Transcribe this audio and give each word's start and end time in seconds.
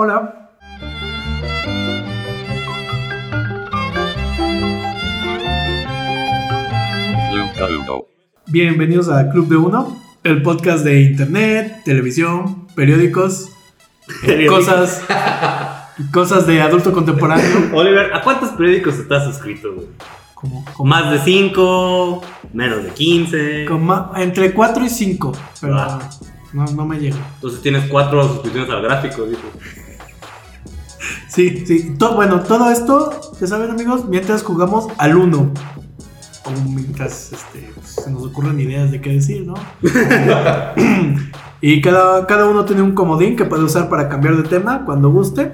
Hola. 0.00 0.48
Club 7.28 7.68
de 7.68 7.76
Uno. 7.76 8.04
Bienvenidos 8.46 9.08
a 9.08 9.30
Club 9.30 9.48
de 9.48 9.56
Uno, 9.56 9.96
el 10.24 10.42
podcast 10.42 10.84
de 10.84 11.02
internet, 11.02 11.82
televisión, 11.84 12.66
periódicos, 12.74 13.48
cosas, 14.48 15.02
cosas 16.12 16.46
de 16.46 16.60
adulto 16.60 16.92
contemporáneo. 16.92 17.70
Oliver, 17.74 18.12
¿a 18.14 18.22
cuántos 18.22 18.50
periódicos 18.50 18.94
estás 18.98 19.24
suscrito, 19.24 19.72
güey? 19.74 19.86
Como, 20.34 20.64
como- 20.74 20.88
¿Más 20.88 21.10
de 21.12 21.18
5? 21.18 22.22
¿Menos 22.52 22.82
de 22.84 22.90
15? 22.90 23.66
como 23.68 24.12
entre 24.16 24.52
4 24.52 24.84
y 24.84 24.88
5, 24.88 25.32
pero 25.60 25.78
Ah. 25.78 25.98
no, 26.52 26.64
no 26.66 26.86
me 26.86 26.98
llega. 26.98 27.16
Entonces 27.34 27.60
tienes 27.62 27.84
4 27.88 28.26
suscripciones 28.28 28.70
al 28.70 28.82
gráfico, 28.82 29.24
dijo. 29.24 29.42
Sí, 31.30 31.64
sí. 31.66 31.94
To- 31.98 32.14
bueno, 32.16 32.40
todo 32.40 32.70
esto, 32.70 33.34
ya 33.40 33.46
saben 33.46 33.70
amigos, 33.70 34.04
mientras 34.08 34.42
jugamos 34.42 34.88
al 34.98 35.16
1. 35.16 35.38
O 35.38 36.50
mientras 36.70 37.32
este, 37.32 37.70
pues, 37.74 37.86
se 38.04 38.10
nos 38.10 38.24
ocurren 38.24 38.58
ideas 38.58 38.90
de 38.90 39.00
qué 39.00 39.10
decir, 39.10 39.46
¿no? 39.46 39.54
y 41.60 41.80
cada, 41.80 42.26
cada 42.26 42.46
uno 42.48 42.64
tiene 42.64 42.82
un 42.82 42.92
comodín 42.94 43.36
que 43.36 43.44
puede 43.44 43.62
usar 43.62 43.88
para 43.88 44.08
cambiar 44.08 44.36
de 44.36 44.42
tema 44.44 44.84
cuando 44.84 45.10
guste. 45.10 45.52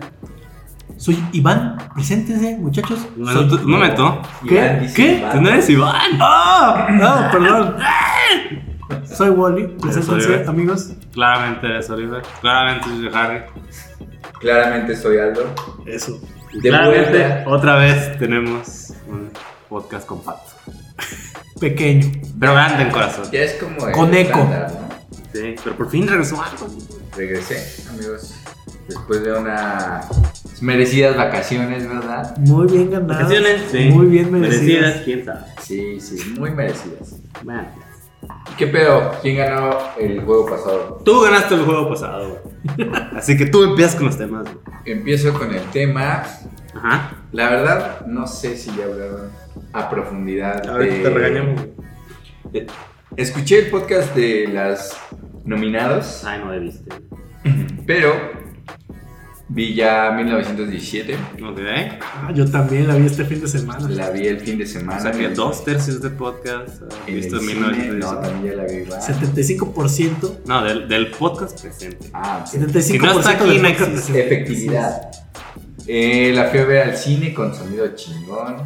Soy 0.97 1.23
Iván, 1.33 1.77
preséntense, 1.95 2.57
muchachos. 2.59 3.01
Un 3.19 3.27
Soy- 3.27 3.35
momento, 3.35 3.57
un 3.65 3.71
momento. 3.71 4.23
¿Qué? 4.49 4.55
Iván 4.55 4.81
dice 4.81 4.95
¿Qué? 4.95 5.19
Iván. 5.19 5.33
¿Tú 5.33 5.41
no 5.43 5.49
eres 5.51 5.69
Iván? 5.71 6.11
¡Ah! 6.21 6.87
No, 6.91 7.31
perdón. 7.31 7.77
Soy 9.05 9.31
Wally, 9.31 9.67
preséntense, 9.81 10.45
amigos. 10.47 10.91
Claramente 11.13 11.67
eres 11.67 11.89
Oliver. 11.91 12.23
Claramente 12.41 12.87
soy 12.89 13.11
Harry. 13.13 13.41
Claramente 14.41 14.97
soy 14.97 15.19
Aldo. 15.19 15.53
Eso. 15.87 16.21
De 16.53 16.69
Claramente, 16.69 17.11
vuelta. 17.19 17.45
otra 17.49 17.77
vez 17.77 18.19
tenemos 18.19 18.93
un 19.09 19.31
podcast 19.69 20.07
compacto. 20.07 20.53
Pequeño. 21.61 22.13
Pero 22.39 22.53
grande 22.55 22.83
en 22.85 22.91
corazón. 22.91 23.25
Ya 23.33 23.41
es 23.41 23.55
como 23.55 23.87
el 23.87 23.93
Con 23.93 24.15
eco. 24.15 24.39
estándar, 24.41 24.73
¿no? 24.73 24.87
Sí, 25.33 25.55
pero 25.65 25.77
por 25.77 25.91
fin 25.91 26.07
regresó 26.09 26.41
algo. 26.43 26.67
Regresé, 27.17 27.89
amigos. 27.91 28.35
Después 28.89 29.23
de 29.25 29.33
unas 29.33 30.07
merecidas 30.63 31.17
vacaciones, 31.17 31.89
¿verdad? 31.89 32.37
Muy 32.39 32.67
bien 32.69 32.91
ganado. 32.91 33.15
Vacaciones, 33.15 33.63
sí. 33.71 33.89
Muy 33.91 34.07
bien 34.07 34.31
merecidas. 34.31 34.63
Merecidas, 34.83 35.03
quién 35.05 35.25
sabe. 35.25 35.41
Sí, 35.63 36.01
sí, 36.01 36.35
muy 36.39 36.51
merecidas. 36.51 37.17
Bueno. 37.43 37.67
¿Qué 38.59 38.67
pedo? 38.67 39.13
¿Quién 39.23 39.37
ganó 39.37 39.77
el 39.99 40.21
juego 40.23 40.47
pasado? 40.47 41.03
Tú 41.05 41.21
ganaste 41.21 41.55
el 41.55 41.63
juego 41.65 41.89
pasado, 41.91 42.41
güey. 42.77 42.91
Así 43.17 43.37
que 43.37 43.47
tú 43.47 43.63
empiezas 43.65 43.97
con 43.97 44.07
los 44.07 44.17
temas, 44.19 44.45
güey. 44.45 44.57
Empiezo 44.87 45.33
con 45.35 45.55
el 45.55 45.63
tema. 45.71 46.25
Ajá. 46.75 47.13
La 47.33 47.51
verdad, 47.51 48.07
no 48.07 48.27
sé 48.27 48.57
si 48.57 48.75
ya 48.77 48.85
hablaron 48.85 49.31
a 49.73 49.91
profundidad. 49.91 50.67
Ahorita 50.69 50.95
de- 50.95 51.03
te 51.03 51.11
regañamos, 51.11 51.61
güey. 52.53 52.67
Escuché 53.17 53.61
el 53.61 53.67
podcast 53.71 54.15
de 54.15 54.49
las 54.53 54.97
nominados, 55.45 56.25
Ay, 56.25 56.41
no 56.45 56.53
he 56.53 56.59
visto. 56.59 56.95
pero 57.87 58.13
vi 59.49 59.75
ya 59.75 60.11
1917. 60.13 61.15
Ok. 61.15 61.59
Ah, 62.01 62.33
yo 62.35 62.51
también 62.51 62.89
la 62.89 62.97
vi 62.97 63.07
este 63.07 63.25
fin 63.25 63.41
de 63.41 63.49
semana. 63.49 63.89
La 63.89 64.11
vi 64.11 64.27
el 64.27 64.41
fin 64.41 64.59
de 64.59 64.67
semana. 64.67 64.99
O 64.99 65.03
sea 65.03 65.13
que 65.13 65.29
dos 65.29 65.65
tercios 65.65 66.01
de 66.03 66.11
podcast 66.11 66.83
has 66.83 66.99
en 67.07 67.15
el 67.15 67.15
visto 67.15 67.37
en 67.37 67.43
cine. 67.43 67.55
1917. 67.55 67.99
No, 67.99 68.19
también 68.21 68.57
ya 68.57 68.63
la 68.63 68.65
vi. 68.65 68.83
¿va? 68.91 69.01
75%. 69.01 70.33
No, 70.47 70.65
del, 70.65 70.89
del 70.89 71.11
podcast 71.13 71.61
presente. 71.61 72.09
Ah, 72.13 72.45
sí. 72.45 72.59
75% 72.59 72.81
Si 72.83 72.99
no 72.99 73.19
está 73.19 73.31
aquí, 73.31 73.49
del 73.49 73.63
no. 73.63 73.69
Efectividad. 74.19 75.11
Eh, 75.87 76.33
la 76.35 76.47
fui 76.47 76.59
a 76.59 76.65
ver 76.65 76.89
al 76.89 76.97
cine 76.97 77.33
con 77.33 77.55
sonido 77.55 77.87
chingón. 77.95 78.57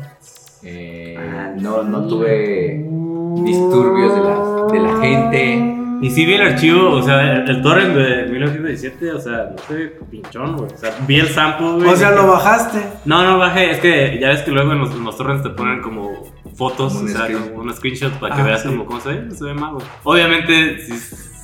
Eh, 0.63 1.17
Ah, 1.19 1.53
no, 1.59 1.83
no 1.83 2.07
tuve 2.07 2.85
disturbios 3.45 4.15
de 4.15 4.21
la, 4.21 4.67
de 4.73 4.81
la 4.81 5.01
gente. 5.01 5.80
Y 6.01 6.11
sí 6.11 6.25
vi 6.25 6.35
el 6.35 6.43
archivo, 6.43 6.91
o 6.93 7.03
sea, 7.03 7.21
el, 7.43 7.49
el 7.51 7.63
torrent 7.63 7.95
de 7.95 8.27
1917, 8.31 9.13
o 9.13 9.21
sea, 9.21 9.51
no 9.51 9.59
sé, 9.69 9.93
pinchón, 10.11 10.57
güey. 10.57 10.71
O 10.73 10.77
sea, 10.79 10.95
vi 11.07 11.21
el 11.21 11.29
sample, 11.29 11.73
güey. 11.73 11.89
O 11.89 11.97
sea, 11.97 12.11
lo 12.13 12.27
bajaste. 12.27 12.79
No, 13.05 13.23
no 13.25 13.39
bajé, 13.39 13.71
es 13.73 13.79
que 13.81 14.19
ya 14.21 14.29
ves 14.29 14.41
que 14.43 14.51
luego 14.51 14.73
en 14.73 14.79
los, 14.81 14.91
en 14.93 15.05
los 15.05 15.17
torrents 15.17 15.43
te 15.43 15.51
ponen 15.51 15.81
como 15.83 16.27
fotos, 16.57 16.95
Como 16.95 17.05
o 17.05 17.09
sea, 17.09 17.23
screen. 17.25 17.49
como 17.51 17.63
un 17.63 17.75
screenshot 17.75 18.13
para 18.19 18.35
que 18.35 18.41
Ah, 18.43 18.45
veas 18.45 18.63
sí. 18.63 18.69
como 18.69 18.87
cómo 18.87 19.01
se 19.01 19.09
ve, 19.11 19.31
se 19.35 19.45
ve 19.45 19.55
mal, 19.55 19.75
güey. 19.75 19.87
Obviamente, 20.05 20.79
sí, 20.87 20.95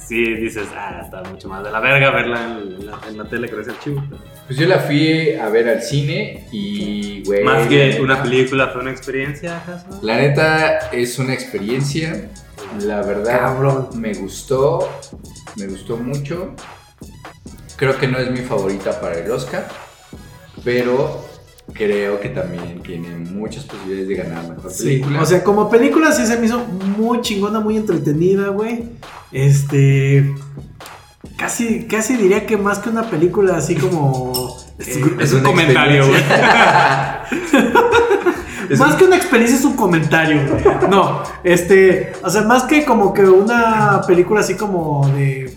sí 0.06 0.34
dices, 0.34 0.68
ah, 0.76 1.00
está 1.04 1.22
mucho 1.30 1.48
más 1.48 1.62
de 1.64 1.70
la 1.70 1.80
verga 1.80 2.10
verla 2.10 2.58
en, 2.60 2.86
la, 2.86 2.98
en 3.08 3.18
la 3.18 3.24
tele 3.28 3.48
que 3.48 3.60
ese 3.60 3.70
archivo. 3.72 4.02
Pues 4.46 4.58
yo 4.58 4.66
la 4.68 4.78
fui 4.78 5.32
a 5.34 5.48
ver 5.48 5.68
al 5.68 5.82
cine 5.82 6.46
y, 6.52 7.22
güey. 7.24 7.42
Más 7.44 7.66
que 7.66 7.98
una 8.00 8.22
película, 8.22 8.68
fue 8.68 8.82
una 8.82 8.90
experiencia, 8.92 9.58
¿acaso? 9.58 9.86
La 10.02 10.16
neta 10.18 10.78
es 10.92 11.18
una 11.18 11.34
experiencia. 11.34 12.28
La 12.80 13.02
verdad, 13.02 13.40
Cabrón. 13.40 13.88
me 13.96 14.12
gustó. 14.14 14.88
Me 15.56 15.66
gustó 15.66 15.96
mucho. 15.96 16.54
Creo 17.76 17.96
que 17.98 18.06
no 18.08 18.18
es 18.18 18.30
mi 18.30 18.40
favorita 18.40 19.00
para 19.00 19.18
el 19.18 19.30
Oscar. 19.30 19.68
Pero 20.64 21.24
creo 21.72 22.20
que 22.20 22.28
también 22.30 22.82
tiene 22.82 23.08
muchas 23.16 23.64
posibilidades 23.64 24.08
de 24.08 24.14
ganar 24.14 24.48
mejor 24.48 24.70
Sí. 24.70 24.84
película. 24.84 25.22
O 25.22 25.26
sea, 25.26 25.42
como 25.44 25.68
película 25.70 26.12
sí 26.12 26.26
se 26.26 26.38
me 26.38 26.46
hizo 26.46 26.58
muy 26.64 27.20
chingona, 27.20 27.60
muy 27.60 27.76
entretenida, 27.76 28.48
güey. 28.48 28.84
Este. 29.32 30.34
Casi, 31.36 31.86
casi 31.86 32.16
diría 32.16 32.46
que 32.46 32.56
más 32.56 32.78
que 32.78 32.88
una 32.88 33.10
película 33.10 33.56
así 33.56 33.74
como. 33.74 34.56
Es, 34.78 34.88
eh, 34.96 35.02
es 35.20 35.32
un 35.32 35.40
una 35.40 35.48
comentario, 35.50 36.06
güey. 36.08 36.22
Es 38.70 38.78
más 38.78 38.92
un- 38.92 38.98
que 38.98 39.04
una 39.04 39.16
experiencia 39.16 39.58
es 39.58 39.64
un 39.64 39.74
comentario. 39.76 40.42
No, 40.90 41.22
este, 41.44 42.12
o 42.22 42.30
sea, 42.30 42.42
más 42.42 42.64
que 42.64 42.84
como 42.84 43.12
que 43.12 43.22
una 43.24 44.00
película 44.06 44.40
así 44.40 44.54
como 44.54 45.08
de, 45.08 45.56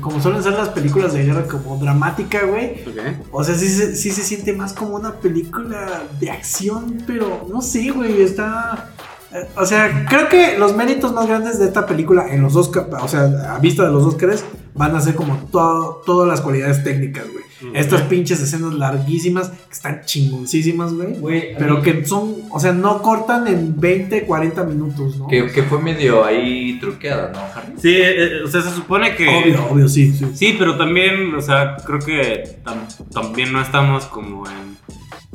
como 0.00 0.20
suelen 0.20 0.42
ser 0.42 0.52
las 0.54 0.70
películas 0.70 1.12
de 1.12 1.24
guerra, 1.24 1.44
como 1.46 1.76
dramática, 1.76 2.44
güey. 2.46 2.82
Ok. 2.86 2.98
O 3.32 3.44
sea, 3.44 3.54
sí, 3.54 3.68
sí 3.68 4.10
se 4.10 4.22
siente 4.22 4.52
más 4.52 4.72
como 4.72 4.96
una 4.96 5.12
película 5.12 6.02
de 6.18 6.30
acción, 6.30 7.02
pero 7.06 7.46
no 7.50 7.60
sé, 7.62 7.90
güey, 7.90 8.22
está... 8.22 8.90
eh, 9.32 9.46
O 9.56 9.64
sea, 9.66 10.06
creo 10.08 10.28
que 10.28 10.58
los 10.58 10.74
méritos 10.76 11.12
más 11.12 11.26
grandes 11.26 11.58
de 11.58 11.66
esta 11.66 11.86
película 11.86 12.26
en 12.32 12.42
los 12.42 12.56
Oscars, 12.56 12.88
o 13.02 13.08
sea, 13.08 13.54
a 13.54 13.58
vista 13.58 13.84
de 13.84 13.92
los 13.92 14.04
Oscars, 14.04 14.44
van 14.74 14.94
a 14.96 15.00
ser 15.00 15.14
como 15.14 15.36
to- 15.50 16.02
todas 16.06 16.28
las 16.28 16.40
cualidades 16.40 16.82
técnicas, 16.84 17.24
güey. 17.30 17.44
Ok. 17.62 17.76
Estas 17.76 18.02
pinches 18.02 18.40
escenas 18.40 18.72
larguísimas, 18.72 19.50
que 19.50 19.72
están 19.72 20.00
chingoncísimas, 20.06 20.94
güey. 20.94 21.54
Pero 21.58 21.76
mí- 21.76 21.82
que 21.82 22.06
son, 22.06 22.36
o 22.50 22.58
sea, 22.58 22.72
no 22.72 23.02
cortan 23.02 23.46
en 23.48 23.78
20, 23.78 24.22
40 24.24 24.64
minutos, 24.64 25.18
¿no? 25.18 25.28
Que, 25.28 25.46
que 25.48 25.62
fue 25.64 25.78
medio 25.82 26.24
ahí 26.24 26.78
truqueado, 26.80 27.30
¿no, 27.32 27.38
Harry? 27.54 27.74
Sí, 27.76 27.94
eh, 27.98 28.42
o 28.44 28.48
sea, 28.48 28.62
se 28.62 28.70
supone 28.70 29.14
que... 29.14 29.28
Obvio, 29.28 29.66
obvio, 29.70 29.88
sí, 29.88 30.10
sí. 30.12 30.26
Sí, 30.34 30.56
pero 30.58 30.78
también, 30.78 31.34
o 31.34 31.42
sea, 31.42 31.76
creo 31.84 31.98
que 31.98 32.44
tam- 32.64 32.86
también 33.12 33.52
no 33.52 33.60
estamos 33.60 34.06
como 34.06 34.46
en... 34.46 34.78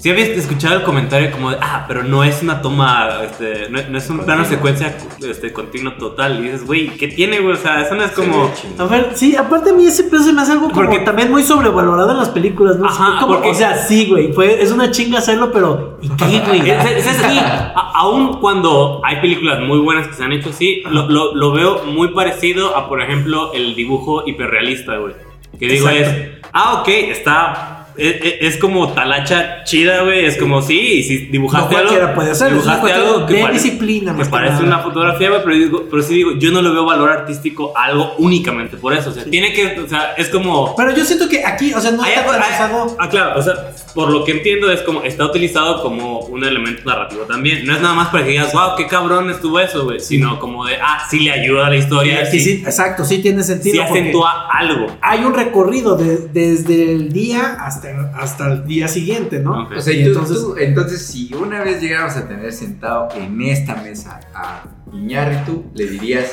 Sí 0.06 0.12
habías 0.12 0.30
escuchado 0.30 0.76
el 0.76 0.84
comentario 0.84 1.32
como 1.32 1.50
de, 1.50 1.58
ah, 1.60 1.86
pero 1.88 2.04
no 2.04 2.24
es 2.24 2.44
una 2.44 2.62
toma, 2.62 3.10
este, 3.24 3.72
no, 3.72 3.80
no 3.90 3.98
es 3.98 4.08
un 4.08 4.20
plano 4.20 4.46
secuencia 4.46 4.96
este, 5.28 5.52
continuo 5.52 5.94
total. 5.94 6.38
Y 6.38 6.44
dices, 6.44 6.64
güey, 6.64 6.90
¿qué 6.90 7.08
tiene, 7.08 7.40
güey? 7.40 7.54
O 7.54 7.58
sea, 7.58 7.82
eso 7.82 7.96
no 7.96 8.04
es 8.04 8.12
como... 8.12 8.52
A 8.78 8.84
ver, 8.86 9.14
sí, 9.16 9.36
aparte 9.36 9.72
a 9.72 9.74
mí 9.74 9.88
ese 9.88 10.04
pedo 10.04 10.22
se 10.22 10.32
me 10.32 10.44
hace 10.44 10.52
algo 10.52 10.70
como 10.70 10.76
Porque- 10.76 11.00
también 11.00 11.32
muy 11.32 11.42
sobrevalorado 11.42 12.12
en 12.12 12.18
las 12.20 12.30
películas, 12.30 12.78
¿no? 12.78 12.86
Ajá, 12.86 13.18
Como- 13.20 13.34
porque- 13.34 13.50
O 13.50 13.54
sea, 13.56 13.80
sí, 13.80 14.06
güey, 14.08 14.32
fue, 14.32 14.62
es 14.62 14.72
una 14.72 14.92
chinga 14.92 15.18
hacerlo, 15.18 15.52
pero 15.52 15.98
¿y 16.04 16.10
qué, 16.10 16.40
güey? 16.46 16.70
Es, 16.70 16.86
es- 16.86 17.08
es 17.08 17.24
así, 17.26 17.40
a- 17.40 17.74
aún 17.96 18.34
cuando 18.40 19.02
hay 19.04 19.16
películas 19.22 19.60
muy 19.62 19.80
buenas 19.80 20.08
que 20.08 20.14
se 20.14 20.24
han 20.24 20.34
hecho 20.34 20.50
así, 20.52 20.84
lo, 20.88 21.10
lo- 21.10 21.34
lo 21.34 21.52
veo 21.52 21.84
muy 21.84 22.10
parecido 22.10 22.78
a, 22.78 22.88
por 22.88 23.02
ejemplo, 23.02 23.54
el 23.54 23.74
dibujo 23.74 24.22
hiperrealista, 24.28 24.98
güey. 24.98 25.16
Que 25.60 25.68
digo 25.68 25.90
Exacto. 25.90 26.12
es, 26.12 26.30
ah, 26.54 26.82
ok, 26.82 26.88
está... 26.90 27.85
Es, 27.98 28.16
es- 28.22 28.36
es 28.56 28.58
como 28.58 28.90
talacha 28.94 29.64
chida, 29.64 30.04
güey. 30.04 30.26
Es 30.26 30.38
como, 30.38 30.62
sí, 30.62 31.04
si 31.04 31.26
No 31.26 31.32
dibujaste 31.32 31.76
algo... 31.76 31.88
cualquiera 31.90 32.14
puede 32.16 32.32
hacerlo, 32.32 32.60
es 32.60 32.66
una 32.66 32.76
Dibujaste 32.76 33.02
algo 33.08 33.26
que 33.26 33.34
de 33.36 33.52
disciplina, 33.54 34.16
que 34.16 34.26
parece 34.26 34.54
nada. 34.56 34.66
una 34.66 34.80
fotografía, 34.80 35.30
güey, 35.30 35.42
pero, 35.44 35.56
digo- 35.56 35.84
pero 35.90 36.02
sí 36.04 36.14
digo, 36.16 36.32
yo 36.38 36.52
no 36.52 36.62
le 36.62 36.70
veo 36.70 36.86
valor 36.86 37.10
artístico 37.12 37.72
a 37.76 37.86
algo 37.86 38.14
únicamente 38.18 38.78
por 38.78 38.94
eso. 38.94 39.10
O 39.10 39.14
sea, 39.14 39.24
tiene 39.26 39.54
que, 39.54 39.80
o 39.80 39.88
sea, 39.88 40.14
es 40.18 40.30
como... 40.30 40.76
Pero 40.76 40.96
yo 40.96 41.06
siento 41.06 41.30
que 41.30 41.46
aquí, 41.46 41.74
o 41.74 41.80
sea, 41.82 41.92
no 41.92 42.04
Hay 42.04 42.14
está 42.14 42.66
algo- 42.66 42.86
usado. 42.86 42.98
ah, 43.00 43.10
claro, 43.10 43.40
o 43.40 43.42
sea, 43.42 43.54
por 43.94 44.10
lo 44.12 44.24
que 44.26 44.34
entiendo 44.34 44.72
es 44.72 44.82
como 44.82 45.04
está 45.04 45.26
utilizado 45.26 45.82
como 45.82 46.20
un 46.20 46.44
elemento 46.44 46.82
narrativo 46.86 47.24
también. 47.24 47.66
No 47.66 47.74
es 47.76 47.82
nada 47.82 47.94
más 47.94 48.10
para 48.10 48.24
que 48.26 48.32
digas, 48.32 48.52
wow, 48.54 48.76
qué 48.78 48.88
cabrón 48.88 49.30
estuvo 49.30 49.60
eso, 49.60 49.86
güey, 49.86 50.00
sino 50.00 50.40
como 50.40 50.66
de, 50.66 50.76
ah, 50.82 51.06
sí 51.10 51.20
le 51.20 51.32
ayuda 51.32 51.68
a 51.68 51.70
la 51.70 51.78
historia, 51.78 52.26
Sí, 52.26 52.40
sí, 52.40 52.64
exacto, 52.66 53.06
sí 53.06 53.20
tiene 53.20 53.44
sentido. 53.44 53.76
sí 53.76 53.80
acentúa 53.82 54.48
algo. 54.52 54.88
Hay 55.02 55.20
un 55.24 55.34
recorrido 55.34 55.96
de- 55.96 56.28
desde 56.34 56.92
el 56.92 57.12
día 57.14 57.58
hasta, 57.62 57.85
hasta 58.16 58.52
el 58.52 58.66
día 58.66 58.88
siguiente, 58.88 59.40
¿no? 59.40 59.68
O 59.68 59.82
sea, 59.82 59.94
Y 59.94 60.00
y 60.00 60.04
tú- 60.04 60.10
entonces- 60.10 60.38
tú- 60.42 60.56
entonces, 60.58 61.06
si 61.06 61.34
una 61.34 61.64
vez 61.64 61.82
llegáramos 61.82 62.16
a 62.18 62.28
tener 62.28 62.52
sentado 62.54 63.10
en 63.16 63.42
esta 63.42 63.76
mesa 63.76 64.20
a 64.34 64.64
Iñárritu, 64.94 65.66
le 65.74 65.88
dirías, 65.88 66.32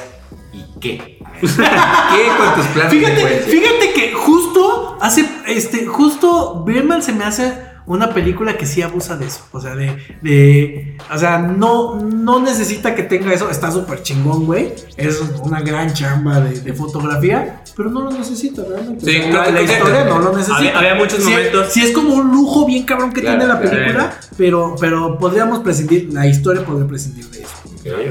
¿y 0.52 0.78
qué? 0.80 1.18
¿Qué 1.40 1.48
con 1.48 2.54
tus 2.54 2.66
planes 2.72 2.92
de 2.92 2.98
Fíjate, 2.98 3.16
secuencia? 3.20 3.52
fíjate 3.52 3.92
que 3.94 4.12
justo 4.12 4.98
hace, 5.00 5.24
este, 5.48 5.86
justo 5.86 6.62
Birdman 6.64 7.02
se 7.02 7.12
me 7.12 7.24
hace 7.24 7.52
una 7.86 8.14
película 8.14 8.56
que 8.56 8.66
sí 8.66 8.82
abusa 8.82 9.16
de 9.16 9.26
eso. 9.26 9.40
O 9.52 9.60
sea, 9.60 9.74
de, 9.74 9.96
de 10.22 10.96
o 11.12 11.18
sea, 11.18 11.38
no, 11.38 11.96
no 12.00 12.40
necesita 12.40 12.94
que 12.94 13.02
tenga 13.02 13.32
eso. 13.32 13.50
Está 13.50 13.70
súper 13.72 14.02
chingón, 14.02 14.46
güey. 14.46 14.72
Es 14.96 15.20
una 15.42 15.60
gran 15.60 15.92
chamba 15.92 16.40
de, 16.40 16.60
de 16.60 16.72
fotografía, 16.72 17.62
pero 17.76 17.90
no 17.90 18.02
lo 18.02 18.10
necesita 18.12 18.62
realmente. 18.68 19.04
Sí, 19.04 19.18
O 19.18 19.22
sea, 19.22 19.42
creo 19.42 19.52
la, 19.52 19.62
historia 19.62 20.04
no 20.04 20.18
lo 20.20 20.30
necesita. 20.32 20.56
había- 20.58 20.78
había 20.78 20.94
muchos 20.94 21.22
Sí, 21.22 21.30
momentos- 21.30 21.72
Sí, 21.72 21.82
es 21.82 21.90
como 21.92 22.14
un 22.14 22.30
lujo 22.30 22.66
bien 22.66 22.84
cabrón 22.84 23.12
que 23.12 23.20
Claro, 23.20 23.38
tiene 23.38 23.52
la 23.52 23.60
claro. 23.60 23.76
película, 23.76 24.14
pero, 24.36 24.74
pero 24.80 25.18
podríamos 25.18 25.60
prescindir, 25.60 26.08
la 26.12 26.26
historia 26.26 26.64
podría 26.64 26.86
prescindir 26.88 27.26
de 27.30 27.42
eso. 27.42 27.52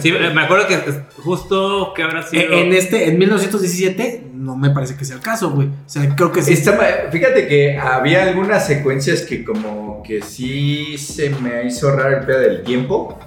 Sí, 0.01 0.12
me 0.12 0.41
acuerdo 0.41 0.68
que 0.68 0.79
justo 1.23 1.94
que 1.95 2.03
habrá 2.03 2.23
sido. 2.23 2.51
En 2.53 2.73
este, 2.73 3.07
en 3.07 3.18
1917, 3.19 4.31
no 4.41 4.55
me 4.55 4.71
parece 4.71 4.95
que 4.95 5.05
sea 5.05 5.15
el 5.15 5.21
caso, 5.21 5.51
güey. 5.51 5.67
O 5.67 5.89
sea, 5.89 6.15
creo 6.15 6.31
que 6.31 6.41
sí. 6.41 6.53
Está 6.53 6.77
fíjate 7.11 7.47
que 7.47 7.77
había 7.77 8.23
algunas 8.23 8.65
secuencias 8.65 9.21
que 9.21 9.43
como 9.43 10.01
que 10.03 10.21
sí 10.21 10.97
se 10.97 11.29
me 11.29 11.65
hizo 11.65 11.91
raro 11.95 12.17
el 12.19 12.25
pedo 12.25 12.39
del 12.39 12.63
tiempo. 12.63 13.17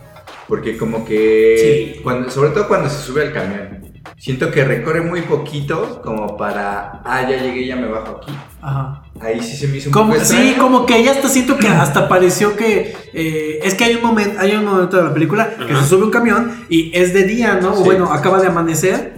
Porque 0.47 0.77
como 0.77 1.05
que... 1.07 1.93
Sí. 1.95 2.01
Cuando, 2.03 2.29
sobre 2.31 2.51
todo 2.51 2.69
cuando 2.69 2.91
se 2.91 3.01
sube 3.03 3.23
al 3.23 3.33
camión. 3.33 3.83
Siento 4.19 4.51
que 4.51 4.63
recorre 4.65 5.01
muy 5.01 5.23
poquito 5.23 6.03
como 6.03 6.37
para... 6.37 7.01
Ah, 7.05 7.23
ya 7.29 7.39
llegué, 7.43 7.67
ya 7.67 7.77
me 7.77 7.87
bajo 7.89 8.21
aquí. 8.23 8.33
Ajá. 8.61 9.03
Ahí 9.21 9.41
sí 9.43 9.57
se 9.57 9.69
me 9.69 9.79
hizo 9.79 9.89
un 9.89 9.93
Como, 9.95 10.13
poco 10.13 10.25
sí, 10.25 10.55
como 10.59 10.85
que 10.87 11.03
ya 11.03 11.13
hasta 11.13 11.29
siento 11.29 11.57
que 11.57 11.69
hasta 11.69 12.09
pareció 12.09 12.57
que 12.57 12.95
eh, 13.15 13.61
es 13.63 13.75
que 13.75 13.85
hay 13.85 13.95
un 13.95 14.03
momento, 14.03 14.39
hay 14.39 14.53
un 14.55 14.65
momento 14.67 14.97
de 14.99 15.05
la 15.05 15.15
película 15.15 15.51
que 15.57 15.73
Ajá. 15.73 15.83
se 15.83 15.89
sube 15.89 16.05
un 16.05 16.11
camión 16.11 16.67
y 16.69 16.91
es 16.95 17.15
de 17.15 17.25
día, 17.25 17.59
¿no? 17.63 17.73
O 17.73 17.77
Sí. 17.79 17.83
bueno, 17.85 18.13
acaba 18.13 18.41
de 18.41 18.49
amanecer. 18.49 19.14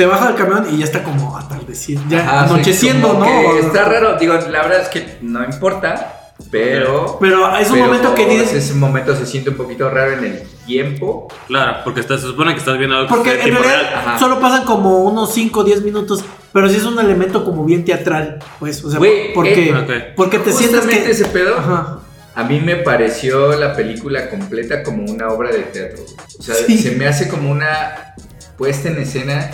Se 0.00 0.06
baja 0.06 0.28
del 0.28 0.36
camión 0.36 0.66
y 0.72 0.78
ya 0.78 0.84
está 0.86 1.02
como 1.04 1.36
atardeciendo, 1.36 2.04
ya 2.08 2.20
Ajá, 2.20 2.48
sí, 2.48 2.54
anocheciendo, 2.54 3.08
como 3.08 3.24
¿no? 3.26 3.56
está 3.58 3.84
raro. 3.84 4.16
Digo, 4.18 4.32
la 4.32 4.62
verdad 4.62 4.80
es 4.80 4.88
que 4.88 5.18
no 5.20 5.44
importa. 5.44 6.32
Pero... 6.50 7.18
Pero 7.20 7.54
es 7.58 7.68
un 7.68 7.74
pero 7.74 7.84
momento 7.86 8.14
que 8.14 8.24
dices, 8.24 8.54
Ese 8.54 8.72
momento 8.72 9.14
se 9.14 9.26
siente 9.26 9.50
un 9.50 9.56
poquito 9.56 9.90
raro 9.90 10.12
en 10.12 10.24
el 10.24 10.42
tiempo. 10.64 11.28
Claro, 11.48 11.80
porque 11.84 12.00
está- 12.00 12.16
se 12.16 12.22
supone 12.28 12.54
que 12.54 12.60
estás 12.60 12.78
viendo 12.78 12.96
algo 12.96 13.08
porque 13.10 13.32
en 13.42 13.52
realidad. 13.52 13.94
Ajá. 13.94 14.18
solo 14.18 14.40
pasan 14.40 14.64
como 14.64 15.00
unos 15.04 15.34
5 15.34 15.60
o 15.60 15.64
10 15.64 15.82
minutos, 15.82 16.24
pero 16.50 16.66
sí 16.70 16.76
es 16.76 16.84
un 16.84 16.98
elemento 16.98 17.44
como 17.44 17.62
bien 17.66 17.84
teatral, 17.84 18.38
pues, 18.58 18.82
o 18.82 18.88
sea, 18.88 18.98
Güey, 18.98 19.34
porque, 19.34 19.68
eh, 19.68 19.74
ok. 19.76 20.14
porque 20.16 20.38
te 20.38 20.50
sientes 20.54 20.86
que... 20.86 21.10
ese 21.10 21.26
pedo. 21.26 21.58
Ajá. 21.58 21.98
A 22.34 22.42
mí 22.44 22.58
me 22.58 22.76
pareció 22.76 23.52
la 23.58 23.76
película 23.76 24.30
completa 24.30 24.82
como 24.82 25.04
una 25.12 25.28
obra 25.28 25.50
de 25.50 25.58
teatro. 25.58 26.02
O 26.38 26.42
sea, 26.42 26.54
Sí. 26.54 26.78
se 26.78 26.92
me 26.92 27.06
hace 27.06 27.28
como 27.28 27.50
una 27.50 28.14
puesta 28.56 28.88
en 28.88 28.98
escena 28.98 29.50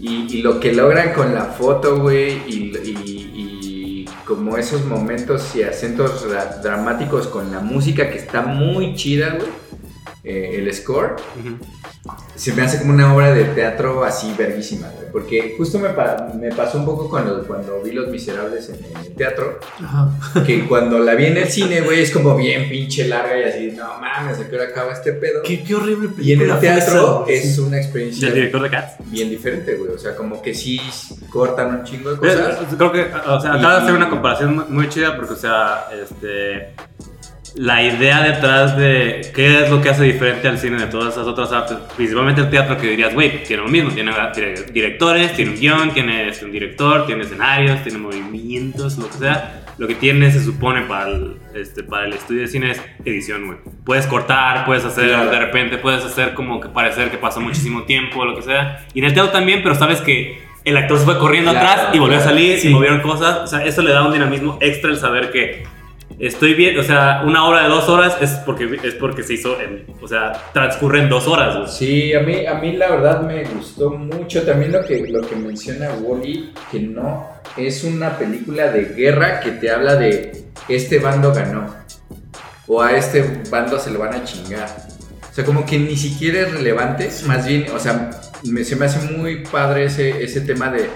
y, 0.00 0.26
y 0.36 0.42
lo 0.42 0.60
que 0.60 0.72
logran 0.72 1.12
con 1.12 1.34
la 1.34 1.44
foto, 1.44 2.00
güey, 2.00 2.42
y, 2.46 2.72
y- 2.84 3.30
y 3.34 4.04
como 4.26 4.56
esos 4.56 4.84
momentos 4.84 5.54
y 5.54 5.62
acentos 5.62 6.26
dra- 6.28 6.60
dramáticos 6.62 7.28
con 7.28 7.50
la 7.52 7.60
música 7.60 8.10
que 8.10 8.18
está 8.18 8.42
muy 8.42 8.94
chida, 8.94 9.36
güey. 9.38 9.48
Eh, 10.26 10.56
el 10.58 10.74
score 10.74 11.14
Ujú. 11.38 11.56
se 12.34 12.52
me 12.52 12.62
hace 12.62 12.78
como 12.80 12.92
una 12.92 13.14
obra 13.14 13.32
de 13.32 13.44
teatro 13.44 14.04
así 14.04 14.34
verguísima, 14.36 14.88
güey. 14.88 15.06
Porque 15.12 15.54
justo 15.56 15.78
me, 15.78 15.90
pa- 15.90 16.30
me 16.38 16.50
pasó 16.50 16.78
un 16.78 16.84
poco 16.84 17.08
cuando, 17.08 17.46
cuando 17.46 17.80
vi 17.80 17.92
Los 17.92 18.08
Miserables 18.08 18.68
en, 18.68 18.84
en 18.84 18.96
el 19.06 19.14
teatro. 19.14 19.60
Ajá. 19.82 20.10
Que 20.44 20.64
cuando 20.68 20.98
la 20.98 21.14
vi 21.14 21.26
en 21.26 21.36
el 21.38 21.48
cine, 21.48 21.80
güey, 21.80 22.00
es 22.02 22.10
como 22.10 22.36
bien 22.36 22.68
pinche 22.68 23.06
larga 23.08 23.38
y 23.38 23.44
así, 23.44 23.72
no 23.76 23.86
mames, 24.00 24.38
¿a 24.40 24.48
qué 24.48 24.56
hora 24.56 24.64
acaba 24.66 24.92
este 24.92 25.12
pedo? 25.12 25.42
Qué, 25.44 25.62
qué 25.64 25.74
horrible 25.74 26.10
Y 26.18 26.32
en 26.32 26.38
película 26.40 26.54
el 26.54 26.60
teatro 26.60 27.24
esa, 27.28 27.32
es 27.46 27.54
sí. 27.54 27.60
una 27.62 27.76
¿Y 27.76 27.80
experiencia 27.80 28.28
el 28.28 28.34
director 28.34 28.62
de 28.62 28.70
Cats? 28.70 28.94
bien 29.06 29.30
diferente, 29.30 29.74
güey. 29.76 29.92
O 29.92 29.98
sea, 29.98 30.14
como 30.16 30.42
que 30.42 30.52
sí 30.54 30.80
cortan 31.30 31.76
un 31.76 31.84
chingo 31.84 32.10
de 32.10 32.16
Pues, 32.16 32.34
cosas. 32.36 32.58
Creo 32.76 32.92
que, 32.92 33.02
o 33.26 33.40
sea, 33.40 33.54
acaba 33.54 33.76
de 33.76 33.82
hacer 33.82 33.94
una 33.94 34.10
comparación 34.10 34.54
muy, 34.56 34.64
muy 34.68 34.88
chida 34.88 35.16
porque, 35.16 35.32
o 35.34 35.36
sea, 35.36 35.86
este. 36.02 36.74
La 37.56 37.82
idea 37.82 38.20
detrás 38.22 38.76
de 38.76 39.30
qué 39.34 39.62
es 39.64 39.70
lo 39.70 39.80
que 39.80 39.88
hace 39.88 40.04
diferente 40.04 40.46
al 40.46 40.58
cine 40.58 40.78
de 40.78 40.86
todas 40.88 41.14
esas 41.14 41.26
otras 41.26 41.50
artes, 41.52 41.78
principalmente 41.96 42.42
el 42.42 42.50
teatro, 42.50 42.76
que 42.76 42.86
dirías, 42.88 43.14
güey, 43.14 43.44
tiene 43.44 43.62
lo 43.62 43.68
mismo, 43.68 43.90
tiene 43.92 44.12
directores, 44.72 45.32
tiene 45.34 45.52
un 45.52 45.56
guion, 45.58 45.90
tiene 45.94 46.30
un 46.42 46.52
director, 46.52 47.06
tiene 47.06 47.22
escenarios, 47.22 47.82
tiene 47.82 47.96
movimientos, 47.98 48.98
lo 48.98 49.06
que 49.08 49.14
sea. 49.14 49.62
Lo 49.78 49.86
que 49.86 49.94
tiene, 49.94 50.30
se 50.30 50.42
supone, 50.42 50.82
para 50.82 51.08
el, 51.10 51.36
este, 51.54 51.82
para 51.82 52.06
el 52.06 52.12
estudio 52.14 52.42
de 52.42 52.46
cine 52.48 52.70
es 52.72 52.82
edición, 53.04 53.46
güey. 53.46 53.58
Puedes 53.84 54.06
cortar, 54.06 54.64
puedes 54.66 54.84
hacer, 54.84 55.08
Claro. 55.08 55.30
de 55.30 55.38
repente, 55.38 55.76
puedes 55.78 56.02
hacer 56.04 56.34
como 56.34 56.60
que 56.60 56.68
parecer 56.68 57.10
que 57.10 57.18
pasó 57.18 57.40
muchísimo 57.40 57.82
tiempo, 57.84 58.24
lo 58.24 58.34
que 58.36 58.42
sea. 58.42 58.86
Y 58.94 58.98
en 59.00 59.06
el 59.06 59.14
teatro 59.14 59.32
también, 59.32 59.62
pero 59.62 59.74
sabes 59.74 60.00
que 60.00 60.42
el 60.64 60.76
actor 60.78 60.98
se 60.98 61.04
fue 61.04 61.18
corriendo 61.18 61.50
Claro, 61.52 61.68
atrás 61.68 61.94
y 61.94 61.98
volvió 61.98 62.16
a 62.18 62.22
salir 62.22 62.58
Sí. 62.58 62.68
y 62.68 62.70
movieron 62.74 63.00
cosas. 63.00 63.38
O 63.44 63.46
sea, 63.46 63.64
eso 63.64 63.82
le 63.82 63.92
da 63.92 64.04
un 64.06 64.12
dinamismo 64.12 64.58
extra 64.62 64.90
el 64.90 64.96
saber 64.96 65.30
que 65.30 65.64
estoy 66.18 66.54
bien. 66.54 66.78
O 66.78 66.82
sea, 66.82 67.22
una 67.24 67.44
hora 67.46 67.62
de 67.64 67.68
dos 67.68 67.88
horas 67.88 68.16
es 68.20 68.30
porque, 68.44 68.78
es 68.82 68.94
porque 68.94 69.22
se 69.22 69.34
hizo 69.34 69.60
en. 69.60 69.86
O 70.00 70.08
sea, 70.08 70.32
transcurre 70.52 71.00
en 71.00 71.08
dos 71.08 71.26
horas. 71.26 71.76
Sí, 71.76 72.14
a 72.14 72.20
mí, 72.20 72.46
a 72.46 72.54
mí 72.54 72.72
la 72.72 72.90
verdad 72.90 73.22
me 73.22 73.44
gustó 73.44 73.90
mucho 73.90 74.42
también 74.42 74.72
lo 74.72 74.84
que, 74.84 75.06
lo 75.08 75.20
que 75.22 75.36
menciona 75.36 75.90
Wally, 76.00 76.52
que 76.70 76.80
no 76.80 77.26
es 77.56 77.84
una 77.84 78.16
película 78.18 78.70
de 78.70 78.86
guerra 78.94 79.40
que 79.40 79.52
te 79.52 79.70
habla 79.70 79.96
de 79.96 80.44
este 80.68 80.98
bando 80.98 81.32
ganó 81.32 81.74
o 82.68 82.82
a 82.82 82.92
este 82.96 83.42
bando 83.50 83.78
se 83.78 83.90
lo 83.90 84.00
van 84.00 84.14
a 84.14 84.24
chingar. 84.24 84.68
O 85.30 85.34
sea, 85.34 85.44
como 85.44 85.64
que 85.64 85.78
ni 85.78 85.96
siquiera 85.96 86.40
es 86.40 86.52
relevante, 86.52 87.08
más 87.26 87.46
bien, 87.46 87.66
o 87.74 87.78
sea, 87.78 88.10
me- 88.44 88.64
se 88.64 88.74
me 88.74 88.86
hace 88.86 89.10
muy 89.12 89.44
padre 89.44 89.84
ese, 89.84 90.22
ese 90.24 90.40
tema 90.40 90.70
de... 90.70 90.88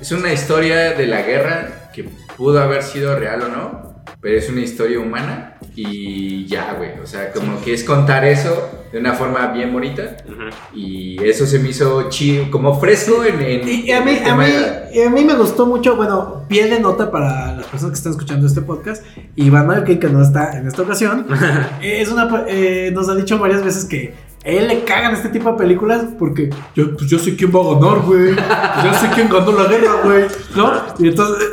Es 0.00 0.12
una 0.12 0.32
historia 0.32 0.92
de 0.94 1.06
la 1.06 1.22
guerra 1.22 1.90
que 1.92 2.04
pudo 2.36 2.60
haber 2.62 2.82
sido 2.82 3.16
real 3.18 3.42
o 3.42 3.48
no, 3.48 3.87
pero 4.20 4.36
es 4.36 4.48
una 4.50 4.60
historia 4.60 4.98
humana 5.00 5.54
y 5.76 6.44
ya, 6.46 6.74
güey. 6.74 6.98
O 7.02 7.06
sea, 7.06 7.32
como 7.32 7.60
que 7.62 7.72
es 7.74 7.84
contar 7.84 8.24
eso 8.24 8.70
de 8.92 8.98
una 8.98 9.12
forma 9.14 9.48
bien 9.52 9.72
bonita 9.72 10.16
y 10.74 11.22
eso 11.22 11.46
se 11.46 11.58
me 11.58 11.68
hizo 11.68 12.08
chido, 12.08 12.50
como 12.50 12.80
fresco 12.80 13.22
en, 13.24 13.40
en- 13.40 13.68
Y 13.68 13.90
a 13.92 14.00
mí, 14.00 14.18
a, 14.24 14.34
mí, 14.34 14.44
a 15.06 15.10
mí 15.10 15.24
me 15.24 15.34
gustó 15.34 15.66
mucho, 15.66 15.94
bueno, 15.96 16.44
piel 16.48 16.70
de 16.70 16.80
nota 16.80 17.10
para 17.10 17.54
las 17.54 17.66
personas 17.66 17.92
que 17.92 17.98
están 17.98 18.12
escuchando 18.12 18.46
este 18.46 18.62
podcast. 18.62 19.04
Y 19.36 19.50
Van 19.50 19.70
Alken, 19.70 20.00
que 20.00 20.08
no 20.08 20.22
está 20.22 20.58
en 20.58 20.66
esta 20.66 20.82
ocasión, 20.82 21.26
es 21.82 22.10
una, 22.10 22.44
eh, 22.48 22.90
nos 22.92 23.08
ha 23.08 23.14
dicho 23.14 23.38
varias 23.38 23.62
veces 23.64 23.84
que 23.84 24.14
él 24.48 24.66
le 24.68 24.82
cagan 24.84 25.12
este 25.14 25.28
tipo 25.28 25.52
de 25.52 25.58
películas 25.58 26.04
porque 26.18 26.48
yo, 26.74 26.96
pues 26.96 27.10
yo 27.10 27.18
sé 27.18 27.36
quién 27.36 27.50
va 27.54 27.60
a 27.60 27.74
ganar, 27.78 28.00
güey. 28.04 28.34
Pues 28.34 28.84
yo 28.84 28.94
sé 28.94 29.08
quién 29.14 29.28
ganó 29.28 29.52
la 29.52 29.64
guerra, 29.64 29.92
güey. 30.04 30.24
¿No? 30.56 30.72
Y 30.98 31.08
entonces, 31.08 31.48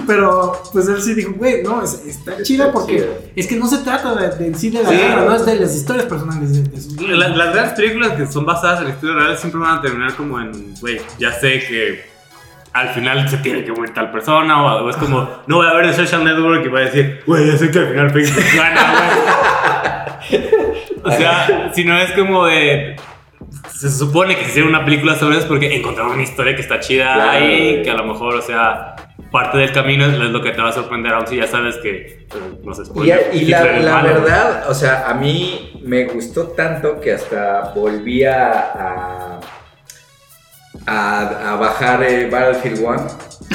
pero 0.06 0.52
pues 0.72 0.88
él 0.88 1.00
sí 1.00 1.14
dijo, 1.14 1.32
güey, 1.36 1.62
no, 1.62 1.82
es- 1.82 2.02
está 2.06 2.42
chida 2.42 2.72
porque 2.72 3.30
es 3.36 3.46
que 3.46 3.56
no 3.56 3.66
se 3.68 3.78
trata 3.78 4.14
de, 4.14 4.36
de 4.36 4.46
en 4.48 4.54
sí 4.56 4.70
de 4.70 4.82
la 4.82 4.88
Sí. 4.90 4.96
guerra, 4.96 5.24
no 5.24 5.34
es 5.34 5.46
de 5.46 5.54
las 5.56 5.74
historias 5.76 6.06
personales 6.06 6.52
de, 6.52 6.62
de 6.70 6.80
sus- 6.80 7.00
La- 7.00 7.28
las 7.28 7.54
grandes 7.54 7.74
películas 7.74 8.12
que 8.12 8.26
son 8.26 8.44
basadas 8.44 8.80
en 8.80 8.88
la 8.88 8.90
historia 8.94 9.14
real 9.16 9.38
siempre 9.38 9.60
van 9.60 9.78
a 9.78 9.80
terminar 9.82 10.14
como 10.16 10.40
en, 10.40 10.74
güey, 10.80 11.00
ya 11.18 11.32
sé 11.32 11.60
que 11.60 12.10
al 12.72 12.88
final 12.90 13.28
se 13.28 13.36
tiene 13.38 13.64
que 13.64 13.72
morir 13.72 13.92
tal 13.94 14.10
persona, 14.12 14.62
o, 14.62 14.84
o 14.86 14.90
es 14.90 14.96
como, 14.96 15.28
no 15.46 15.56
voy 15.56 15.66
a 15.66 15.74
ver 15.74 15.86
el 15.86 15.94
Social 15.94 16.22
Network 16.24 16.64
y 16.64 16.68
voy 16.68 16.82
a 16.82 16.84
decir, 16.84 17.20
güey, 17.26 17.46
ya 17.46 17.56
sé 17.56 17.70
que 17.70 17.78
al 17.80 17.88
final 17.88 18.10
Facebook 18.10 18.44
gana, 18.56 18.92
güey. 20.30 20.50
o 21.04 21.10
sea, 21.12 21.70
si 21.72 21.84
no 21.84 21.98
es 21.98 22.12
como 22.12 22.46
de. 22.46 22.96
Se 23.72 23.90
supone 23.90 24.36
que 24.36 24.44
se 24.44 24.50
hicieron 24.50 24.68
una 24.70 24.84
película 24.84 25.16
sobre 25.16 25.38
eso 25.38 25.48
porque 25.48 25.74
encontraron 25.74 26.12
una 26.12 26.22
historia 26.22 26.54
que 26.54 26.60
está 26.60 26.78
chida 26.78 27.14
Claro, 27.14 27.30
ahí, 27.30 27.70
güey. 27.72 27.82
que 27.82 27.90
a 27.90 27.94
lo 27.94 28.04
mejor, 28.04 28.34
o 28.34 28.42
sea, 28.42 28.94
parte 29.30 29.58
del 29.58 29.72
camino 29.72 30.04
es 30.06 30.12
lo 30.18 30.42
que 30.42 30.50
te 30.50 30.60
va 30.60 30.68
a 30.68 30.72
sorprender, 30.72 31.14
aun 31.14 31.26
si 31.26 31.36
ya 31.36 31.46
sabes 31.46 31.76
que, 31.78 31.90
eh, 31.90 32.26
no 32.62 32.74
sé, 32.74 32.82
Y, 33.32 33.38
y 33.38 33.44
la, 33.46 33.64
la 33.80 34.02
verdad, 34.02 34.64
o 34.68 34.74
sea, 34.74 35.08
a 35.08 35.14
mí 35.14 35.80
me 35.82 36.04
gustó 36.04 36.48
tanto 36.48 37.00
que 37.00 37.12
hasta 37.14 37.72
volví 37.74 38.24
a, 38.24 39.39
a, 40.86 41.56
bajar 41.60 42.02
eh, 42.02 42.28
Battlefield 42.30 42.80
1 42.82 43.06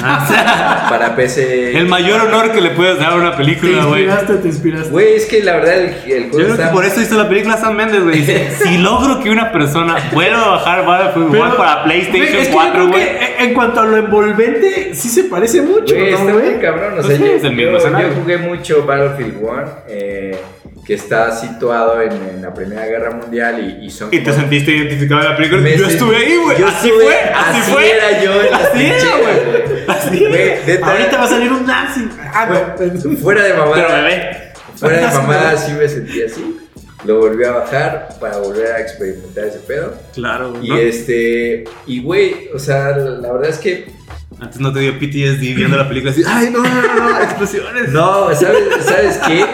Ah, 0.02 0.86
para 0.90 1.16
PC. 1.16 1.78
El 1.78 1.86
mayor 1.86 2.20
honor 2.20 2.52
que 2.52 2.60
le 2.60 2.70
puedes 2.70 2.98
dar 2.98 3.12
a 3.12 3.16
una 3.16 3.30
Te 3.30 3.38
película, 3.38 3.86
güey. 3.86 4.04
Yo 4.04 4.10
inspiraste, 4.10 4.34
te 4.42 4.48
inspiraste. 4.48 4.90
Güey, 4.90 5.14
es 5.14 5.24
que 5.24 5.42
la 5.42 5.54
verdad 5.54 5.74
el, 5.78 5.84
el 6.12 6.30
juego 6.30 6.54
creo 6.54 6.56
que 6.68 6.72
por 6.74 6.84
eso 6.84 7.00
hizo 7.00 7.16
la 7.16 7.26
película 7.26 7.56
Sam 7.56 7.76
Mendes, 7.76 8.02
güey. 8.04 8.18
Dice, 8.18 8.50
si 8.62 8.76
logro 8.76 9.20
que 9.22 9.30
una 9.30 9.50
persona 9.52 9.96
vuelva 10.12 10.42
a 10.44 10.48
bajar 10.50 10.84
Battlefield 10.84 11.30
Pero- 11.30 11.44
1 11.44 11.56
para 11.56 11.84
PlayStation 11.84 12.24
es 12.26 12.30
que 12.30 12.44
yo 12.44 12.52
4, 12.52 12.72
creo 12.74 12.88
güey. 12.88 13.02
En 13.38 13.54
cuanto 13.54 13.80
a 13.80 13.86
lo 13.86 13.96
envolvente, 13.96 14.90
sí 14.94 15.08
se 15.08 15.24
parece 15.24 15.62
mucho, 15.62 15.94
Güey, 15.94 16.10
¿no, 16.12 16.18
está 16.18 16.32
güey? 16.32 16.50
muy 16.50 16.60
cabrón. 16.60 16.98
O 16.98 17.02
sea, 17.02 17.16
yo, 17.16 17.26
es 17.26 17.44
el 17.44 17.52
mismo 17.54 17.78
yo- 17.78 17.98
yo 18.00 18.14
jugué 18.20 18.36
mucho 18.36 18.84
Battlefield 18.84 19.36
1, 19.40 19.62
eh, 19.88 20.38
que 20.86 20.94
está 20.94 21.32
situado 21.36 22.00
en, 22.00 22.12
en 22.12 22.42
la 22.42 22.54
Primera 22.54 22.86
Guerra 22.86 23.10
Mundial 23.10 23.78
y, 23.82 23.86
y 23.86 23.90
son 23.90 24.08
Y 24.12 24.20
te 24.20 24.32
sentiste 24.32 24.70
identificado 24.70 25.22
en 25.22 25.28
la 25.30 25.36
película. 25.36 25.60
Me 25.62 25.76
Yo 25.76 25.86
estuve 25.86 26.16
ahí, 26.16 26.36
güey. 26.36 26.62
Así 26.62 26.88
estuve- 26.88 27.04
fue, 27.04 27.14
así, 27.34 27.60
así 27.60 27.72
fue. 27.72 27.90
era 27.90 28.22
yo 28.22 28.42
en 28.42 28.54
Así 28.54 28.84
era, 28.86 29.16
güey. 29.16 29.84
Así 29.88 30.24
neta, 30.66 30.86
Ahorita 30.86 31.16
va 31.18 31.24
a 31.24 31.28
salir 31.28 31.52
un 31.52 31.66
nazi. 31.66 32.08
Ah, 32.32 32.48
no. 32.78 33.16
fuera 33.18 33.42
de 33.42 33.50
Pero 33.50 33.64
mamada, 33.66 33.96
bebé. 34.02 34.52
fuera 34.76 34.96
de 34.98 35.06
mamada 35.18 35.56
sí 35.56 35.72
me 35.72 35.88
sentí 35.88 36.22
así. 36.22 36.56
lo 37.04 37.18
volvió 37.18 37.48
a 37.50 37.52
bajar 37.60 38.08
para 38.20 38.38
volver 38.38 38.66
a 38.72 38.80
experimentar 38.80 39.44
ese 39.44 39.58
pedo. 39.60 39.92
Claro, 40.14 40.50
güey. 40.52 40.66
Y 40.66 40.68
¿no? 40.70 40.76
este, 40.76 41.64
y 41.86 42.00
güey, 42.02 42.48
o 42.54 42.58
sea, 42.60 42.90
la, 42.96 43.10
la 43.10 43.32
verdad 43.32 43.50
es 43.50 43.58
que 43.58 43.86
Antes 44.40 44.60
no 44.60 44.72
te 44.72 44.80
dio 44.80 44.92
PTSD 44.98 45.40
viendo 45.56 45.76
la 45.76 45.88
película 45.88 46.12
así. 46.12 46.22
¡Ay, 46.26 46.50
no, 46.50 46.62
no, 46.62 46.68
no! 46.68 47.10
no 47.10 47.20
¡Explosiones! 47.22 47.88
No, 47.90 48.32
¿sabes, 48.34 48.64
¿sabes 48.84 49.18
qué? 49.26 49.44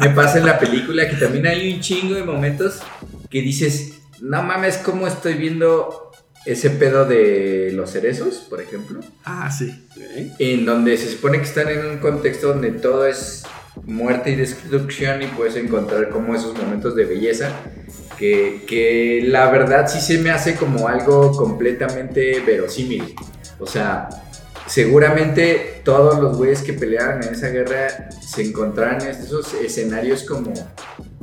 Me 0.00 0.10
pasa 0.10 0.38
en 0.38 0.46
la 0.46 0.58
película 0.58 1.08
que 1.08 1.16
también 1.16 1.46
hay 1.46 1.74
un 1.74 1.80
chingo 1.80 2.14
de 2.14 2.24
momentos 2.24 2.80
que 3.28 3.42
dices, 3.42 4.00
no 4.20 4.42
mames, 4.42 4.78
¿cómo 4.78 5.06
estoy 5.06 5.34
viendo 5.34 6.10
ese 6.46 6.70
pedo 6.70 7.04
de 7.04 7.70
los 7.74 7.90
cerezos, 7.90 8.46
por 8.48 8.60
ejemplo? 8.60 9.00
Ah, 9.24 9.50
sí. 9.50 9.86
Ok. 9.90 10.36
En 10.38 10.64
donde 10.64 10.96
se 10.96 11.10
supone 11.10 11.38
que 11.38 11.44
están 11.44 11.68
en 11.68 11.84
un 11.86 11.98
contexto 11.98 12.48
donde 12.48 12.70
todo 12.70 13.06
es 13.06 13.44
muerte 13.84 14.30
y 14.30 14.36
destrucción 14.36 15.22
y 15.22 15.26
puedes 15.26 15.56
encontrar 15.56 16.08
como 16.10 16.34
esos 16.34 16.56
momentos 16.56 16.94
de 16.96 17.04
belleza. 17.04 17.52
Que, 18.18 18.64
que 18.66 19.22
la 19.24 19.50
verdad 19.50 19.88
sí 19.88 19.98
se 20.00 20.18
me 20.18 20.30
hace 20.30 20.54
como 20.54 20.88
algo 20.88 21.32
completamente 21.32 22.40
verosímil. 22.40 23.14
O 23.58 23.66
sea, 23.66 24.08
seguramente 24.70 25.80
todos 25.84 26.20
los 26.20 26.36
güeyes 26.36 26.62
que 26.62 26.72
pelearon 26.72 27.24
en 27.24 27.34
esa 27.34 27.48
guerra 27.48 28.08
se 28.20 28.42
encontraron 28.42 29.02
en 29.02 29.08
esos 29.08 29.52
escenarios 29.54 30.22
como, 30.22 30.52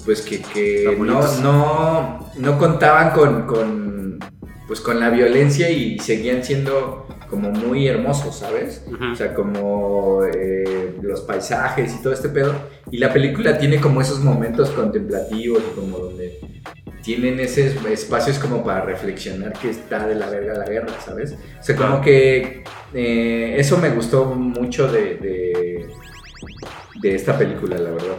pues 0.04 0.22
que, 0.22 0.42
que 0.42 0.98
no, 1.00 1.22
no, 1.42 2.32
no 2.38 2.58
contaban 2.60 3.12
con, 3.12 3.48
con, 3.48 4.20
pues 4.68 4.82
con 4.82 5.00
la 5.00 5.10
violencia 5.10 5.70
y 5.70 5.98
seguían 6.00 6.44
siendo 6.44 7.08
como 7.30 7.52
muy 7.52 7.88
hermosos, 7.88 8.40
¿sabes? 8.40 8.86
O 9.12 9.16
sea, 9.16 9.34
como 9.34 10.24
eh, 10.26 10.98
los 11.02 11.22
paisajes 11.22 11.94
y 11.94 12.02
todo 12.02 12.14
este 12.14 12.30
pedo. 12.30 12.54
Y 12.92 12.98
la 12.98 13.14
película 13.14 13.58
tiene 13.58 13.80
como 13.80 14.02
esos 14.02 14.20
momentos 14.20 14.72
contemplativos 14.72 15.62
y 15.72 15.76
como 15.76 16.00
donde 16.00 16.27
tienen 17.04 17.40
esos 17.40 17.84
espacios 17.86 18.38
como 18.40 18.64
para 18.64 18.82
reflexionar 18.82 19.54
que 19.54 19.70
está 19.70 20.06
de 20.08 20.16
la 20.16 20.30
verga 20.30 20.54
la 20.56 20.66
guerra, 20.66 20.90
¿sabes? 21.06 21.36
O 21.60 21.64
sea, 21.64 21.76
como 21.76 22.02
que 22.02 22.64
eh, 22.94 23.56
eso 23.58 23.78
me 23.78 23.90
gustó 23.92 24.26
mucho 24.26 24.92
de, 24.92 25.16
de, 25.16 25.88
de 27.02 27.16
esta 27.16 27.38
película, 27.38 27.78
la 27.78 27.92
verdad. 27.92 28.18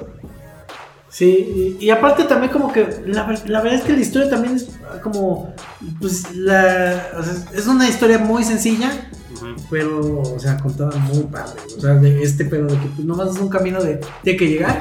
Sí, 1.10 1.76
y, 1.80 1.84
y 1.86 1.90
aparte 1.90 2.24
también 2.24 2.52
como 2.52 2.70
que 2.72 2.86
la, 3.06 3.24
ver- 3.26 3.48
la 3.48 3.60
verdad 3.62 3.78
es 3.80 3.84
que 3.84 3.94
la 3.94 4.00
historia 4.00 4.28
también 4.30 4.56
es 4.56 4.68
como, 5.02 5.54
pues 6.00 6.34
la, 6.34 7.08
o 7.18 7.22
sea, 7.22 7.34
es 7.58 7.66
una 7.66 7.88
historia 7.88 8.18
muy 8.18 8.44
sencilla, 8.44 8.90
Ujú. 9.34 9.56
pero, 9.70 10.20
o 10.20 10.38
sea, 10.38 10.58
contada 10.58 10.96
muy 10.98 11.24
padre, 11.24 11.60
o 11.76 11.80
sea, 11.80 11.94
de 11.94 12.22
este 12.22 12.44
pedo 12.44 12.66
de 12.66 12.78
que 12.78 12.86
pues 12.94 13.06
nomás 13.06 13.34
es 13.34 13.40
un 13.40 13.48
camino 13.48 13.82
de, 13.82 14.00
tiene 14.22 14.38
que 14.38 14.48
llegar, 14.48 14.78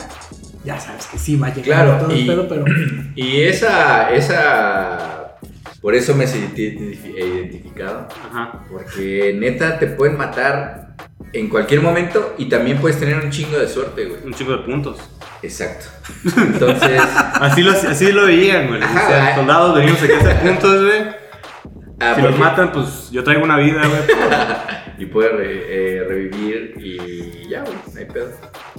ya 0.67 0.79
sabes 0.79 1.07
que 1.07 1.17
sí 1.17 1.35
va 1.37 1.47
a 1.47 1.53
llegar 1.53 1.85
Claro, 1.85 1.97
todo 2.03 2.11
el 2.11 2.19
y- 2.19 2.27
pedo, 2.27 2.47
pero 2.49 2.65
Y 3.15 3.41
esa, 3.43 4.11
esa, 4.11 5.37
por 5.81 5.95
eso 5.95 6.13
me 6.15 6.27
sentí 6.27 6.61
identifi- 6.77 7.15
identificado. 7.17 8.07
Ajá. 8.29 8.65
Porque 8.69 9.33
neta 9.39 9.79
te 9.79 9.87
pueden 9.87 10.17
matar 10.17 10.89
en 11.33 11.47
cualquier 11.49 11.81
momento 11.81 12.35
y 12.37 12.45
también 12.49 12.77
puedes 12.79 12.99
tener 12.99 13.15
un 13.15 13.29
chingo 13.31 13.57
de 13.57 13.67
suerte, 13.67 14.05
güey. 14.05 14.21
Un 14.25 14.33
chico 14.33 14.51
de 14.51 14.57
puntos. 14.59 14.97
Exacto. 15.41 15.85
Entonces, 16.35 17.01
Así 17.39 17.61
lo, 17.63 17.71
así 17.71 18.11
lo 18.11 18.25
veían, 18.25 18.67
güey. 18.67 18.81
Ajá. 18.83 19.03
O 19.05 19.07
sea, 19.09 19.35
soldados 19.35 19.75
venimos 19.77 20.01
aquí 20.03 20.11
a 20.13 20.17
hacer 20.17 20.39
puntos, 20.41 20.83
güey. 20.85 21.01
ah, 22.01 22.13
Si 22.15 22.21
los 22.21 22.37
matan, 22.37 22.71
pues 22.71 23.09
yo 23.11 23.23
traigo 23.23 23.43
una 23.43 23.57
vida, 23.57 23.81
güey. 23.87 24.01
y 24.97 25.05
puede 25.05 25.29
re- 25.29 25.97
eh, 25.99 26.03
revivir 26.03 26.73
y 26.77 27.49
ya, 27.49 27.61
güey, 27.63 27.75
no 27.93 27.99
hay 27.99 28.05
pedo. 28.05 28.29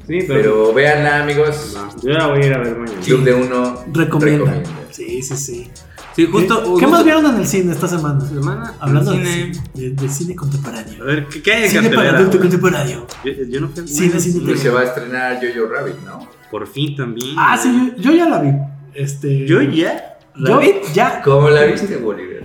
Sí, 0.06 0.18
pero. 0.26 0.26
Pero 0.28 0.72
véanla, 0.75 1.22
amigos. 1.22 1.72
No, 1.75 2.02
yo 2.02 2.10
la 2.18 2.26
voy 2.28 2.42
a 2.42 2.46
ir 2.46 2.54
a 2.54 2.58
ver 2.58 2.76
mañana. 2.76 3.00
Club 3.00 3.22
de 3.25 3.34
Uno 3.34 3.84
recomienda. 3.92 4.44
recomienda. 4.46 4.70
Sí, 4.90 5.22
sí, 5.22 5.37
sí. 5.37 5.70
Sí, 6.16 6.26
justo. 6.26 6.56
¿Qué, 6.58 6.64
qué 6.64 6.70
justo- 6.70 6.88
más 6.88 7.04
vieron 7.04 7.26
en 7.26 7.37
el 7.37 7.46
cine 7.46 7.72
esta 7.72 7.87
semana? 7.87 8.20
Semana. 8.20 8.75
Hablando 8.80 9.12
de 9.12 9.18
cine. 9.18 9.54
cine, 9.54 9.62
de, 9.75 9.90
de 9.90 10.08
cine 10.08 10.34
contemporáneo. 10.34 11.02
A 11.02 11.06
ver, 11.06 11.26
¿qué, 11.28 11.40
qué 11.42 11.52
hay 11.52 11.64
en 11.64 11.70
Cine 11.70 11.82
para 11.82 11.94
cartelera? 11.96 12.18
adulto 12.18 12.38
contemporáneo. 12.40 13.06
Yo, 13.25 13.32
yo 13.48 13.60
no 13.60 13.68
fui 13.68 13.82
al 13.82 13.88
Cine, 13.88 14.18
cine, 14.20 14.40
Pues 14.44 14.60
se 14.60 14.70
va 14.70 14.80
a 14.80 14.84
estrenar 14.84 15.38
Jojo 15.40 15.68
Rabbit, 15.72 15.96
¿no? 16.04 16.28
Por 16.50 16.66
fin 16.66 16.96
también. 16.96 17.37
Ah, 17.38 17.56
sí, 17.56 17.92
yo, 17.98 18.02
yo 18.10 18.16
ya 18.16 18.28
la 18.28 18.40
vi. 18.40 18.50
Este, 18.94 19.46
Yo 19.46 19.62
ya. 19.62 20.18
Yo 20.37 20.60
ya. 20.92 21.20
¿Cómo 21.22 21.50
la 21.50 21.64
viste, 21.64 21.96
Bolívar? 21.98 22.38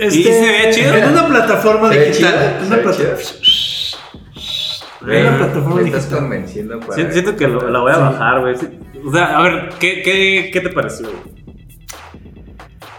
Este, 0.00 0.18
¿Y 0.18 0.22
se 0.22 0.30
ve 0.40 0.70
chido? 0.72 0.94
En 0.94 1.08
una 1.10 1.26
plataforma 1.26 1.92
¿Se 1.92 2.06
digital. 2.06 2.32
chido? 2.32 2.42
En 2.44 2.60
¿Se 2.60 2.66
una 2.66 2.76
ve 2.76 2.82
plata- 2.82 3.02
Güey, 5.02 5.22
una 5.22 5.36
plataforma 5.38 5.74
Me 5.76 5.82
estás 5.88 6.02
digital. 6.02 6.18
convenciendo 6.20 6.80
para... 6.80 6.94
Siento, 6.94 7.12
siento 7.12 7.36
que 7.36 7.48
lo- 7.48 7.70
la 7.70 7.78
voy 7.80 7.92
a 7.92 7.94
Sí. 7.94 8.00
bajar, 8.00 8.40
güey. 8.40 8.54
O 9.06 9.12
sea, 9.12 9.38
a 9.38 9.42
ver, 9.42 9.68
¿qué, 9.78 10.02
qué, 10.02 10.50
qué 10.52 10.60
te 10.60 10.68
pareció? 10.70 11.06
güey? 11.08 11.40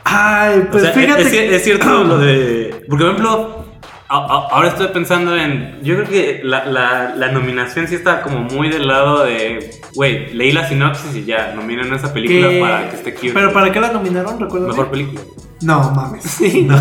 Ay, 0.03 0.67
pues 0.71 0.83
o 0.83 0.85
sea, 0.87 0.93
fíjate. 0.95 1.21
es, 1.21 1.33
es- 1.33 1.63
cierto 1.63 2.03
lo 2.03 2.17
de. 2.17 2.83
Porque, 2.89 3.03
por 3.05 3.13
ejemplo, 3.13 3.65
a- 4.09 4.17
a- 4.17 4.47
ahora 4.55 4.67
estoy 4.69 4.87
pensando 4.87 5.37
en. 5.37 5.79
Yo 5.83 5.95
creo 5.95 6.07
que 6.07 6.41
la, 6.43 6.65
la, 6.65 7.13
la 7.15 7.31
nominación 7.31 7.87
sí 7.87 7.95
está 7.95 8.21
como 8.21 8.39
muy 8.39 8.69
del 8.69 8.87
lado 8.87 9.23
de. 9.23 9.71
Güey, 9.93 10.33
leí 10.33 10.51
la 10.51 10.67
sinopsis 10.67 11.15
y 11.15 11.25
ya, 11.25 11.53
nominan 11.55 11.93
esa 11.93 12.11
película 12.13 12.49
que- 12.49 12.59
para 12.59 12.89
que 12.89 12.95
esté 12.95 13.13
cute. 13.13 13.31
Pero 13.33 13.53
¿para 13.53 13.71
qué 13.71 13.79
la 13.79 13.91
nominaron? 13.91 14.39
Recuerdo. 14.39 14.67
Mejor 14.67 14.89
película. 14.89 15.21
No, 15.61 15.91
mames. 15.91 16.23
Sí. 16.23 16.67
No. 16.71 16.75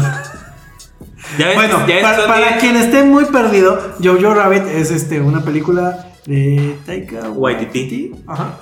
Ya 1.39 1.47
ves, 1.47 1.55
Bueno, 1.55 1.87
ya 1.87 2.27
para 2.27 2.59
quien 2.59 2.75
esté 2.77 3.05
muy 3.05 3.25
perdido, 3.27 3.95
Jojo 4.03 4.35
Rabbit 4.35 4.65
es 4.67 4.91
este, 4.91 5.21
una 5.21 5.45
película 5.45 6.09
de 6.27 6.77
Taika 6.85 7.31
Waititi. 7.31 8.13
Ajá. 8.27 8.59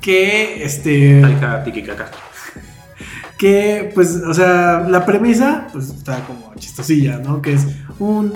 Que, 0.00 0.62
este, 0.62 1.22
Taika 1.22 1.64
Tikikaka. 1.64 2.10
que, 3.38 3.90
pues, 3.94 4.16
o 4.16 4.34
sea, 4.34 4.80
la 4.88 5.06
premisa, 5.06 5.68
pues, 5.72 5.88
está 5.88 6.20
como 6.26 6.54
chistosilla, 6.56 7.18
¿no? 7.18 7.40
Que 7.40 7.54
es 7.54 7.66
un, 7.98 8.34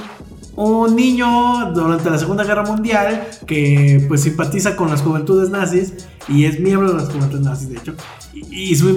un 0.57 0.95
niño 0.97 1.73
durante 1.73 2.11
la 2.11 2.19
Segunda 2.19 2.45
Guerra 2.45 2.63
Mundial 2.65 3.29
que, 3.47 4.05
pues, 4.09 4.23
simpatiza 4.23 4.77
con 4.77 4.91
las 4.91 5.01
juventudes 5.03 5.51
nazis 5.51 5.93
y 6.29 6.45
es 6.45 6.61
miembro 6.61 6.89
de 6.93 6.95
las 7.03 7.09
juventudes 7.11 7.45
nazis, 7.45 7.69
de 7.71 7.79
hecho. 7.79 7.95
Y, 8.35 8.73
y 8.73 8.77
su, 8.77 8.89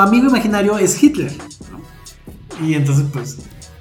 amigo 0.00 0.28
imaginario 0.28 0.78
es 0.78 1.02
Hitler, 1.02 1.32
¿no? 1.70 2.66
Y 2.66 2.74
entonces, 2.74 3.04
pues, 3.12 3.38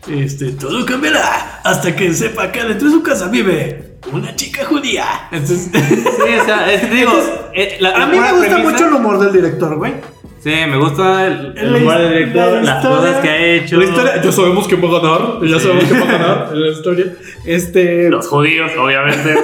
este, 0.07 0.51
todo 0.53 0.85
cambiará 0.85 1.61
hasta 1.63 1.95
que 1.95 2.13
sepa 2.13 2.51
que 2.51 2.63
dentro 2.63 2.87
de 2.87 2.93
su 2.95 3.03
casa 3.03 3.27
vive 3.27 3.97
una 4.11 4.35
chica 4.35 4.65
judía. 4.65 5.05
Entonces, 5.31 5.69
Sí, 5.71 6.33
o 6.41 6.45
sea, 6.45 6.71
es 6.73 6.81
que 6.81 6.87
te 6.87 6.95
digo. 6.95 7.11
Entonces, 7.15 7.35
eh, 7.53 7.77
la- 7.79 8.03
a 8.03 8.07
mí 8.07 8.17
me 8.19 8.31
gusta 8.33 8.47
premisa- 8.57 8.71
mucho 8.71 8.87
el 8.87 8.93
humor 8.93 9.19
del 9.19 9.31
director, 9.33 9.75
güey. 9.77 9.93
Sí, 10.43 10.49
me 10.67 10.77
gusta 10.77 11.27
el, 11.27 11.53
el 11.55 11.75
his- 11.83 11.97
del 11.97 12.09
director, 12.09 12.51
la 12.53 12.61
las 12.61 12.85
cosas 12.85 13.17
que 13.17 13.29
ha 13.29 13.45
hecho. 13.55 13.77
La 13.77 13.83
historia, 13.85 14.21
ya 14.23 14.31
sabemos 14.31 14.67
quién 14.67 14.83
va 14.83 14.87
a 14.87 15.01
ganar. 15.01 15.39
Ya 15.43 15.59
Sí. 15.59 15.63
sabemos 15.65 15.83
quién 15.85 16.01
va 16.01 16.05
a 16.05 16.17
ganar 16.17 16.49
en 16.53 16.61
la 16.61 16.67
historia. 16.69 17.05
Este. 17.45 18.09
Los 18.09 18.27
judíos, 18.27 18.71
obviamente. 18.79 19.35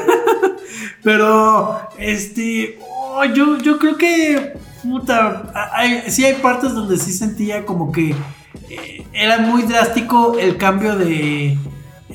Pero, 1.04 1.80
este. 1.98 2.80
oh, 2.82 3.24
yo, 3.25 3.58
yo 3.60 3.77
creo 3.80 3.98
que. 3.98 4.54
Puta. 4.84 5.51
Hay, 5.74 6.04
sí 6.08 6.25
hay 6.25 6.36
partes 6.36 6.74
donde 6.74 6.98
sí 6.98 7.12
sentía 7.13 7.66
como 7.66 7.92
que. 7.92 8.16
eh, 8.70 9.04
era 9.13 9.38
muy 9.39 9.63
drástico 9.63 10.38
el 10.39 10.58
cambio 10.58 10.96
de. 10.98 11.58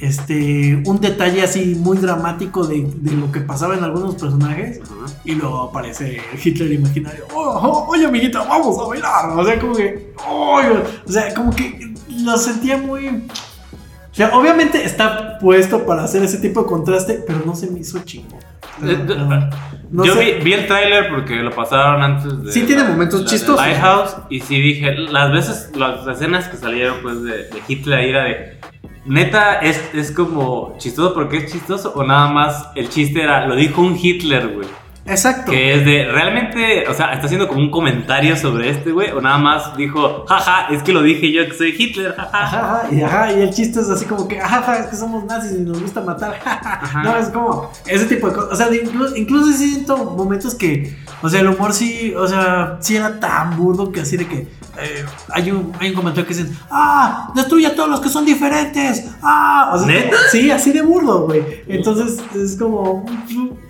Este. 0.02 0.82
Un 0.85 1.00
detalle 1.00 1.42
así 1.42 1.76
muy 1.78 1.97
dramático 1.97 2.66
de, 2.66 2.87
de 2.97 3.12
lo 3.12 3.30
que 3.30 3.40
pasaba 3.40 3.76
en 3.76 3.85
algunos 3.85 4.16
personajes. 4.16 4.80
Y 5.25 5.37
luego 5.37 5.61
aparece 5.62 6.21
Hitler 6.42 6.73
imaginario. 6.73 7.25
"Oh, 7.32 7.61
oh, 7.62 7.87
oye, 7.88 8.04
amiguita, 8.06 8.40
vamos 8.40 8.76
a 8.80 8.88
bailar. 8.88 9.30
O 9.38 9.44
sea, 9.44 9.59
como 9.61 9.75
que. 9.76 10.12
"Oh", 10.28 10.61
o 11.06 11.11
sea, 11.12 11.32
como 11.35 11.54
que 11.54 11.94
lo 12.25 12.37
sentía 12.37 12.76
muy. 12.78 13.06
O 13.06 14.14
sea, 14.14 14.37
obviamente 14.37 14.85
está 14.85 15.38
puesto 15.38 15.87
para 15.87 16.02
hacer 16.04 16.23
ese 16.25 16.38
tipo 16.38 16.62
de 16.62 16.66
contraste, 16.66 17.23
pero 17.26 17.40
no 17.47 17.54
se 17.54 17.71
me 17.71 17.78
hizo 17.80 17.99
chingo. 18.00 18.38
Eh, 18.82 18.99
No, 19.06 19.49
no 19.90 20.04
Yo 20.04 20.16
vi, 20.18 20.32
vi 20.42 20.52
el 20.54 20.66
tráiler 20.66 21.11
porque 21.11 21.37
lo 21.37 21.50
pasaron 21.50 22.02
antes 22.02 22.42
de. 22.44 22.50
Sí 22.52 22.62
tiene 22.62 22.82
la- 22.82 22.88
momentos 22.90 23.21
la 23.21 23.25
de 23.25 23.30
chistosos. 23.30 23.64
Lighthouse 23.64 24.16
y 24.30 24.40
sí 24.40 24.61
dije, 24.61 24.94
las 24.97 25.30
veces, 25.32 25.71
las 25.76 26.04
escenas 26.09 26.49
que 26.49 26.56
salieron 26.56 26.97
pues 27.02 27.23
de, 27.23 27.30
de 27.44 27.62
Hitler 27.68 27.99
ahí 28.00 28.09
era 28.11 28.25
de. 28.25 28.59
Neta, 29.04 29.54
es, 29.56 29.80
es 29.94 30.12
como 30.12 30.75
chistoso 30.78 31.12
porque 31.12 31.38
es 31.38 31.52
chistoso 31.52 31.92
o 31.94 32.04
nada 32.04 32.28
más 32.28 32.68
el 32.76 32.88
chiste 32.88 33.23
era, 33.23 33.47
lo 33.47 33.56
dijo 33.56 33.82
un 33.82 33.97
Hitler, 33.97 34.54
güey. 34.54 34.68
Exacto. 35.04 35.50
Que 35.50 35.75
es 35.75 35.85
de, 35.85 36.04
realmente, 36.12 36.87
o 36.88 36.94
sea, 36.94 37.12
está 37.12 37.26
haciendo 37.26 37.49
como 37.49 37.61
un 37.61 37.71
comentario 37.71 38.37
sobre 38.37 38.71
este, 38.71 38.92
güey, 38.92 39.11
o 39.11 39.21
nada 39.21 39.38
más 39.38 39.76
dijo, 39.76 40.25
jaja, 40.28 40.68
es 40.73 40.82
que 40.82 40.92
lo 40.92 41.02
dije 41.02 41.32
yo 41.32 41.44
que 41.47 41.54
soy 41.54 41.75
Hitler, 41.76 42.14
jaja. 42.14 42.30
Ajá, 42.32 42.59
ajá, 42.59 42.94
y, 42.94 43.02
ajá, 43.02 43.32
y 43.32 43.40
el 43.40 43.50
chiste 43.50 43.80
es 43.80 43.88
así 43.90 44.04
como 44.04 44.28
que, 44.28 44.40
ajá, 44.40 44.78
es 44.78 44.87
que 44.87 44.97
somos 44.97 45.25
nazis 45.25 45.59
y 45.59 45.62
nos 45.62 45.82
gusta 45.82 46.00
matar. 46.02 46.38
Ajá. 46.44 47.02
No, 47.02 47.16
es 47.16 47.28
como 47.28 47.71
ese 47.87 48.06
tipo 48.06 48.28
de 48.28 48.35
cosas. 48.35 48.52
O 48.52 48.56
sea, 48.56 48.68
de 48.68 48.76
incluso, 48.76 49.16
incluso 49.16 49.52
siento 49.52 49.97
momentos 49.97 50.54
que, 50.54 50.97
o 51.21 51.28
sea, 51.28 51.40
el 51.40 51.49
humor 51.49 51.73
sí, 51.73 52.14
o 52.16 52.26
sea, 52.26 52.76
sí 52.80 52.97
era 52.97 53.18
tan 53.18 53.56
burdo 53.56 53.90
que 53.90 54.00
así 54.00 54.16
de 54.16 54.26
que 54.26 54.47
eh, 54.80 55.04
hay, 55.28 55.50
un, 55.50 55.72
hay 55.78 55.90
un 55.90 55.94
comentario 55.96 56.26
que 56.26 56.34
dicen, 56.34 56.56
ah, 56.70 57.30
destruye 57.34 57.66
a 57.66 57.74
todos 57.74 57.88
los 57.90 58.00
que 58.00 58.08
son 58.08 58.24
diferentes. 58.24 59.04
Ah, 59.22 59.70
o 59.74 59.78
sea, 59.78 59.86
¿Neta? 59.86 60.16
sí, 60.30 60.50
así 60.50 60.72
de 60.72 60.82
burdo, 60.82 61.26
güey. 61.26 61.42
Entonces 61.68 62.18
es 62.34 62.56
como, 62.56 63.04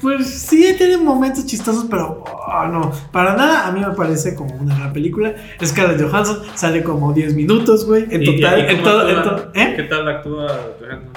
pues 0.00 0.28
sí, 0.28 0.74
tiene 0.78 0.96
momentos 0.98 1.44
chistosos, 1.46 1.86
pero 1.90 2.22
oh, 2.24 2.64
no, 2.68 2.90
para 3.10 3.34
nada 3.36 3.66
a 3.66 3.72
mí 3.72 3.80
me 3.80 3.90
parece 3.94 4.34
como 4.34 4.54
una 4.54 4.76
gran 4.78 4.92
película. 4.92 5.34
Scarlett 5.64 6.02
Johansson 6.08 6.38
sale 6.54 6.82
como 6.82 7.12
10 7.12 7.34
minutos, 7.34 7.84
güey, 7.86 8.06
en 8.10 8.22
¿Y- 8.22 8.26
total. 8.40 8.60
en 8.70 8.82
todo, 8.82 9.08
en 9.08 9.22
todo- 9.22 9.50
¿eh? 9.54 9.72
¿Qué 9.76 9.82
tal 9.84 10.08
actúa 10.08 10.46
Johansson? 10.80 11.10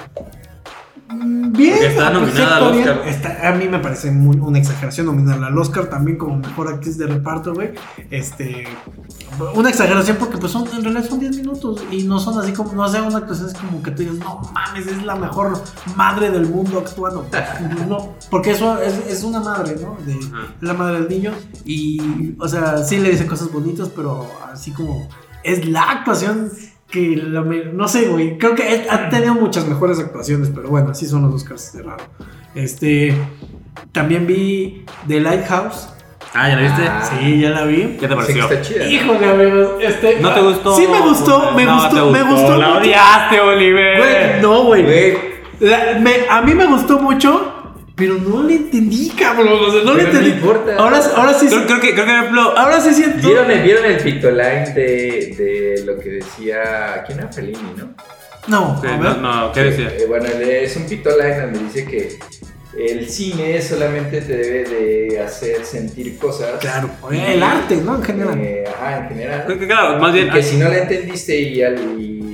Mm, 1.16 1.52
Bien, 1.52 1.72
Porque 1.72 1.86
está 1.88 2.10
nominada 2.10 2.56
al. 2.58 2.62
Oscar. 2.64 3.02
Está- 3.06 3.48
a 3.48 3.52
mí 3.52 3.66
me 3.68 3.78
parece 3.78 4.10
muy- 4.10 4.36
una 4.36 4.58
exageración 4.58 5.06
nominarla 5.06 5.46
al 5.46 5.58
Oscar 5.58 5.86
también 5.86 6.18
como 6.18 6.36
mejor 6.36 6.68
actriz 6.68 6.98
de 6.98 7.06
reparto, 7.06 7.54
güey. 7.54 7.70
Este, 8.10 8.66
una 9.54 9.70
exageración 9.70 10.16
porque 10.18 10.36
pues 10.38 10.52
son, 10.52 10.66
en 10.68 10.82
realidad 10.84 11.08
son 11.08 11.18
10 11.20 11.36
minutos 11.36 11.82
y 11.90 12.02
no 12.04 12.18
son 12.18 12.38
así 12.38 12.52
como, 12.52 12.72
no 12.74 12.86
sea 12.88 13.02
una 13.02 13.18
actuación 13.18 13.48
así 13.48 13.56
como 13.56 13.82
que 13.82 13.90
tú 13.92 14.02
digas, 14.02 14.16
no 14.16 14.42
mames, 14.52 14.86
es 14.86 15.02
la 15.04 15.16
mejor 15.16 15.62
madre 15.96 16.30
del 16.30 16.46
mundo 16.46 16.78
actuando. 16.78 17.26
No, 17.88 18.14
porque 18.30 18.50
eso 18.50 18.80
es, 18.82 18.94
es 19.08 19.22
una 19.24 19.40
madre, 19.40 19.76
¿no? 19.80 19.96
De, 20.04 20.18
la 20.60 20.74
madre 20.74 21.00
del 21.00 21.08
niño 21.08 21.32
y, 21.64 22.34
o 22.38 22.48
sea, 22.48 22.78
sí 22.78 22.98
le 22.98 23.10
dice 23.10 23.26
cosas 23.26 23.50
bonitas, 23.52 23.88
pero 23.94 24.26
así 24.52 24.72
como 24.72 25.08
es 25.44 25.66
la 25.68 25.82
actuación 25.90 26.50
que 26.90 27.16
la 27.16 27.42
me- 27.42 27.64
no 27.66 27.88
sé, 27.88 28.06
güey, 28.08 28.38
creo 28.38 28.54
que 28.54 28.62
ha- 28.88 28.94
ha 28.94 29.08
tenido 29.08 29.34
muchas 29.34 29.66
mejores 29.66 29.98
actuaciones, 29.98 30.50
pero 30.54 30.68
bueno, 30.68 30.90
así 30.90 31.06
son 31.06 31.22
los 31.22 31.34
Oscars 31.34 31.72
de 31.72 31.82
raro. 31.82 32.04
Este, 32.54 33.14
también 33.92 34.26
vi 34.26 34.84
The 35.06 35.20
Lighthouse. 35.20 35.88
Ah, 36.34 36.48
¿ya 36.48 36.56
la 36.56 36.62
viste? 36.62 36.82
Ah. 36.88 37.02
Sí, 37.18 37.40
ya 37.40 37.50
la 37.50 37.64
vi. 37.64 37.96
¿Qué 37.98 38.06
te 38.06 38.08
Sí, 38.08 38.14
pareció? 38.14 38.44
está 38.50 38.60
chida. 38.62 38.86
Híjole, 38.86 39.30
amigos, 39.30 39.70
este 39.80 40.20
¿No 40.20 40.32
te 40.34 40.40
gustó? 40.42 40.76
Sí 40.76 40.86
me 40.90 41.00
gustó, 41.00 41.52
me 41.52 41.64
No 41.64 41.74
gustó, 41.74 42.10
me 42.10 42.22
gustó. 42.22 42.56
La 42.58 42.78
odiaste, 42.78 43.40
Oliver. 43.40 43.98
Güey, 43.98 44.42
no, 44.42 44.64
güey. 44.64 44.82
Güey, 44.84 45.18
La- 45.60 45.98
me- 45.98 46.28
a 46.28 46.42
mí 46.42 46.54
me 46.54 46.66
gustó 46.66 46.98
mucho, 46.98 47.55
pero 47.96 48.14
no 48.18 48.42
le 48.42 48.54
entendí, 48.56 49.08
cabrón, 49.18 49.48
o 49.48 49.72
sea, 49.72 49.82
no 49.82 49.94
le 49.94 50.04
Pero 50.04 50.12
no 50.12 50.18
entendí. 50.18 50.30
importa. 50.30 50.76
Ahora, 50.76 51.00
ahora 51.16 51.32
sí, 51.34 51.46
Creo, 51.48 51.66
creo 51.66 51.80
que, 51.80 51.94
creo 51.94 52.04
que, 52.04 52.12
por 52.12 52.20
ejemplo, 52.20 52.58
ahora 52.58 52.80
sí 52.80 52.92
siento. 52.94 53.26
¿Vieron 53.26 53.50
el, 53.50 53.62
¿Vieron 53.62 53.84
el 53.86 53.96
pictoline 53.96 54.74
de, 54.74 55.34
de 55.76 55.82
lo 55.86 55.98
que 55.98 56.10
decía. 56.10 57.02
¿Quién 57.06 57.18
era 57.20 57.32
Fellini, 57.32 57.58
no? 57.76 57.94
No, 58.48 58.80
Sí, 58.80 58.86
no, 59.20 59.50
¿qué 59.52 59.60
decía? 59.62 59.88
Eh, 59.98 60.04
bueno, 60.06 60.26
es 60.26 60.76
un 60.76 60.86
pictoline 60.86 61.40
donde 61.40 61.58
dice 61.60 61.84
que 61.84 62.18
el 62.78 63.08
cine 63.08 63.60
solamente 63.62 64.20
te 64.20 64.36
debe 64.36 64.68
de 65.08 65.20
hacer 65.20 65.64
sentir 65.64 66.18
cosas. 66.18 66.50
Claro, 66.60 66.90
el 67.10 67.42
arte, 67.42 67.76
¿no? 67.76 67.96
En 67.96 68.02
general. 68.02 68.38
Eh, 68.38 68.64
ajá, 68.68 68.98
en 68.98 69.08
general. 69.08 69.44
Creo 69.46 69.58
que, 69.58 69.66
claro, 69.66 69.98
más 69.98 70.12
bien. 70.12 70.26
Y 70.28 70.30
que 70.30 70.42
si 70.42 70.56
no 70.58 70.68
la 70.68 70.78
entendiste 70.78 71.40
y, 71.40 71.62
al- 71.62 71.78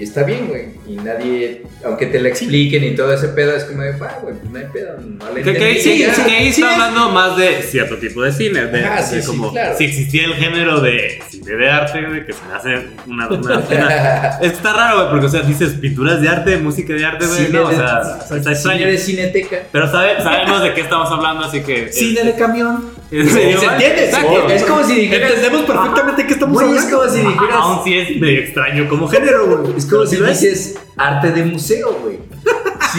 y 0.02 0.04
está 0.04 0.24
bien, 0.24 0.48
güey. 0.48 0.64
Y 0.88 0.96
nadie, 0.96 1.62
aunque 1.84 2.06
te 2.06 2.20
la 2.20 2.28
expliquen 2.28 2.82
y 2.82 2.94
todo 2.96 3.12
ese 3.14 3.28
pedo, 3.28 3.54
es 3.54 3.62
como 3.64 3.82
de, 3.82 3.90
ah, 4.00 4.18
güey, 4.20 4.34
pues 4.34 4.50
no 4.50 4.58
hay 4.58 4.64
pedo, 4.72 4.96
no 5.00 5.24
la 5.32 5.42
Que, 5.42 5.78
sí, 5.80 5.98
ya". 5.98 6.12
sí, 6.12 6.22
ahí 6.22 6.52
sí 6.52 6.60
está 6.60 6.74
es- 6.74 6.80
hablando 6.80 7.10
más 7.10 7.36
de 7.36 7.62
cierto 7.62 7.96
tipo 7.98 8.22
de 8.22 8.32
cine, 8.32 8.66
de, 8.66 8.84
Ajá, 8.84 9.02
sí, 9.02 9.14
de 9.16 9.22
sí, 9.22 9.26
como 9.28 9.52
claro. 9.52 9.76
si 9.78 9.84
existía 9.84 10.24
el 10.24 10.34
género 10.34 10.80
de 10.80 11.22
cine 11.30 11.52
de 11.56 11.70
arte, 11.70 12.02
güey, 12.04 12.26
que 12.26 12.32
se 12.32 12.40
me 12.48 12.54
hace 12.54 12.88
una, 13.06 13.28
una, 13.28 13.58
una- 13.58 14.38
Es 14.42 14.50
que 14.50 14.56
está 14.56 14.72
raro, 14.72 14.96
güey, 14.96 15.10
porque, 15.10 15.26
o 15.26 15.28
sea, 15.28 15.42
dices 15.42 15.74
pinturas 15.74 16.20
de 16.20 16.28
arte, 16.28 16.56
música 16.58 16.92
de 16.94 17.04
arte, 17.04 17.26
güey, 17.26 17.46
Cine 17.46 17.58
no, 17.60 17.68
o 17.68 17.72
sea, 17.72 18.00
está 18.22 18.38
Cine 18.40 18.52
extraño. 18.52 18.86
de 18.88 18.98
cineteca. 18.98 19.62
Pero 19.70 19.90
sabe- 19.90 20.20
sabemos 20.20 20.62
de 20.64 20.74
qué 20.74 20.80
estamos 20.80 21.08
hablando, 21.10 21.44
así 21.44 21.60
que... 21.60 21.92
Cine 21.92 22.24
de 22.24 22.34
camión. 22.34 22.90
¿En 23.12 23.28
serio? 23.28 23.60
¿Se 23.60 23.66
entiende? 23.66 24.04
Exacto. 24.06 24.48
Es 24.48 24.62
como 24.64 24.82
si 24.84 24.94
dijeras. 24.94 25.30
Entendemos 25.30 25.66
perfectamente 25.66 26.26
qué 26.26 26.32
estamos 26.32 26.62
es 26.62 26.68
hablando. 26.68 26.98
como 26.98 27.10
si 27.10 27.18
dijeras. 27.20 27.56
Aún 27.60 27.84
sí 27.84 27.98
es 27.98 28.20
medio 28.20 28.40
extraño 28.40 28.88
como 28.88 29.08
género, 29.08 29.46
güey. 29.58 29.76
Es 29.76 29.86
como 29.86 30.06
si 30.06 30.16
dices 30.16 30.78
arte 30.96 31.30
de 31.30 31.44
museo, 31.44 31.98
güey. 32.02 32.18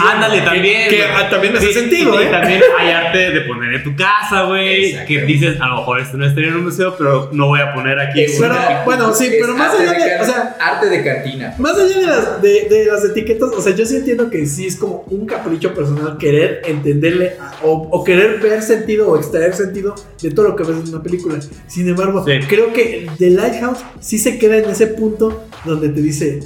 Ándale, 0.02 0.40
también. 0.42 0.88
que, 0.88 1.02
ah, 1.04 1.28
también 1.30 1.56
hace 1.56 1.72
sentido, 1.72 2.20
¿eh? 2.20 2.26
también 2.26 2.60
hay 2.78 2.90
arte 2.90 3.30
de 3.30 3.40
poner 3.42 3.74
en 3.74 3.84
tu 3.84 3.94
casa, 3.96 4.42
güey. 4.44 5.04
Que 5.06 5.22
dices, 5.22 5.60
a 5.60 5.68
lo 5.68 5.76
mejor 5.76 6.00
esto 6.00 6.16
no 6.16 6.26
estaría 6.26 6.50
en 6.50 6.56
un 6.56 6.64
museo, 6.64 6.94
pero 6.96 7.30
no 7.32 7.46
voy 7.48 7.60
a 7.60 7.72
poner 7.74 7.98
aquí. 7.98 8.24
Pero, 8.38 8.54
bueno, 8.84 9.12
sí, 9.14 9.26
Es 9.26 9.34
pero 9.40 9.54
más 9.56 9.72
allá 9.74 9.92
de- 9.92 9.98
can- 9.98 10.20
o 10.20 10.24
sea- 10.24 10.56
arte 10.60 10.86
de 10.88 11.04
cantina. 11.04 11.54
Más 11.58 11.76
allá 11.78 11.98
de 12.00 12.06
las, 12.06 12.42
de, 12.42 12.66
de 12.68 12.86
las 12.86 13.04
etiquetas, 13.04 13.50
o 13.50 13.60
sea, 13.60 13.74
yo 13.74 13.84
sí 13.86 13.96
entiendo 13.96 14.30
que 14.30 14.46
sí 14.46 14.66
es 14.66 14.76
como 14.76 15.04
un 15.10 15.26
capricho 15.26 15.74
personal 15.74 16.16
querer 16.18 16.62
entenderle 16.66 17.34
a- 17.40 17.52
o, 17.62 17.88
o 17.90 18.04
querer 18.04 18.38
ver 18.40 18.62
sentido 18.62 19.08
o 19.10 19.16
extraer 19.16 19.54
sentido 19.54 19.94
de 20.20 20.30
todo 20.30 20.48
lo 20.48 20.56
que 20.56 20.64
ves 20.64 20.76
en 20.82 20.88
una 20.94 21.02
película. 21.02 21.38
Sin 21.66 21.88
embargo, 21.88 22.24
Sí. 22.26 22.32
creo 22.48 22.72
que 22.72 23.06
The 23.18 23.30
Lighthouse 23.30 23.78
sí 24.00 24.18
se 24.18 24.38
queda 24.38 24.56
en 24.58 24.70
ese 24.70 24.86
punto 24.88 25.44
donde 25.64 25.88
te 25.90 26.00
dice. 26.00 26.40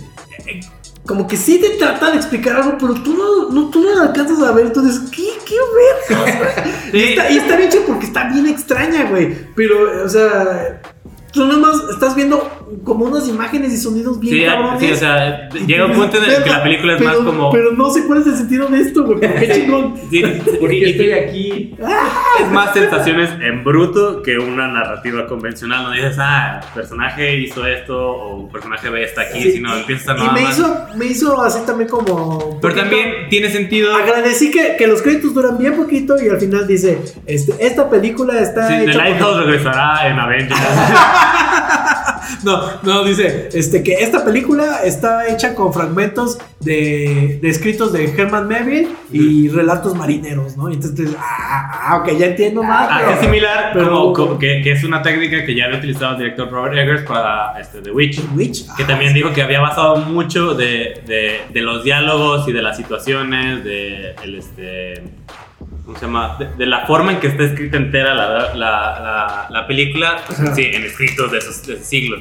Como 1.08 1.26
que 1.26 1.36
sí 1.36 1.58
te 1.58 1.70
trata 1.70 2.10
de 2.12 2.18
explicar 2.18 2.56
algo, 2.56 2.76
pero 2.78 2.94
tú 3.02 3.14
no, 3.16 3.48
no- 3.50 3.70
tú 3.70 3.80
no 3.80 3.94
lo 3.96 4.02
alcanzas 4.02 4.40
a 4.42 4.52
ver. 4.52 4.72
Dices, 4.72 5.00
¿qué? 5.10 5.26
¿Qué 5.44 5.56
vergas, 6.10 6.38
güey?" 6.38 6.50
Sí. 6.92 6.98
Y 6.98 7.02
está, 7.14 7.30
y 7.30 7.38
está 7.38 7.56
bien 7.56 7.70
chido 7.70 7.84
porque 7.86 8.06
está 8.06 8.24
bien 8.28 8.46
extraña, 8.46 9.08
güey. 9.10 9.34
Pero, 9.56 10.04
o 10.04 10.08
sea, 10.08 10.80
tú 11.32 11.46
nomás 11.46 11.76
estás 11.90 12.14
viendo 12.14 12.48
como 12.84 13.04
unas 13.06 13.28
imágenes 13.28 13.72
y 13.72 13.76
sonidos 13.76 14.18
bien 14.20 14.34
Sí, 14.34 14.44
cabrones. 14.44 14.80
sí, 14.80 14.90
o 14.92 14.96
sea, 14.96 15.48
Y 15.54 15.66
llega 15.66 15.86
un 15.86 15.92
punto 15.92 16.16
en 16.18 16.24
el 16.30 16.42
que 16.42 16.50
la 16.50 16.62
película 16.62 16.92
es 16.94 16.98
pero, 16.98 17.10
más 17.10 17.18
como. 17.20 17.50
Pero 17.52 17.72
no 17.72 17.90
sé 17.90 18.06
cuál 18.06 18.20
es 18.20 18.26
el 18.26 18.36
sentido 18.36 18.66
de 18.68 18.80
esto, 18.80 19.04
güey. 19.04 19.20
Qué 19.20 19.50
chingón. 19.54 19.94
Sí, 20.10 20.22
¿Por 20.60 20.72
y- 20.72 20.80
qué 20.80 20.86
y- 20.86 20.90
estoy 20.90 21.12
aquí? 21.12 21.76
es 22.42 22.50
más 22.52 22.72
sensaciones 22.74 23.30
en 23.40 23.64
bruto 23.64 24.22
que 24.22 24.38
una 24.38 24.68
narrativa 24.68 25.26
convencional 25.26 25.84
donde 25.84 25.98
dices, 26.02 26.16
ah, 26.20 26.60
personaje 26.74 27.36
hizo 27.38 27.66
esto 27.66 27.96
o 27.98 28.48
personaje 28.48 28.88
ve 28.90 29.04
está 29.04 29.22
aquí, 29.22 29.42
Sí, 29.42 29.52
sino 29.52 29.74
y- 29.76 29.80
empiezas 29.80 30.08
a 30.08 30.12
Y 30.12 30.20
nada 30.20 30.32
me 30.32 30.42
más. 30.42 30.58
hizo, 30.58 30.86
me 30.96 31.06
hizo 31.06 31.42
así 31.42 31.60
también 31.66 31.88
como. 31.88 32.58
Pero 32.60 32.74
también 32.74 33.28
tiene 33.30 33.48
sentido. 33.50 33.94
Agradecí 33.94 34.50
que, 34.50 34.76
que 34.76 34.86
los 34.86 35.02
créditos 35.02 35.34
duran 35.34 35.56
bien 35.58 35.74
poquito 35.76 36.16
y 36.22 36.28
al 36.28 36.38
final 36.38 36.66
dice: 36.66 36.98
este, 37.26 37.54
Esta 37.64 37.88
película 37.90 38.38
está 38.40 38.68
Sí, 38.68 38.74
The 38.74 38.82
hecha. 38.84 38.92
por- 38.92 39.02
Lighthouse 39.02 39.44
regresará 39.46 40.08
en 40.08 40.18
Avengers. 40.18 40.60
No, 42.44 42.62
no, 42.82 43.04
dice 43.04 43.48
este, 43.52 43.82
que 43.82 43.94
esta 43.94 44.24
película 44.24 44.80
está 44.84 45.28
hecha 45.28 45.54
con 45.54 45.72
fragmentos 45.72 46.38
de, 46.60 47.38
de 47.40 47.48
escritos 47.48 47.92
de 47.92 48.04
Herman 48.04 48.46
Melville 48.48 48.88
y 49.12 49.48
relatos 49.48 49.94
marineros, 49.94 50.56
¿no? 50.56 50.68
Y 50.70 50.74
entonces, 50.74 51.10
ah, 51.18 51.80
ah, 51.90 51.96
ok, 51.98 52.16
ya 52.18 52.26
entiendo 52.26 52.62
más. 52.62 52.88
Ah, 52.90 52.98
pero- 53.00 53.12
es 53.12 53.20
similar, 53.20 53.70
pero- 53.72 53.90
como, 53.90 54.12
como 54.12 54.38
que, 54.38 54.60
que 54.62 54.72
es 54.72 54.84
una 54.84 55.02
técnica 55.02 55.44
que 55.44 55.54
ya 55.54 55.64
había 55.66 55.78
utilizado 55.78 56.12
el 56.12 56.18
director 56.18 56.50
Robert 56.50 56.76
Eggers 56.76 57.02
para 57.02 57.58
este, 57.60 57.80
The 57.80 57.90
Witch. 57.90 58.20
Witch. 58.34 58.66
Que 58.76 58.82
Ah, 58.84 58.86
también 58.86 59.14
dijo 59.14 59.32
que 59.32 59.42
había 59.42 59.60
basado 59.60 59.96
mucho 59.96 60.54
de, 60.54 61.02
de, 61.06 61.40
de 61.52 61.60
los 61.62 61.82
diálogos 61.84 62.46
y 62.48 62.52
de 62.52 62.62
las 62.62 62.76
situaciones, 62.76 63.64
de 63.64 64.14
el 64.22 64.34
este. 64.36 65.02
¿Cómo 65.88 65.98
se 65.98 66.04
llama? 66.04 66.36
De, 66.38 66.54
de 66.54 66.66
la 66.66 66.86
forma 66.86 67.12
en 67.12 67.18
que 67.18 67.28
está 67.28 67.44
escrita 67.44 67.78
entera 67.78 68.12
la, 68.12 68.28
la, 68.28 68.54
la, 68.54 69.46
la 69.48 69.66
película, 69.66 70.18
pues, 70.26 70.38
sí, 70.54 70.66
en 70.70 70.84
escritos 70.84 71.32
de 71.32 71.38
esos, 71.38 71.66
de 71.66 71.76
ese 71.76 71.84
siglo. 71.84 72.18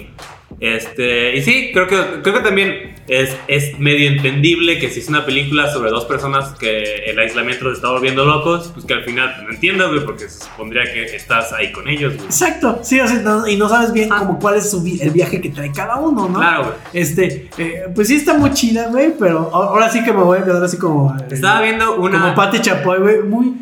Este, 0.60 1.36
y 1.38 1.42
sí, 1.44 1.70
creo 1.74 1.88
que, 1.88 2.22
creo 2.24 2.34
que 2.36 2.40
también 2.42 2.96
es, 3.08 3.36
es 3.48 3.78
medio 3.80 4.10
entendible 4.10 4.80
que 4.80 4.90
si 4.90 5.00
es 5.02 5.08
una 5.08 5.26
película 5.26 5.72
sobre 5.72 5.92
dos 5.92 6.06
personas 6.06 6.50
que 6.58 6.84
el 7.06 7.20
aislamiento 7.20 7.66
los 7.66 7.76
está 7.78 7.90
volviendo 7.92 8.26
locos, 8.26 8.72
pues 8.74 8.86
que 8.86 8.94
al 8.94 9.04
final 9.04 9.44
no 9.46 9.52
entiendas, 9.52 9.90
güey, 9.90 10.04
porque 10.04 10.28
se 10.30 10.46
supondría 10.46 10.84
que 10.92 11.04
estás 11.16 11.54
ahí 11.54 11.72
con 11.72 11.88
ellos, 11.88 12.16
güey. 12.16 12.26
Exacto, 12.26 12.80
sí, 12.84 13.00
o 13.00 13.08
sea, 13.08 13.20
no- 13.20 13.48
y 13.48 13.56
no 13.56 13.70
sabes 13.70 13.94
bien 13.94 14.10
como 14.10 14.40
cuál 14.40 14.56
es 14.56 14.70
su 14.72 14.82
vi- 14.82 15.00
el 15.02 15.12
viaje 15.12 15.40
que 15.42 15.50
trae 15.50 15.72
cada 15.72 15.96
uno, 15.98 16.28
¿no? 16.28 16.40
Claro, 16.40 16.64
güey. 16.64 16.76
Este, 16.94 17.50
eh, 17.58 17.84
pues 17.94 18.08
sí 18.08 18.16
está 18.16 18.34
muy 18.34 18.52
chida, 18.52 18.88
güey, 18.88 19.14
pero 19.18 19.50
ahora 19.54 19.90
sí 19.90 20.04
que 20.04 20.12
me 20.12 20.24
voy 20.24 20.40
a 20.40 20.44
quedar 20.44 20.64
así 20.64 20.78
como. 20.78 21.16
eh, 21.18 21.24
Estaba 21.32 21.62
viendo 21.62 21.96
una... 21.98 22.20
Como 22.22 22.36
Patti 22.36 22.60
Chapoy, 22.62 23.00
güey, 23.00 23.20
muy. 23.22 23.54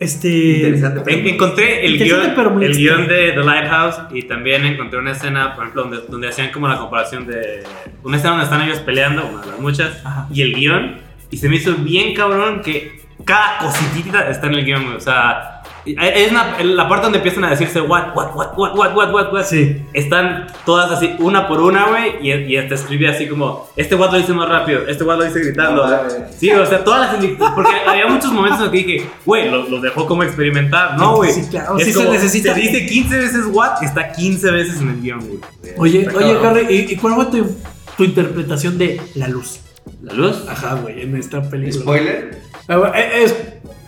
Este. 0.00 0.28
Interesante. 0.28 1.12
En- 1.12 1.26
encontré 1.26 1.84
el 1.84 1.98
guion, 1.98 2.32
pero 2.36 2.60
el 2.60 2.76
guion 2.76 3.08
de 3.08 3.32
The 3.32 3.42
Lighthouse 3.44 3.96
y 4.12 4.22
también 4.22 4.64
encontré 4.64 4.98
una 4.98 5.10
escena, 5.12 5.54
por 5.54 5.64
ejemplo, 5.64 5.82
donde, 5.82 5.98
donde 6.08 6.28
hacían 6.28 6.50
como 6.52 6.68
la 6.68 6.78
comparación 6.78 7.26
de 7.26 7.64
una 8.04 8.16
escena 8.16 8.30
donde 8.34 8.44
están 8.44 8.62
ellos 8.62 8.78
peleando, 8.80 9.26
una 9.26 9.40
de 9.42 9.46
las 9.48 9.58
muchas, 9.60 10.06
Ajá. 10.06 10.28
y 10.32 10.42
el 10.42 10.54
guion, 10.54 10.98
y 11.30 11.36
se 11.36 11.48
me 11.48 11.56
hizo 11.56 11.74
bien 11.74 12.14
cabrón 12.14 12.62
que 12.62 13.00
cada 13.24 13.58
cositita 13.58 14.30
está 14.30 14.46
en 14.46 14.54
el 14.54 14.64
guion, 14.64 14.86
o 14.94 15.00
sea, 15.00 15.57
es 15.96 16.30
una, 16.30 16.62
la 16.62 16.88
parte 16.88 17.04
donde 17.04 17.18
empiezan 17.18 17.44
a 17.44 17.50
decirse 17.50 17.80
what, 17.80 18.14
what, 18.14 18.34
what, 18.34 18.56
what, 18.56 18.76
what, 18.76 18.96
what, 18.96 19.12
what, 19.12 19.32
what. 19.32 19.44
Sí. 19.44 19.82
Están 19.92 20.46
todas 20.64 20.90
así, 20.90 21.14
una 21.18 21.46
por 21.48 21.60
una, 21.60 21.88
güey, 21.88 22.16
y, 22.20 22.32
y 22.32 22.68
te 22.68 22.74
escribe 22.74 23.08
así 23.08 23.28
como, 23.28 23.68
este 23.76 23.94
what 23.94 24.10
lo 24.10 24.18
dice 24.18 24.32
más 24.32 24.48
rápido, 24.48 24.86
este 24.86 25.04
what 25.04 25.18
lo 25.18 25.24
dice 25.24 25.40
gritando. 25.40 25.86
No, 25.86 25.98
sí, 26.36 26.50
o 26.50 26.66
sea, 26.66 26.84
todas 26.84 27.12
las... 27.12 27.24
Porque 27.54 27.72
había 27.86 28.06
muchos 28.06 28.32
momentos 28.32 28.58
en 28.58 28.64
los 28.64 28.72
que 28.72 28.78
dije, 28.78 29.10
güey, 29.24 29.50
los 29.50 29.68
lo 29.68 29.80
dejó 29.80 30.06
como 30.06 30.22
experimentar, 30.22 30.96
¿no, 30.98 31.16
güey? 31.16 31.32
Sí, 31.32 31.42
claro, 31.50 31.78
es 31.78 31.86
sí 31.86 31.92
como, 31.92 32.06
se 32.06 32.12
necesita. 32.12 32.54
Se 32.54 32.60
dice 32.60 32.86
15 32.86 33.16
veces 33.16 33.44
what, 33.50 33.82
está 33.82 34.12
15 34.12 34.50
veces 34.50 34.80
en 34.80 34.88
el 34.90 35.00
guion, 35.00 35.20
güey. 35.20 35.40
Oye, 35.76 36.08
oye, 36.08 36.34
cabrón. 36.34 36.46
Harry, 36.46 36.86
¿y, 36.90 36.96
cuál 36.96 37.14
fue 37.14 37.26
tu, 37.26 37.56
tu 37.96 38.04
interpretación 38.04 38.78
de 38.78 39.00
la 39.14 39.28
luz? 39.28 39.60
¿La 40.02 40.12
luz? 40.12 40.44
Ajá, 40.48 40.74
güey, 40.74 41.02
en 41.02 41.16
esta 41.16 41.42
película. 41.48 41.82
¿Spoiler? 41.82 42.42
Ah, 42.68 42.92
eh, 42.94 43.24
es, 43.24 43.34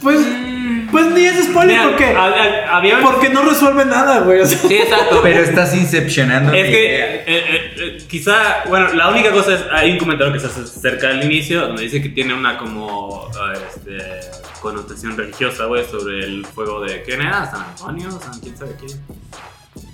pues... 0.00 0.20
Mm 0.20 0.59
pues 0.90 1.06
ni 1.06 1.24
es 1.24 1.44
spoiler 1.44 1.76
Mira, 1.78 1.88
porque, 1.88 2.66
había... 2.70 3.00
porque 3.00 3.28
no 3.30 3.42
resuelve 3.42 3.84
nada, 3.84 4.20
güey. 4.20 4.40
o 4.40 4.46
sea. 4.46 4.58
Sí, 4.58 4.74
exacto. 4.76 5.20
Pero 5.22 5.40
estás 5.40 5.74
incepcionando. 5.74 6.52
Es 6.52 6.68
que 6.68 6.96
eh, 6.96 7.24
eh, 7.26 7.74
eh, 7.76 7.98
quizá, 8.08 8.64
bueno, 8.68 8.92
la 8.94 9.08
única 9.08 9.30
cosa 9.32 9.54
es, 9.54 9.64
hay 9.72 9.92
un 9.92 9.98
comentario 9.98 10.32
que 10.32 10.40
se 10.40 10.46
hace 10.46 10.66
cerca 10.66 11.08
del 11.08 11.24
inicio 11.24 11.60
donde 11.62 11.82
dice 11.82 12.02
que 12.02 12.08
tiene 12.10 12.34
una 12.34 12.56
como, 12.58 13.30
eh, 13.54 13.58
este, 13.68 13.98
connotación 14.60 15.16
religiosa, 15.16 15.64
güey, 15.66 15.84
sobre 15.84 16.20
el 16.24 16.44
fuego 16.46 16.80
de 16.80 17.02
quién 17.02 17.22
era, 17.22 17.50
San 17.50 17.62
Antonio, 17.62 18.10
San 18.12 18.38
quién 18.40 18.56
sabe 18.56 18.72
quién. 18.78 19.00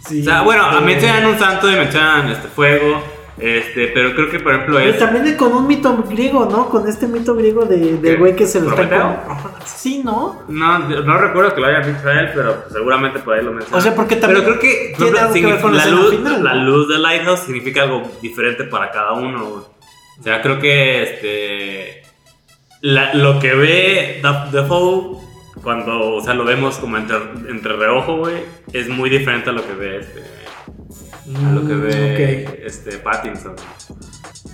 Sí, 0.08 0.20
O 0.22 0.24
sea, 0.24 0.42
bueno, 0.42 0.66
pero- 0.70 0.82
mencionan 0.82 1.26
un 1.26 1.38
santo 1.38 1.70
y 1.70 1.74
mencionan 1.76 2.28
este 2.30 2.48
fuego, 2.48 3.02
este, 3.38 3.88
pero 3.88 4.14
creo 4.14 4.30
que 4.30 4.40
por 4.40 4.54
ejemplo 4.54 4.76
Pero 4.76 4.90
es 4.90 4.98
también 4.98 5.36
con 5.36 5.52
un 5.52 5.66
mito 5.66 5.94
griego, 6.08 6.46
¿no? 6.50 6.68
Con 6.70 6.88
este 6.88 7.06
mito 7.06 7.34
griego 7.34 7.66
de, 7.66 7.98
del 7.98 8.16
güey 8.16 8.34
que 8.34 8.46
se 8.46 8.60
lo 8.60 8.70
está 8.70 9.24
Sí, 9.66 10.00
¿no? 10.04 10.42
no, 10.48 10.78
no 10.78 11.18
recuerdo 11.18 11.54
que 11.54 11.60
lo 11.60 11.66
hayan 11.66 11.94
dicho 11.94 12.08
a 12.08 12.20
él, 12.20 12.30
pero 12.34 12.64
seguramente 12.72 13.18
por 13.18 13.34
ahí 13.34 13.44
lo 13.44 13.52
mencionan. 13.52 13.78
O 13.78 13.82
sea, 13.82 13.94
porque 13.94 14.16
también 14.16 14.42
Pero 14.44 14.58
creo 14.58 14.60
que 14.72 14.94
por 14.96 15.04
tiene 15.04 15.18
ejemplo, 15.18 15.20
algo 15.20 15.34
que 15.34 15.52
ver 15.52 15.60
con 15.60 15.76
la 15.76 15.86
luz, 15.86 16.10
final, 16.16 16.44
la 16.44 16.54
¿no? 16.54 16.64
luz 16.64 16.88
del 16.88 17.02
lighthouse 17.02 17.40
significa 17.40 17.82
algo 17.82 18.02
diferente 18.22 18.64
para 18.64 18.90
cada 18.90 19.12
uno. 19.12 19.44
O 20.18 20.22
sea, 20.22 20.40
creo 20.40 20.58
que 20.58 21.02
este 21.02 22.02
la- 22.80 23.12
lo 23.14 23.38
que 23.38 23.54
ve 23.54 24.20
Dafoe 24.22 25.18
cuando, 25.62 26.14
o 26.16 26.20
sea, 26.22 26.32
lo 26.34 26.44
vemos 26.44 26.76
como 26.78 26.96
entre, 26.96 27.16
entre 27.48 27.76
reojo, 27.76 28.16
güey, 28.18 28.36
es 28.72 28.88
muy 28.88 29.10
diferente 29.10 29.50
a 29.50 29.52
lo 29.52 29.66
que 29.66 29.74
ve 29.74 29.98
este 29.98 30.22
a 31.46 31.50
lo 31.52 31.66
que 31.66 31.74
Mm, 31.74 31.80
ve 31.82 32.46
ok. 32.46 32.60
este 32.66 32.98
Pattinson. 32.98 33.54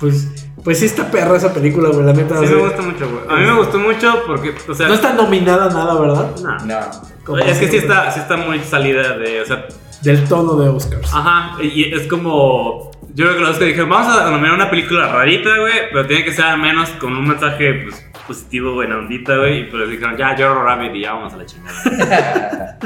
Pues, 0.01 0.29
pues 0.65 0.79
sí 0.81 0.87
está 0.87 1.11
perra 1.11 1.37
esa 1.37 1.53
película, 1.53 1.91
güey, 1.91 2.05
la 2.05 2.13
neta. 2.13 2.39
Sí 2.39 2.47
me 2.47 2.63
gusta 2.63 2.83
mucho, 2.83 3.09
güey. 3.11 3.23
A 3.29 3.41
mí 3.41 3.47
me 3.47 3.55
gustó 3.59 3.79
mucho 3.79 4.23
porque, 4.27 4.55
o 4.69 4.75
sea, 4.75 4.89
No 4.89 4.95
está 4.95 5.13
nominada 5.13 5.69
nada, 5.71 5.99
¿verdad? 6.01 6.31
no. 6.65 6.67
No. 7.29 7.39
Es 7.39 7.59
que 7.59 7.69
sí 7.69 7.77
está, 7.77 8.11
sí 8.11 8.19
está 8.21 8.37
muy 8.37 8.59
salida 8.61 9.17
de, 9.17 9.41
o 9.43 9.47
sea, 9.47 9.67
Del 10.03 10.25
tono 10.25 10.57
de 10.57 10.69
Oscars. 10.69 11.13
Ajá, 11.15 11.57
y 11.63 11.95
es 11.95 12.09
como. 12.09 12.91
Yo 13.15 13.27
creo 13.27 13.37
que 13.37 13.43
los 13.43 13.59
que 13.59 13.67
dijeron, 13.67 13.91
vamos 13.91 14.13
a 14.17 14.31
nominar 14.31 14.55
una 14.55 14.71
película 14.71 15.07
rarita, 15.13 15.51
güey, 15.59 15.91
pero 15.93 16.07
tiene 16.07 16.25
que 16.25 16.33
ser 16.33 16.47
al 16.47 16.59
menos 16.59 16.89
con 16.99 17.15
un 17.15 17.29
mensaje 17.29 17.83
pues, 17.85 18.05
positivo, 18.27 18.73
buena 18.75 18.97
ondita, 18.99 19.37
güey. 19.37 19.61
Y 19.61 19.65
pues 19.65 19.89
dijeron, 19.91 20.17
ya, 20.17 20.35
Jojo 20.37 20.63
Rabbit 20.65 20.95
y 20.97 21.03
ya 21.03 21.13
vamos 21.13 21.33
a 21.35 21.37
la 21.37 21.47
chingada. 21.47 22.79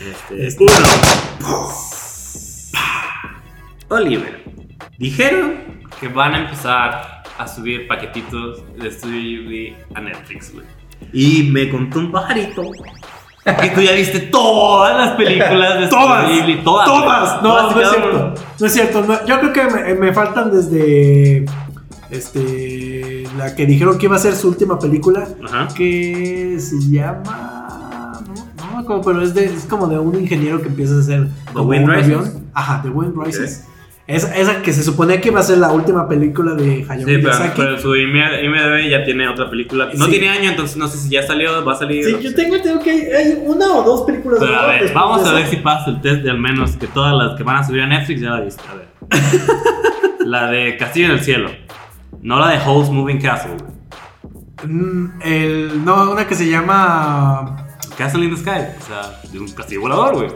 este, 0.00 0.46
Este- 0.46 0.64
uno. 0.64 0.72
Oliver. 3.88 4.42
Dijeron 4.98 5.54
que 6.00 6.08
van 6.08 6.34
a 6.34 6.38
empezar 6.40 7.22
a 7.38 7.46
subir 7.48 7.86
paquetitos 7.88 8.62
de 8.76 8.90
Studio 8.90 9.20
Ghibli 9.20 9.76
a 9.94 10.00
Netflix, 10.00 10.52
güey. 10.52 10.66
Y 11.12 11.44
me 11.50 11.68
contó 11.70 12.00
un 12.00 12.10
pajarito 12.10 12.62
que 13.62 13.70
tú 13.70 13.80
ya 13.80 13.92
viste 13.92 14.20
todas 14.20 14.96
las 14.96 15.16
películas 15.16 15.80
de 15.80 15.88
Todas, 15.88 16.24
Studio 16.24 16.44
Ghibli, 16.46 16.64
todas. 16.64 16.86
todas. 16.86 17.42
No, 17.42 17.48
Todas 17.56 17.74
no 17.76 17.80
es 17.82 17.90
cierto. 17.90 18.34
No 18.60 18.66
es 18.66 18.72
cierto. 18.72 19.00
no, 19.04 19.26
yo 19.26 19.40
creo 19.40 19.52
que 19.52 19.64
me, 19.64 19.94
me 19.94 20.12
faltan 20.12 20.50
desde. 20.50 21.44
Este. 22.10 23.24
La 23.36 23.54
que 23.54 23.66
dijeron 23.66 23.98
que 23.98 24.06
iba 24.06 24.16
a 24.16 24.18
ser 24.18 24.34
su 24.34 24.48
última 24.48 24.78
película. 24.78 25.26
Ajá. 25.44 25.68
Que 25.74 26.56
se 26.58 26.76
llama. 26.90 27.57
Acuerdo, 28.96 29.02
pero 29.12 29.22
es, 29.22 29.34
de, 29.34 29.44
es 29.46 29.64
como 29.64 29.86
de 29.86 29.98
un 29.98 30.14
ingeniero 30.20 30.60
que 30.60 30.68
empieza 30.68 30.94
a 30.96 31.00
hacer. 31.00 31.28
como 31.52 31.70
Wind 31.70 31.84
un 31.84 31.90
Rises? 31.90 32.04
avión. 32.16 32.44
Ajá, 32.54 32.80
The 32.82 32.88
Wind 32.90 33.14
Rises. 33.24 33.64
Esa, 34.06 34.34
esa 34.36 34.62
que 34.62 34.72
se 34.72 34.82
suponía 34.82 35.20
que 35.20 35.28
iba 35.28 35.38
a 35.38 35.42
ser 35.42 35.58
la 35.58 35.70
última 35.70 36.08
película 36.08 36.54
de 36.54 36.86
Hayao 36.88 36.98
Sí, 37.00 37.04
pero, 37.04 37.18
Miyazaki. 37.24 37.52
pero 37.60 37.78
su 37.78 37.94
IMDb 37.94 38.88
ya 38.88 39.04
tiene 39.04 39.28
otra 39.28 39.50
película. 39.50 39.90
No 39.94 40.06
Sí. 40.06 40.12
tiene 40.12 40.30
año, 40.30 40.48
entonces 40.48 40.78
no 40.78 40.88
sé 40.88 40.96
si 40.96 41.10
ya 41.10 41.22
salió, 41.26 41.62
va 41.62 41.74
a 41.74 41.76
salir. 41.76 42.02
Sí, 42.06 42.16
yo 42.22 42.34
tengo, 42.34 42.58
tengo 42.62 42.80
que 42.80 42.90
hay, 43.14 43.42
una 43.44 43.66
o 43.74 43.82
dos 43.82 44.02
películas 44.06 44.38
Pero 44.40 44.54
a 44.58 44.62
nuevas 44.62 44.80
ver, 44.80 44.92
vamos 44.94 45.24
de 45.24 45.28
a 45.28 45.32
ver 45.34 45.46
si 45.48 45.56
pasa 45.56 45.90
el 45.90 46.00
test 46.00 46.22
de 46.22 46.30
al 46.30 46.38
menos 46.38 46.76
que 46.76 46.86
todas 46.86 47.14
las 47.14 47.36
que 47.36 47.42
van 47.42 47.56
a 47.56 47.64
subir 47.66 47.82
a 47.82 47.86
Netflix 47.86 48.22
ya 48.22 48.30
la 48.30 48.40
viste. 48.40 48.62
A 48.70 48.74
ver. 48.76 48.88
la 50.26 50.50
de 50.50 50.76
Castillo 50.78 51.06
en 51.06 51.12
el 51.12 51.20
Cielo. 51.20 51.50
No 52.22 52.38
la 52.40 52.48
de 52.48 52.58
House 52.60 52.88
Moving 52.90 53.20
Castle. 53.20 53.56
güey. 53.58 54.72
Mm, 54.72 55.20
el, 55.22 55.84
no, 55.84 56.10
una 56.12 56.26
que 56.26 56.34
se 56.34 56.48
llama. 56.48 57.67
Castle 57.98 58.24
in 58.24 58.34
the 58.34 58.40
Sky. 58.40 58.50
O 58.80 58.86
sea, 58.86 59.20
de 59.30 59.38
un 59.38 59.48
castillo 59.52 59.80
volador, 59.82 60.14
güey. 60.14 60.28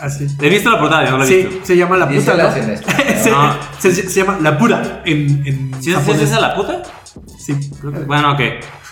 Así. 0.00 0.26
He 0.40 0.48
visto 0.50 0.70
la 0.70 0.78
portada, 0.78 1.04
yo 1.06 1.12
no 1.12 1.18
la 1.18 1.24
he 1.24 1.28
Sí, 1.28 1.34
visto. 1.48 1.64
se 1.64 1.76
llama 1.76 1.96
La 1.96 2.08
Puta. 2.08 2.36
¿no? 2.36 2.52
se, 2.52 3.30
No. 3.30 3.56
se- 3.78 3.92
se- 3.94 4.08
se 4.08 4.20
llama 4.20 4.38
La 4.42 4.58
Pura 4.58 5.02
en, 5.04 5.42
en 5.46 5.70
¿Sí, 5.74 5.78
es- 5.78 5.84
sí 5.84 5.92
japonés. 5.92 6.22
es 6.22 6.30
esa 6.30 6.40
la 6.40 6.54
puta? 6.54 6.82
Sí. 7.38 7.54
Creo 7.80 7.92
que- 7.92 7.98
Bueno, 8.00 8.32
ok. 8.32 8.40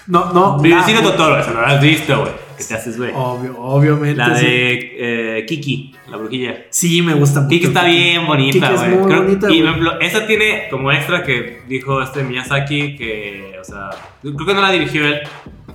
No, 0.09 0.33
no. 0.33 0.59
Vivecino 0.59 1.01
la- 1.03 1.11
Totoro, 1.11 1.39
esa 1.39 1.51
no 1.53 1.61
la 1.61 1.69
has 1.69 1.81
visto, 1.83 2.19
güey. 2.21 2.33
¿Qué 2.57 2.65
te 2.65 2.75
haces, 2.75 2.97
güey? 2.97 3.11
Obvio, 3.15 3.59
obviamente. 3.61 4.17
La 4.17 4.35
sí. 4.39 4.47
de 4.47 5.39
eh, 5.41 5.47
Kiki, 5.47 5.95
la 6.09 6.17
brujilla. 6.17 6.55
Sí, 6.71 7.03
me 7.03 7.13
gusta 7.13 7.41
mucho. 7.43 7.51
Kiki 7.51 7.67
está 7.67 7.85
bien 7.85 8.27
bonita, 8.27 8.53
Kiki 8.71 8.73
es 8.75 8.81
güey. 8.81 8.91
muy 8.97 9.07
Creo- 9.09 9.23
bonita, 9.25 9.47
Y 9.47 9.49
güey. 9.49 9.61
por 9.61 9.69
ejemplo, 9.69 10.01
esa 10.01 10.27
tiene 10.27 10.69
como 10.71 10.91
extra 10.91 11.23
que 11.23 11.61
dijo 11.69 12.01
este 12.01 12.23
Miyazaki 12.23 12.97
que, 12.97 13.59
o 13.61 13.65
sea, 13.65 13.91
creo 14.23 14.47
que 14.47 14.55
no 14.55 14.63
la 14.63 14.71
dirigió 14.71 15.05
él, 15.07 15.21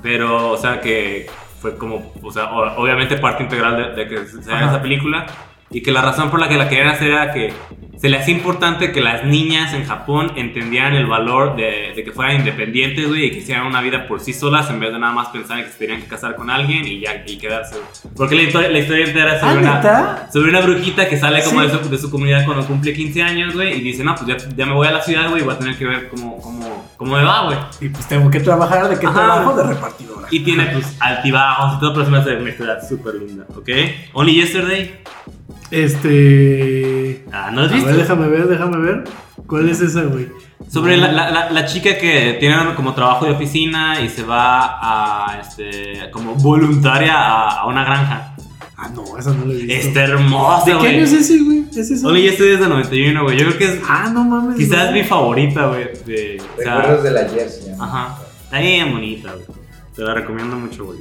pero, 0.01 0.49
o 0.53 0.57
sea, 0.57 0.81
que 0.81 1.27
fue 1.61 1.77
como, 1.77 2.11
o 2.23 2.31
sea, 2.31 2.51
obviamente 2.51 3.17
parte 3.17 3.43
integral 3.43 3.95
de, 3.95 4.03
de 4.03 4.09
que 4.09 4.25
se 4.25 4.51
haga 4.51 4.69
esa 4.69 4.81
película 4.81 5.27
y 5.69 5.81
que 5.81 5.91
la 5.91 6.01
razón 6.01 6.31
por 6.31 6.39
la 6.39 6.49
que 6.49 6.57
la 6.57 6.67
querían 6.67 6.87
hacer 6.87 7.11
era 7.11 7.31
que 7.31 7.53
se 8.01 8.09
le 8.09 8.17
hacía 8.17 8.33
importante 8.35 8.91
que 8.91 8.99
las 8.99 9.23
niñas 9.25 9.73
en 9.75 9.85
Japón 9.85 10.31
entendieran 10.35 10.95
el 10.95 11.05
valor 11.05 11.55
de, 11.55 11.93
de 11.95 12.03
que 12.03 12.11
fueran 12.11 12.37
independientes, 12.37 13.07
güey, 13.07 13.25
y 13.25 13.31
que 13.31 13.37
hicieran 13.37 13.67
una 13.67 13.79
vida 13.79 14.07
por 14.07 14.19
sí 14.21 14.33
solas 14.33 14.69
en 14.71 14.79
vez 14.79 14.91
de 14.91 14.97
nada 14.97 15.13
más 15.13 15.27
pensar 15.27 15.59
en 15.59 15.65
que 15.65 15.71
se 15.71 15.77
tenían 15.77 16.01
que 16.01 16.07
casar 16.07 16.35
con 16.35 16.49
alguien 16.49 16.87
y 16.87 16.99
ya 17.01 17.23
y 17.27 17.37
quedarse. 17.37 17.75
Porque 18.17 18.33
la 18.35 18.41
historia, 18.41 18.69
la 18.71 18.79
historia 18.79 19.05
entera 19.05 19.35
es 19.35 19.43
Ah, 19.43 19.49
sobre 19.51 19.59
una, 19.61 20.31
sobre 20.33 20.49
una 20.49 20.61
brujita 20.61 21.07
que 21.07 21.17
sale 21.17 21.43
como 21.43 21.61
Sí. 21.61 21.67
de, 21.67 21.83
su, 21.83 21.89
de 21.91 21.97
su 21.99 22.09
comunidad 22.09 22.43
cuando 22.45 22.65
cumple 22.65 22.91
15 22.93 23.21
años, 23.21 23.53
güey, 23.53 23.77
y 23.77 23.81
dice, 23.81 24.03
no, 24.03 24.15
pues 24.15 24.25
ya, 24.27 24.49
ya 24.55 24.65
me 24.65 24.73
voy 24.73 24.87
a 24.87 24.91
la 24.91 25.01
ciudad, 25.03 25.29
güey, 25.29 25.43
y 25.43 25.45
voy 25.45 25.53
a 25.53 25.59
tener 25.59 25.77
que 25.77 25.85
ver 25.85 26.09
cómo, 26.09 26.37
cómo, 26.41 26.91
cómo 26.97 27.15
me 27.15 27.23
va, 27.23 27.43
güey. 27.45 27.57
Y 27.81 27.89
pues 27.89 28.07
tengo 28.07 28.31
que 28.31 28.39
trabajar. 28.39 28.89
¿De 28.89 28.97
qué 28.99 29.05
Ajá. 29.05 29.13
trabajo? 29.15 29.55
De 29.55 29.63
repartidora. 29.63 30.27
Y 30.31 30.39
tiene, 30.39 30.65
pues, 30.73 30.95
altibajos 30.99 31.75
y 31.77 31.79
todo, 31.79 31.93
pero 31.93 32.05
se 32.05 32.11
me 32.11 32.17
hace 32.17 32.35
una 32.35 32.49
historia 32.49 32.81
súper 32.81 33.13
linda, 33.15 33.45
¿ok? 33.55 33.69
Only 34.13 34.33
Yesterday. 34.41 35.01
Este. 35.71 37.25
Ah, 37.31 37.49
¿no 37.51 37.61
lo 37.61 37.65
has 37.67 37.71
A 37.71 37.75
visto? 37.75 37.89
ver, 37.89 37.97
déjame 37.97 38.27
ver, 38.27 38.47
déjame 38.47 38.77
ver. 38.77 39.03
¿Cuál 39.47 39.69
es 39.69 39.81
esa, 39.81 40.03
güey? 40.03 40.27
Sobre 40.69 40.95
la, 40.97 41.11
la, 41.11 41.31
la, 41.31 41.49
la 41.51 41.65
chica 41.65 41.97
que 41.97 42.37
tiene 42.39 42.55
como 42.75 42.93
trabajo 42.93 43.25
de 43.25 43.31
oficina 43.31 43.99
y 44.01 44.09
se 44.09 44.23
va 44.23 44.77
a, 44.81 45.39
este, 45.41 46.09
como 46.11 46.35
voluntaria 46.35 47.13
a, 47.15 47.61
a 47.61 47.65
una 47.67 47.83
granja. 47.83 48.35
Ah, 48.77 48.89
no, 48.95 49.17
esa 49.17 49.31
no 49.33 49.45
la 49.45 49.53
he 49.53 49.57
visto. 49.57 49.73
Está 49.89 50.03
hermosa, 50.05 50.65
¿De 50.65 50.71
qué 50.73 50.77
güey. 50.77 50.95
año 50.95 51.03
es 51.03 51.13
ese, 51.13 51.39
güey? 51.39 51.65
¿Es 51.71 51.91
eso? 51.91 52.07
Only 52.07 52.21
Yesterday 52.23 52.53
es 52.53 52.59
de 52.61 52.67
91, 52.67 53.23
güey. 53.23 53.37
Yo 53.37 53.45
creo 53.47 53.57
que 53.57 53.65
es 53.65 53.79
Ah, 53.87 54.09
no 54.13 54.23
mames. 54.23 54.57
quizás 54.57 54.87
no. 54.87 54.91
mi 54.93 55.03
favorita, 55.03 55.67
güey. 55.67 55.83
de- 56.05 56.41
o 56.57 56.61
sea, 56.61 56.75
Recuerdos 56.77 57.03
del 57.03 57.17
ayer 57.17 57.49
se 57.49 57.69
llama. 57.71 57.85
Ajá. 57.85 58.17
Está 58.45 58.59
bien 58.59 58.91
bonita, 58.91 59.31
güey. 59.33 59.45
Te 59.95 60.01
la 60.03 60.13
recomiendo 60.13 60.55
mucho, 60.55 60.85
güey. 60.85 60.99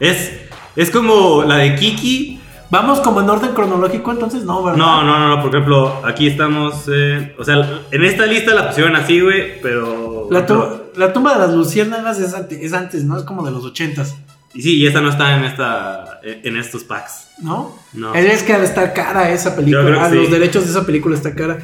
Es, 0.00 0.32
es 0.74 0.90
como 0.90 1.42
la 1.44 1.56
de 1.56 1.74
Kiki. 1.76 2.40
Vamos 2.70 3.00
como 3.00 3.20
en 3.20 3.30
orden 3.30 3.52
cronológico, 3.52 4.10
entonces 4.10 4.42
no, 4.44 4.62
¿verdad? 4.64 4.78
No, 4.78 5.02
no, 5.04 5.18
no, 5.18 5.36
no. 5.36 5.42
Por 5.42 5.54
ejemplo, 5.54 6.00
aquí 6.04 6.26
estamos. 6.26 6.84
eh, 6.92 7.34
o 7.38 7.44
sea, 7.44 7.82
en 7.90 8.04
esta 8.04 8.26
lista 8.26 8.54
la 8.54 8.68
pusieron 8.68 8.96
así, 8.96 9.20
güey. 9.20 9.60
Pero. 9.60 10.28
La, 10.30 10.44
tu- 10.44 10.66
la 10.96 11.12
tumba 11.12 11.34
de 11.34 11.38
las 11.46 11.54
luciérnagas 11.54 12.18
es, 12.18 12.34
ante- 12.34 12.64
es 12.64 12.72
antes, 12.72 13.04
¿no? 13.04 13.16
Es 13.16 13.22
como 13.22 13.44
de 13.44 13.52
los 13.52 13.64
ochentas, 13.64 14.16
Y 14.54 14.62
sí, 14.62 14.76
y 14.78 14.86
esta 14.86 15.00
no 15.00 15.10
está 15.10 15.36
en 15.36 15.44
esta. 15.44 16.20
En 16.22 16.56
estos 16.56 16.82
packs. 16.84 17.28
¿no? 17.42 17.76
No. 17.92 18.14
Es 18.14 18.42
que 18.42 18.52
estar 18.64 18.92
cara 18.94 19.30
esa 19.30 19.54
película. 19.54 20.04
Ah, 20.04 20.08
sí. 20.10 20.16
Los 20.16 20.30
derechos 20.30 20.64
de 20.64 20.70
esa 20.70 20.84
película 20.86 21.14
está 21.14 21.34
cara. 21.34 21.58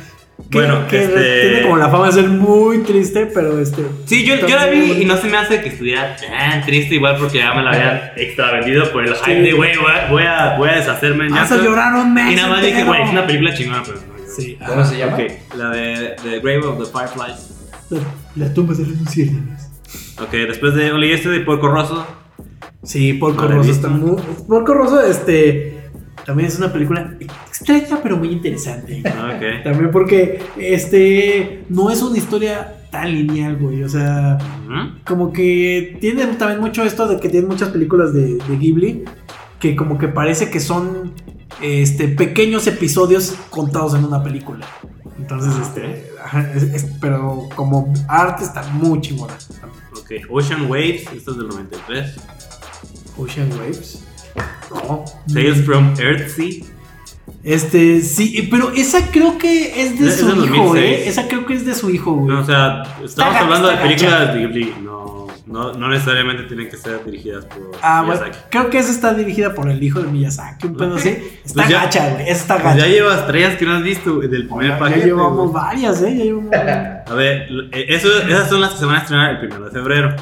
Que, 0.51 0.59
Bueno, 0.59 0.87
que 0.89 1.05
este- 1.05 1.41
tiene 1.43 1.63
como 1.63 1.77
la 1.77 1.89
fama 1.89 2.07
de 2.07 2.13
ser 2.13 2.29
muy 2.29 2.79
triste, 2.79 3.27
pero 3.27 3.59
este. 3.61 3.85
Sí, 4.07 4.25
yo, 4.25 4.35
yo 4.37 4.57
la 4.57 4.67
muy 4.67 4.81
vi 4.81 5.03
y 5.03 5.05
no 5.05 5.17
se 5.17 5.29
me 5.29 5.37
hace 5.37 5.61
que 5.63 5.69
estuviera 5.69 6.17
tan 6.17 6.63
triste, 6.65 6.97
igual 6.97 7.17
porque 7.19 7.39
ya 7.39 7.55
me 7.55 7.63
la 7.63 7.71
habían 7.71 8.01
extra 8.17 8.51
vendido 8.53 8.91
por 8.93 9.07
el 9.07 9.15
hype 9.15 9.41
de, 9.43 9.53
güey, 9.53 9.77
voy 10.11 10.25
a, 10.25 10.57
voy 10.59 10.69
a, 10.71 10.77
deshacerme 10.77 11.29
Vas 11.29 11.51
a 11.53 11.55
llanto". 11.57 11.71
llorar 11.71 11.95
un 11.95 12.13
mes. 12.13 12.33
Y 12.33 12.37
nada 12.37 12.49
más 12.49 12.63
dije, 12.63 12.83
güey, 12.85 13.03
es 13.03 13.11
una 13.11 13.27
película 13.27 13.55
chingona, 13.55 13.83
pero 13.85 13.99
no. 13.99 14.13
Sí, 14.35 14.59
¿Cómo 14.67 14.81
ajá. 14.81 14.91
se 14.91 14.99
llama? 14.99 15.15
Ok, 15.15 15.21
la 15.57 15.69
de 15.71 16.17
The 16.23 16.41
Grave 16.41 16.67
of 16.67 16.79
the 16.79 16.87
Fireflies. 16.99 17.49
La, 17.91 18.01
la 18.47 18.55
tumba 18.55 18.75
de 18.75 18.83
las 18.87 18.99
luciérnagas. 18.99 19.71
Ok, 20.21 20.33
después 20.33 20.75
de 20.75 20.91
Only 20.93 21.13
este 21.13 21.29
de 21.29 21.41
Porco 21.41 21.69
Rosso. 21.69 22.07
Sí, 22.83 23.13
Porco 23.13 23.47
Rosso 23.47 23.71
está 23.71 23.89
muy. 23.89 24.21
Porco 24.49 24.75
Rosso, 24.75 25.01
este. 25.03 25.79
También 26.27 26.49
es 26.49 26.59
una 26.59 26.73
película 26.73 27.13
extraña, 27.63 28.03
pero 28.03 28.17
muy 28.17 28.29
interesante. 28.29 29.01
Ok. 29.07 29.65
También 29.65 29.91
porque, 29.91 30.41
este. 30.59 31.65
No 31.69 31.91
es 31.91 32.03
una 32.03 32.19
historia 32.19 32.77
tan 32.91 33.13
lineal, 33.13 33.57
güey. 33.57 33.83
O 33.85 33.89
sea. 33.89 34.39
Como 35.07 35.33
que 35.33 35.97
tiene 36.01 36.27
también 36.29 36.61
mucho 36.61 36.83
esto 36.85 37.07
de 37.09 37.21
que 37.21 37.29
tienen 37.29 37.49
muchas 37.49 37.69
películas 37.71 38.13
de, 38.15 38.37
de 38.37 38.57
Ghibli 38.57 39.05
que 39.61 39.77
como 39.77 39.97
que 39.99 40.09
parece 40.09 40.51
que 40.51 40.59
son 40.61 41.13
este 41.61 42.09
pequeños 42.09 42.67
episodios 42.67 43.35
contados 43.51 43.95
en 43.95 44.05
una 44.05 44.23
película. 44.23 44.67
Entonces, 45.19 45.53
Ah, 45.57 45.63
este, 45.63 46.07
ajá, 46.25 46.53
es- 46.55 46.63
es- 46.65 46.87
pero 47.01 47.49
como 47.55 47.93
arte 48.09 48.43
está 48.45 48.63
muy 48.73 49.01
chingona. 49.03 49.35
Ok, 49.93 50.11
Ocean 50.31 50.69
Waves, 50.71 51.05
esto 51.15 51.31
es 51.33 51.37
del 51.37 51.49
93. 51.49 52.17
Ocean 53.19 53.51
Waves. 53.59 54.03
No. 54.71 55.05
Tales 55.33 55.65
from 55.65 55.95
Earthsea. 56.01 56.65
Este, 57.45 58.01
sí, 58.03 58.49
pero 58.51 58.73
esa 58.75 59.11
creo 59.11 59.39
que 59.39 59.83
es 59.83 59.99
de 59.99 60.09
Es 60.09 60.21
su 60.21 60.27
hijo, 60.29 60.35
2006. 60.75 60.77
¿eh? 60.77 61.09
Esa 61.09 61.29
creo 61.29 61.45
que 61.47 61.55
es 61.55 61.67
de 61.67 61.75
su 61.75 61.91
hijo, 61.91 62.13
güey. 62.13 62.27
No, 62.35 62.41
o 62.41 62.45
sea, 62.45 62.83
estamos 63.05 63.35
Está 63.35 63.39
hablando 63.41 63.69
de 63.69 63.75
gacha, 63.77 63.87
está 63.95 64.33
películas 64.33 64.35
de 64.35 64.41
Ghibli, 64.41 64.75
no, 64.83 65.13
No, 65.47 65.73
no 65.75 65.89
necesariamente 65.89 66.45
tienen 66.45 66.69
que 66.71 66.77
ser 66.77 67.05
dirigidas 67.05 67.45
por 67.47 67.73
Ah, 67.83 68.03
bueno, 68.07 68.23
Miyazaki. 68.23 68.45
creo 68.51 68.71
que 68.71 68.79
esa 68.79 68.91
está 68.93 69.13
dirigida 69.13 69.55
por 69.55 69.69
el 69.69 69.83
hijo 69.83 70.01
de 70.01 70.09
Miyazaki, 70.11 70.67
un 70.69 70.77
pedo 70.77 70.95
así. 70.95 71.09
Está 71.45 71.55
Pues 71.55 71.69
ya- 71.69 71.83
gacha, 71.83 72.09
güey. 72.11 72.23
Esa 72.23 72.33
está 72.33 72.55
Pues 72.55 72.65
ya 72.77 72.81
gacha. 72.83 72.87
llevas 72.89 73.27
tres 73.27 73.57
que 73.57 73.65
no 73.67 73.73
has 73.75 73.83
visto 73.83 74.15
güey, 74.17 74.29
del 74.29 74.47
primer 74.47 74.69
ya, 74.69 74.79
paquete. 74.79 75.01
ya 75.01 75.07
llevamos 75.07 75.51
güey. 75.51 75.53
varias, 75.65 76.01
¿eh? 76.03 76.15
Ya 76.17 76.25
llevamos 76.25 76.51
varias. 76.51 77.07
A 77.11 77.15
ver, 77.15 77.49
eh, 77.73 77.87
eso, 77.89 78.09
esas 78.23 78.49
son 78.49 78.61
las 78.61 78.71
que 78.73 78.79
se 78.79 78.85
van 78.87 78.95
a 78.97 78.99
estrenar 79.01 79.31
el 79.33 79.39
primero 79.41 79.65
de 79.65 79.71
febrero. 79.73 80.17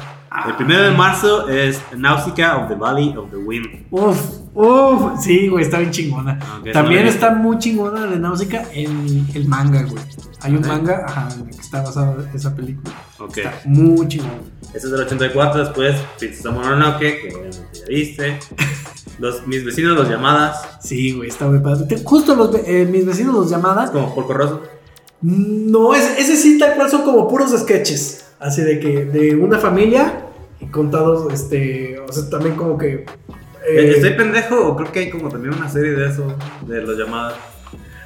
El 0.47 0.55
primero 0.55 0.83
de 0.83 0.91
marzo 0.91 1.49
es 1.49 1.81
Nausicaa 1.95 2.57
of 2.57 2.69
the 2.69 2.75
Valley 2.75 3.13
of 3.17 3.29
the 3.31 3.37
Wind. 3.37 3.85
Uf, 3.91 4.17
uf. 4.53 5.21
Sí, 5.21 5.49
güey, 5.49 5.65
está 5.65 5.79
bien 5.79 5.91
chingona. 5.91 6.39
Eso 6.63 6.71
También 6.71 7.03
no 7.03 7.09
está 7.09 7.31
muy 7.31 7.57
chingona 7.57 8.07
de 8.07 8.17
Náusica 8.17 8.63
el, 8.73 9.25
el 9.33 9.47
manga, 9.49 9.83
güey. 9.83 10.01
Hay 10.39 10.55
un 10.55 10.65
manga 10.65 11.05
ajá, 11.05 11.27
en 11.35 11.49
el 11.49 11.55
que 11.55 11.61
está 11.61 11.81
basado 11.81 12.25
esa 12.33 12.55
película. 12.55 12.95
Ok. 13.19 13.37
Está 13.39 13.59
muy 13.65 14.07
chingona. 14.07 14.39
Ese 14.73 14.87
es 14.87 14.91
del 14.91 15.01
84, 15.01 15.65
después 15.65 15.97
Princesa 16.17 16.49
Mononoke, 16.49 16.99
que 16.99 17.27
obviamente 17.35 17.67
ya 17.73 17.85
viste. 17.89 18.39
Los, 19.19 19.45
mis 19.45 19.65
vecinos, 19.65 19.97
los 19.97 20.07
llamadas, 20.09 20.77
Sí, 20.81 21.11
güey, 21.11 21.27
está 21.29 21.45
muy 21.45 21.59
padre. 21.59 21.85
Justo 22.05 22.35
los, 22.35 22.55
eh, 22.65 22.87
mis 22.89 23.05
vecinos 23.05 23.35
los 23.35 23.49
llamadas. 23.49 23.91
como 23.91 24.15
Porco 24.15 24.33
Rosso. 24.33 24.63
No, 25.21 25.93
es, 25.93 26.17
ese 26.17 26.37
sí 26.37 26.57
tal 26.57 26.75
cual 26.75 26.89
son 26.89 27.03
como 27.03 27.27
puros 27.27 27.51
sketches. 27.51 28.25
Así 28.39 28.63
de 28.63 28.79
que 28.79 29.05
de 29.05 29.35
una 29.35 29.59
familia 29.59 30.20
contados, 30.69 31.31
este, 31.33 31.99
o 31.99 32.11
sea, 32.11 32.29
también 32.29 32.55
como 32.55 32.77
que... 32.77 33.05
eh, 33.67 33.93
¿Estoy 33.95 34.11
pendejo 34.11 34.67
o 34.67 34.75
creo 34.75 34.91
que 34.91 34.99
hay 34.99 35.09
como 35.09 35.29
también 35.29 35.53
una 35.53 35.69
serie 35.69 35.91
de 35.91 36.09
eso, 36.09 36.25
de 36.67 36.81
los 36.81 36.97
llamadas? 36.97 37.35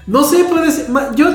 No 0.08 0.24
sé, 0.24 0.46
puede 0.46 0.72
ser... 0.72 0.88
Yo 1.16 1.30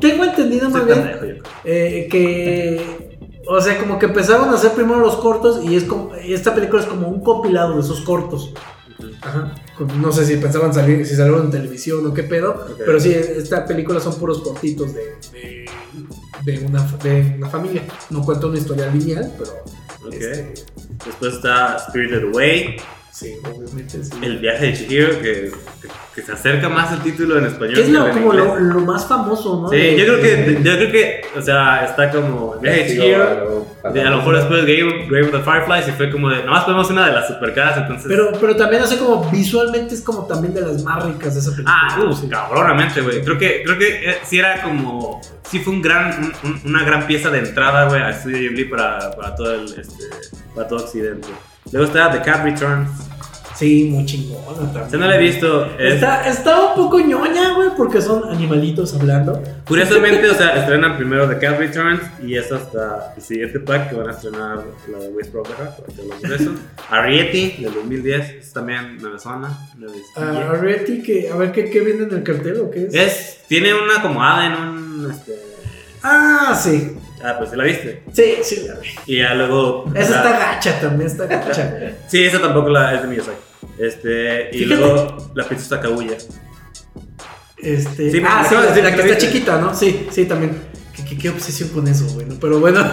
tengo 0.00 0.24
entendido 0.24 0.66
Estoy 0.66 0.80
más 0.82 0.86
bien 0.86 1.18
pendejo, 1.18 1.48
eh, 1.64 2.08
que... 2.10 3.16
O 3.48 3.60
sea, 3.60 3.78
como 3.78 3.98
que 3.98 4.06
empezaron 4.06 4.48
a 4.48 4.54
hacer 4.54 4.72
primero 4.72 4.98
los 5.00 5.16
cortos 5.16 5.64
y 5.64 5.76
es 5.76 5.84
como... 5.84 6.14
Esta 6.14 6.54
película 6.54 6.82
es 6.82 6.88
como 6.88 7.08
un 7.08 7.22
compilado 7.22 7.74
de 7.74 7.80
esos 7.80 8.00
cortos. 8.00 8.52
Ajá. 9.20 9.54
No 10.00 10.10
sé 10.10 10.24
si 10.24 10.36
pensaban 10.36 10.72
salir, 10.72 11.04
si 11.06 11.14
salieron 11.14 11.44
en 11.44 11.50
televisión 11.50 12.06
o 12.06 12.14
qué 12.14 12.22
pedo, 12.22 12.66
pero 12.78 12.98
sí, 12.98 13.12
esta 13.12 13.66
película 13.66 14.00
son 14.00 14.14
puros 14.14 14.40
cortitos 14.40 14.94
de, 14.94 15.02
de, 15.32 15.70
de 16.44 16.66
una, 16.66 16.82
de 17.02 17.34
una 17.36 17.48
familia. 17.48 17.82
No 18.10 18.22
cuenta 18.22 18.46
una 18.46 18.58
historia 18.58 18.86
lineal, 18.88 19.32
pero. 19.38 19.50
Ok. 20.08 20.14
este, 20.14 20.54
Después 21.04 21.34
está 21.34 21.78
Spirited 21.78 22.24
Away, 22.32 22.76
sí, 23.12 23.34
obviamente. 23.44 24.02
Sí. 24.04 24.12
El 24.22 24.38
viaje 24.38 24.66
de 24.66 24.74
Chihiro, 24.74 25.20
que, 25.20 25.52
que, 25.82 25.88
que 26.16 26.22
se 26.22 26.32
acerca 26.32 26.68
más 26.70 26.90
al 26.92 27.02
título 27.02 27.36
en 27.38 27.44
español. 27.44 27.74
Que 27.74 27.80
es 27.82 27.86
que 27.88 27.92
lo, 27.92 28.06
en 28.08 28.12
como 28.14 28.32
lo, 28.32 28.58
lo 28.58 28.80
más 28.80 29.06
famoso, 29.06 29.60
¿no? 29.62 29.68
Sí, 29.68 29.76
De- 29.76 29.96
yo 29.98 30.04
creo 30.06 30.20
que, 30.22 30.54
yo 30.64 30.76
creo 30.76 30.90
que, 30.90 31.20
o 31.36 31.42
sea, 31.42 31.84
está 31.84 32.10
como 32.10 32.52
Castigo 32.52 32.86
Chihiro. 33.04 33.22
a 33.22 33.34
lo- 33.34 33.66
a 33.84 33.92
de- 33.92 34.00
a 34.00 34.10
lo 34.10 34.16
mejor 34.16 34.36
después 34.36 34.62
Grave, 34.62 35.06
Grave 35.10 35.26
of 35.26 35.32
the 35.32 35.40
Fireflies 35.42 35.88
y 35.88 35.92
fue 35.92 36.10
como 36.10 36.30
de, 36.30 36.42
nomás 36.42 36.64
ponemos 36.64 36.90
una 36.90 37.06
de 37.06 37.12
las 37.12 37.28
supercaras, 37.28 37.76
entonces... 37.76 38.06
Pero, 38.08 38.32
pero 38.40 38.56
también 38.56 38.82
hace 38.82 38.96
como 38.96 39.30
visualmente 39.30 39.94
es 39.94 40.00
como 40.00 40.26
también 40.26 40.54
de 40.54 40.62
las 40.62 40.82
más 40.82 41.04
ricas 41.04 41.34
de 41.34 41.40
esa 41.40 41.50
película. 41.50 41.76
Ah, 41.78 42.00
uh, 42.00 42.12
Sí. 42.14 42.28
cabronamente, 42.30 43.02
güey. 43.02 43.22
Creo 43.22 43.36
que, 43.38 43.62
creo 43.62 43.78
que 43.78 44.10
eh, 44.10 44.16
sí 44.24 44.38
era 44.38 44.62
como. 44.62 45.20
Sí 45.50 45.60
fue 45.60 45.74
un 45.74 45.82
gran, 45.82 46.32
un- 46.42 46.50
un- 46.50 46.60
una 46.64 46.82
gran 46.82 47.06
pieza 47.06 47.28
de 47.30 47.40
entrada, 47.40 47.88
güey, 47.88 48.00
al 48.00 48.10
estudio 48.12 48.38
Ghibli 48.38 48.64
para, 48.64 49.10
para 49.14 49.34
todo 49.34 49.54
el, 49.54 49.64
este, 49.66 50.04
para 50.54 50.66
todo 50.66 50.78
Occidente. 50.82 51.28
Luego 51.72 51.86
está 51.88 52.10
The 52.10 52.22
Cat 52.22 52.42
Returns. 52.42 52.88
Sí, 53.56 53.88
muy 53.90 54.04
chingona 54.04 54.58
también. 54.72 54.90
Si 54.90 54.96
no 54.98 55.06
la 55.06 55.16
he 55.16 55.18
visto, 55.18 55.64
es, 55.78 55.94
Está, 55.94 56.28
está 56.28 56.60
un 56.60 56.74
poco 56.74 57.00
ñoña, 57.00 57.54
güey, 57.54 57.70
porque 57.76 58.02
son 58.02 58.28
animalitos 58.30 58.94
hablando. 58.94 59.42
curiosamente, 59.66 60.28
o 60.30 60.34
sea, 60.34 60.56
estrenan 60.56 60.96
primero 60.96 61.28
The 61.28 61.38
Cat 61.38 61.58
Returns 61.58 62.02
y 62.22 62.36
es 62.36 62.52
hasta 62.52 63.14
el 63.16 63.22
siguiente 63.22 63.60
pack 63.60 63.88
que 63.90 63.94
van 63.96 64.08
a 64.08 64.12
estrenar 64.12 64.56
la 64.90 64.98
de 64.98 65.10
que 65.10 65.38
hablamos 65.38 66.22
de 66.22 66.34
eso. 66.36 66.50
Arrietty, 66.90 67.62
del 67.62 67.74
2010, 67.74 68.30
es 68.40 68.52
también 68.52 68.96
me 68.96 69.18
suena. 69.18 69.58
no 69.78 69.86
es- 69.86 70.16
A 70.16 70.50
Arietti, 70.52 71.02
que, 71.02 71.30
a 71.30 71.36
ver 71.36 71.52
¿qué, 71.52 71.70
qué 71.70 71.80
viene 71.80 72.04
en 72.04 72.12
el 72.14 72.22
cartel 72.22 72.60
o 72.60 72.70
qué 72.70 72.86
es. 72.86 72.94
Es, 72.94 73.38
tiene 73.48 73.72
una 73.74 74.02
como 74.02 74.22
hada 74.22 74.46
en 74.46 74.52
un, 74.52 75.10
este... 75.10 75.32
Ah, 76.02 76.58
sí. 76.62 76.92
Ah, 77.24 77.34
pues, 77.38 77.52
¿la 77.56 77.64
viste? 77.64 78.02
Sí, 78.12 78.34
sí, 78.42 78.66
la 78.68 78.74
vi. 78.74 78.88
Y 79.06 79.18
ya 79.18 79.34
luego... 79.34 79.86
Esa 79.94 80.10
la- 80.10 80.16
está 80.16 80.38
gacha 80.38 80.80
también, 80.80 81.10
está 81.10 81.26
gacha. 81.26 81.72
Sí, 82.08 82.22
esa 82.22 82.40
tampoco 82.40 82.68
la, 82.68 82.94
es 82.94 83.02
de 83.02 83.08
Miyazaki. 83.08 83.36
Este, 83.78 84.50
y 84.52 84.58
Fíjate. 84.64 84.80
luego 84.80 85.30
la 85.34 85.44
princesa 85.44 85.80
Kaguya. 85.80 86.16
Este, 87.58 88.10
Sí, 88.10 88.22
ah, 88.24 88.44
sí, 88.48 88.82
la, 88.82 88.94
que 88.94 89.02
está 89.02 89.18
chiquita, 89.18 89.60
¿no? 89.60 89.74
Sí, 89.74 90.06
sí, 90.10 90.24
también. 90.26 90.62
¿Qué, 90.94 91.04
qué, 91.04 91.18
qué 91.18 91.30
obsesión 91.30 91.68
con 91.70 91.86
eso, 91.88 92.06
güey? 92.14 92.26
¿no? 92.26 92.36
Pero 92.40 92.60
bueno. 92.60 92.84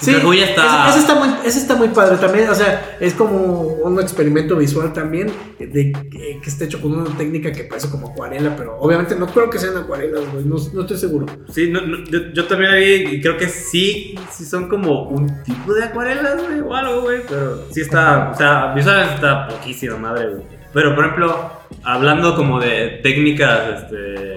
sí, 0.00 0.12
Kaguya 0.12 0.44
está- 0.50 0.62
Esa, 0.64 0.88
esa 0.90 0.98
está 0.98 1.14
muy, 1.14 1.28
esa 1.44 1.58
está 1.58 1.76
muy 1.76 1.88
padre 1.88 2.16
también. 2.16 2.48
O 2.48 2.54
sea, 2.54 2.96
es 3.00 3.14
como 3.14 3.40
un 3.62 4.00
experimento 4.00 4.56
visual 4.56 4.92
también. 4.92 5.30
De 5.58 5.92
que, 5.92 6.38
que 6.42 6.48
está 6.48 6.64
hecho 6.64 6.80
con 6.80 6.92
una 6.92 7.16
técnica 7.16 7.52
que 7.52 7.64
parece 7.64 7.88
como 7.90 8.08
acuarela, 8.08 8.54
pero 8.56 8.76
obviamente 8.78 9.14
no 9.16 9.26
creo 9.26 9.50
que 9.50 9.58
sean 9.58 9.76
acuarelas, 9.76 10.22
güey. 10.32 10.44
No, 10.44 10.56
no 10.72 10.80
estoy 10.82 10.96
seguro. 10.96 11.26
Sí, 11.52 11.70
no, 11.70 11.80
no, 11.82 12.04
yo, 12.04 12.32
yo 12.32 12.46
también 12.46 12.70
la 12.72 12.76
vi 12.78 12.92
y 13.16 13.20
creo 13.20 13.36
que 13.36 13.48
sí, 13.48 14.14
sí 14.30 14.44
son 14.44 14.68
como 14.68 15.04
un 15.08 15.42
tipo 15.42 15.74
de 15.74 15.84
acuarelas, 15.84 16.42
güey, 16.42 16.60
o 16.60 16.74
algo, 16.74 17.02
güey. 17.02 17.20
Pero 17.28 17.64
sí 17.70 17.80
está, 17.82 18.30
o 18.32 18.36
sea, 18.36 18.72
visualmente 18.74 19.14
está 19.14 19.48
poquísima 19.48 19.96
madre, 19.96 20.28
güey. 20.30 20.42
Pero, 20.72 20.94
por 20.94 21.04
ejemplo, 21.04 21.50
hablando 21.82 22.36
como 22.36 22.60
de 22.60 23.00
técnicas, 23.02 23.82
este, 23.82 24.36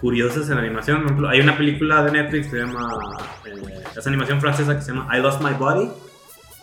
curiosas 0.00 0.48
en 0.50 0.58
animación, 0.58 0.98
por 0.98 1.06
ejemplo, 1.06 1.28
hay 1.28 1.40
una 1.40 1.56
película 1.56 2.02
de 2.02 2.12
Netflix 2.12 2.46
que 2.46 2.52
se 2.52 2.58
llama, 2.58 2.98
eh, 3.44 3.82
es 3.96 4.06
animación 4.06 4.40
francesa 4.40 4.76
que 4.76 4.82
se 4.82 4.92
llama 4.92 5.16
I 5.16 5.20
Lost 5.20 5.42
My 5.42 5.52
Body. 5.52 5.88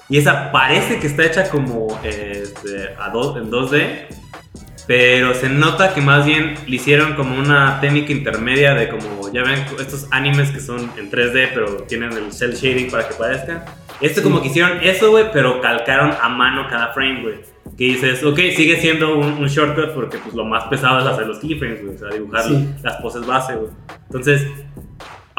Y 0.10 0.17
esa 0.17 0.52
parece 0.52 1.00
que 1.00 1.08
está 1.08 1.26
hecha 1.26 1.50
como 1.50 2.00
este, 2.04 2.95
a 2.97 3.10
dos, 3.10 3.36
en 3.38 3.52
2D, 3.52 4.08
pero 4.88 5.34
se 5.34 5.50
nota 5.50 5.93
que 5.93 6.00
más 6.00 6.26
bien 6.26 6.56
le 6.65 6.78
hicieron 6.78 7.15
como 7.15 7.38
una 7.38 7.82
técnica 7.82 8.13
intermedia 8.13 8.73
de 8.73 8.88
como, 8.88 9.32
ya 9.34 9.43
ven, 9.43 9.65
estos 9.80 10.08
animes 10.12 10.52
que 10.52 10.62
son 10.62 10.89
en 10.97 11.12
3D, 11.12 11.50
pero 11.54 11.84
tienen 11.84 12.13
el 12.13 12.32
cel 12.32 12.54
shading 12.54 12.89
para 12.89 13.08
que 13.08 13.15
parezcan. 13.15 13.65
Esto 14.02 14.22
como 14.22 14.42
que 14.42 14.48
hicieron 14.50 14.80
eso, 14.84 15.10
güey, 15.12 15.26
pero 15.34 15.60
calcaron 15.62 16.12
a 16.22 16.30
mano 16.30 16.68
cada 16.70 16.94
frame, 16.94 17.22
güey. 17.24 17.36
Que 17.78 17.84
dices, 17.86 18.24
ok, 18.24 18.38
sigue 18.56 18.78
siendo 18.80 19.18
un, 19.18 19.34
un 19.34 19.48
shortcut 19.48 19.94
porque 19.94 20.18
pues 20.20 20.34
lo 20.36 20.46
más 20.46 20.66
pesado 20.66 21.00
es 21.00 21.06
hacer 21.06 21.28
los 21.28 21.40
keyframes, 21.40 21.84
güey, 21.84 21.96
o 21.96 22.00
sea, 22.00 22.10
dibujar 22.10 22.44
Sí. 22.44 22.70
las 22.84 22.96
poses 22.98 23.26
base, 23.26 23.56
güey. 23.56 23.70
Entonces, 24.06 24.48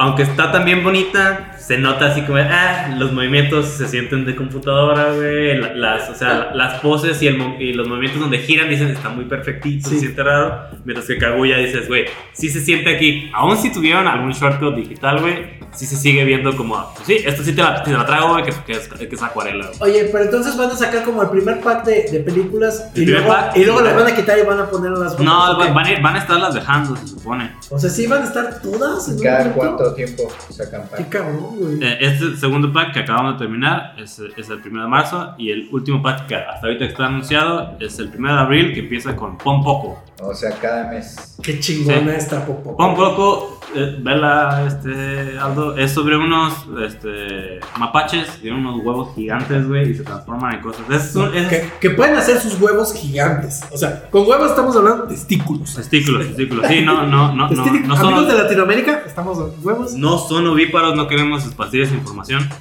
aunque 0.01 0.23
está 0.23 0.49
también 0.51 0.81
bonita, 0.83 1.51
se 1.59 1.77
nota 1.77 2.05
así 2.07 2.21
como, 2.21 2.39
ah, 2.39 2.95
los 2.97 3.11
movimientos 3.11 3.65
se 3.67 3.85
sienten 3.87 4.25
de 4.25 4.33
computadora, 4.35 5.11
güey. 5.13 5.57
la- 5.59 5.73
Las, 5.75 6.09
o 6.09 6.15
sea, 6.15 6.51
las 6.55 6.79
poses 6.79 7.21
y, 7.21 7.27
el 7.27 7.35
y 7.59 7.73
los 7.73 7.85
movimientos 7.87 8.21
donde 8.21 8.39
giran 8.39 8.69
dicen 8.69 8.87
está 8.87 9.09
muy 9.09 9.25
perfectito, 9.25 9.89
Sí. 9.89 9.95
se 9.95 10.01
siente 10.01 10.23
raro. 10.23 10.61
Mientras 10.85 11.05
que 11.05 11.17
Kaguya 11.17 11.57
dices, 11.57 11.87
güey, 11.89 12.05
sí 12.33 12.49
se 12.49 12.61
siente 12.61 12.95
aquí. 12.95 13.29
Aún 13.33 13.57
si 13.57 13.71
tuvieron 13.73 14.07
algún 14.07 14.31
shortcut 14.31 14.73
digital, 14.75 15.19
güey, 15.19 15.59
sí 15.73 15.85
se 15.85 15.97
sigue 15.97 16.23
viendo 16.23 16.55
como, 16.55 16.75
pues 16.95 17.05
sí, 17.05 17.17
esto 17.25 17.43
sí 17.43 17.53
te 17.53 17.61
la, 17.61 17.83
te 17.83 17.91
la 17.91 18.05
trago, 18.05 18.29
güey, 18.29 18.45
que, 18.45 18.53
que 18.65 18.71
es, 18.71 18.87
que 18.87 19.09
es 19.15 19.21
acuarela, 19.21 19.67
güey. 19.67 19.91
Oye, 19.91 20.09
pero 20.11 20.23
entonces 20.23 20.55
van 20.57 20.69
a 20.71 20.75
sacar 20.75 21.03
como 21.03 21.21
el 21.23 21.29
primer 21.29 21.59
pack 21.59 21.83
de, 21.85 22.03
de 22.09 22.19
películas 22.21 22.89
y 22.95 23.05
luego, 23.05 23.27
pack, 23.27 23.57
y 23.57 23.65
luego 23.65 23.79
sí. 23.79 23.85
las 23.85 23.95
van 23.95 24.07
a 24.07 24.15
quitar 24.15 24.39
y 24.39 24.43
van 24.47 24.59
a 24.61 24.65
poner 24.69 24.91
las 24.93 25.19
No, 25.19 25.57
van, 25.57 25.73
van 25.73 25.85
a, 25.85 25.99
van 26.01 26.15
a 26.15 26.19
estarlas 26.19 26.53
dejando, 26.55 26.95
se 26.95 27.07
supone. 27.07 27.51
O 27.69 27.77
sea, 27.77 27.89
sí 27.89 28.07
van 28.07 28.21
a 28.23 28.25
estar 28.25 28.61
todas 28.61 29.07
en 29.09 29.15
un. 29.15 29.88
Cuánto 29.89 29.93
tiempo 29.95 30.23
sacan 30.49 30.81
Qué 30.83 31.03
pack? 31.03 31.09
cabrón, 31.09 31.55
güey. 31.59 31.83
Eh, 31.83 31.97
Este 32.01 32.35
segundo 32.37 32.71
pack 32.73 32.93
que 32.93 32.99
acabamos 32.99 33.33
de 33.33 33.39
terminar 33.45 33.93
es, 33.97 34.19
es 34.37 34.49
el 34.49 34.59
1 34.65 34.81
de 34.83 34.87
marzo 34.87 35.33
y 35.37 35.51
el 35.51 35.69
último 35.71 36.01
pack 36.01 36.27
que 36.27 36.35
hasta 36.35 36.67
ahorita 36.67 36.85
está 36.85 37.05
anunciado 37.07 37.75
es 37.79 37.99
el 37.99 38.11
1 38.17 38.33
de 38.33 38.39
abril 38.39 38.73
que 38.73 38.81
empieza 38.81 39.15
con 39.15 39.37
Pon 39.37 39.63
Poco. 39.63 40.01
O 40.21 40.33
sea, 40.33 40.51
cada 40.59 40.89
mes. 40.89 41.37
Qué 41.41 41.59
chingona 41.59 42.11
Sí. 42.11 42.17
esta 42.17 42.45
Popo. 42.45 42.75
Pon 42.75 42.93
Poco, 42.95 43.61
eh, 43.73 43.95
vela 44.01 44.65
este, 44.67 45.39
Aldo, 45.39 45.77
es 45.77 45.91
sobre 45.91 46.17
unos 46.17 46.53
este, 46.85 47.59
mapaches, 47.77 48.27
tienen 48.41 48.65
unos 48.65 48.83
huevos 48.83 49.15
gigantes, 49.15 49.65
güey, 49.65 49.91
y 49.91 49.95
se 49.95 50.03
transforman 50.03 50.55
en 50.55 50.61
cosas. 50.61 50.81
Es 50.89 51.15
un, 51.15 51.33
es 51.33 51.47
Que, 51.47 51.69
que 51.79 51.89
pueden 51.91 52.15
hacer 52.17 52.37
sus 52.41 52.59
huevos 52.59 52.93
gigantes. 52.93 53.61
O 53.71 53.77
sea, 53.77 54.09
con 54.09 54.27
huevos 54.27 54.49
estamos 54.49 54.75
hablando 54.75 55.03
de 55.03 55.13
testículos. 55.15 55.73
testículos, 55.75 56.27
testículos. 56.27 56.67
Sí, 56.67 56.81
no, 56.83 57.03
no, 57.07 57.33
no, 57.33 57.47
no, 57.47 57.47
Testículos. 57.47 57.87
no 57.87 57.95
Amigos 57.95 58.25
de 58.27 58.33
son, 58.33 58.43
Latinoamérica, 58.43 59.03
estamos 59.07 59.37
huevos. 59.63 59.78
No 59.95 60.17
son 60.17 60.47
ovíparos, 60.47 60.95
no 60.95 61.07
queremos 61.07 61.45
esparcir 61.45 61.81
esa 61.81 61.95
información. 61.95 62.47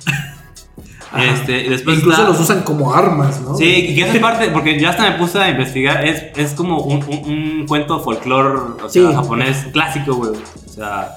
Este, 1.16 1.62
y 1.64 1.68
después 1.70 1.96
Incluso 2.00 2.18
está- 2.20 2.30
los 2.30 2.38
usan 2.38 2.60
como 2.64 2.92
armas, 2.92 3.40
¿no? 3.40 3.56
Sí, 3.56 3.64
y 3.88 3.94
que 3.94 4.02
esa 4.10 4.20
parte, 4.20 4.50
porque 4.50 4.78
ya 4.78 4.90
hasta 4.90 5.08
me 5.10 5.16
puse 5.16 5.38
a 5.38 5.48
investigar, 5.48 6.04
es, 6.04 6.22
es 6.36 6.52
como 6.52 6.80
un, 6.82 7.02
un, 7.02 7.32
un 7.60 7.66
cuento 7.66 7.98
folclore 8.00 8.58
o 8.84 8.88
sea, 8.90 9.08
Sí. 9.08 9.14
japonés 9.14 9.68
clásico, 9.72 10.14
güey. 10.16 10.32
O 10.32 10.68
sea, 10.70 11.12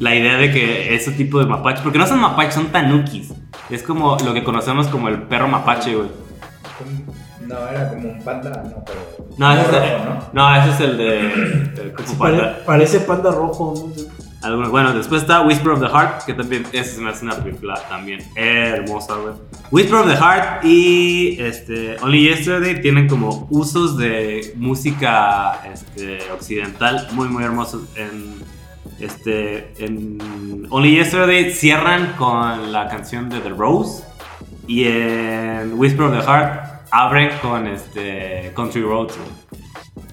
la 0.00 0.12
idea 0.16 0.38
de 0.38 0.50
que 0.50 0.92
ese 0.92 1.12
tipo 1.12 1.38
de 1.38 1.46
mapaches, 1.46 1.82
porque 1.82 1.98
no 1.98 2.06
son 2.08 2.18
mapaches, 2.18 2.54
son 2.54 2.66
tanukis. 2.72 3.28
Es 3.70 3.84
como 3.84 4.16
lo 4.24 4.34
que 4.34 4.42
conocemos 4.42 4.88
como 4.88 5.06
el 5.08 5.22
perro 5.22 5.46
mapache, 5.46 5.94
güey. 5.94 6.08
No, 7.46 7.56
era 7.68 7.88
como 7.90 8.08
un 8.10 8.22
panda, 8.24 8.50
no, 8.50 8.84
pero. 8.84 9.28
No, 9.38 9.52
ese 9.52 9.62
es, 9.62 9.70
rojo, 9.70 10.04
¿no? 10.04 10.48
no, 10.50 10.56
ese 10.56 10.70
es 10.70 10.80
el 10.80 10.98
de, 10.98 11.20
el 11.82 11.92
Kung 11.94 12.06
Fu 12.06 12.12
Sí, 12.12 12.16
pare- 12.18 12.36
Panda. 12.38 12.58
parece 12.66 13.00
panda 13.00 13.30
rojo. 13.30 13.74
¿no? 13.96 14.27
Algunos, 14.40 14.70
bueno, 14.70 14.92
después 14.92 15.22
está 15.22 15.40
Whisper 15.40 15.72
of 15.72 15.80
the 15.80 15.88
Heart, 15.88 16.24
que 16.24 16.32
también 16.32 16.64
esa 16.72 16.94
se 16.94 17.00
me 17.00 17.10
hace 17.10 17.24
una 17.24 17.36
película 17.42 17.74
también 17.88 18.20
hermosa, 18.36 19.16
güey. 19.16 19.34
Whisper 19.72 19.96
of 19.96 20.06
the 20.06 20.16
Heart 20.16 20.64
y 20.64 21.36
este, 21.40 21.96
Only 22.00 22.28
Yesterday 22.28 22.80
tienen 22.80 23.08
como 23.08 23.48
usos 23.50 23.98
de 23.98 24.52
música 24.56 25.60
este, 25.72 26.18
occidental 26.32 27.08
muy, 27.12 27.28
muy 27.28 27.42
hermosos. 27.42 27.82
En, 27.96 28.36
este, 29.00 29.72
en 29.84 30.66
Only 30.70 30.96
Yesterday 30.96 31.50
cierran 31.52 32.14
con 32.16 32.70
la 32.72 32.88
canción 32.88 33.28
de 33.28 33.40
The 33.40 33.50
Rose 33.50 34.04
y 34.68 34.84
en 34.84 35.72
Whisper 35.74 36.02
of 36.06 36.16
the 36.16 36.22
Heart 36.22 36.62
abren 36.92 37.30
con 37.42 37.66
este, 37.66 38.52
Country 38.54 38.82
Roads, 38.82 39.16
güey. 39.16 39.48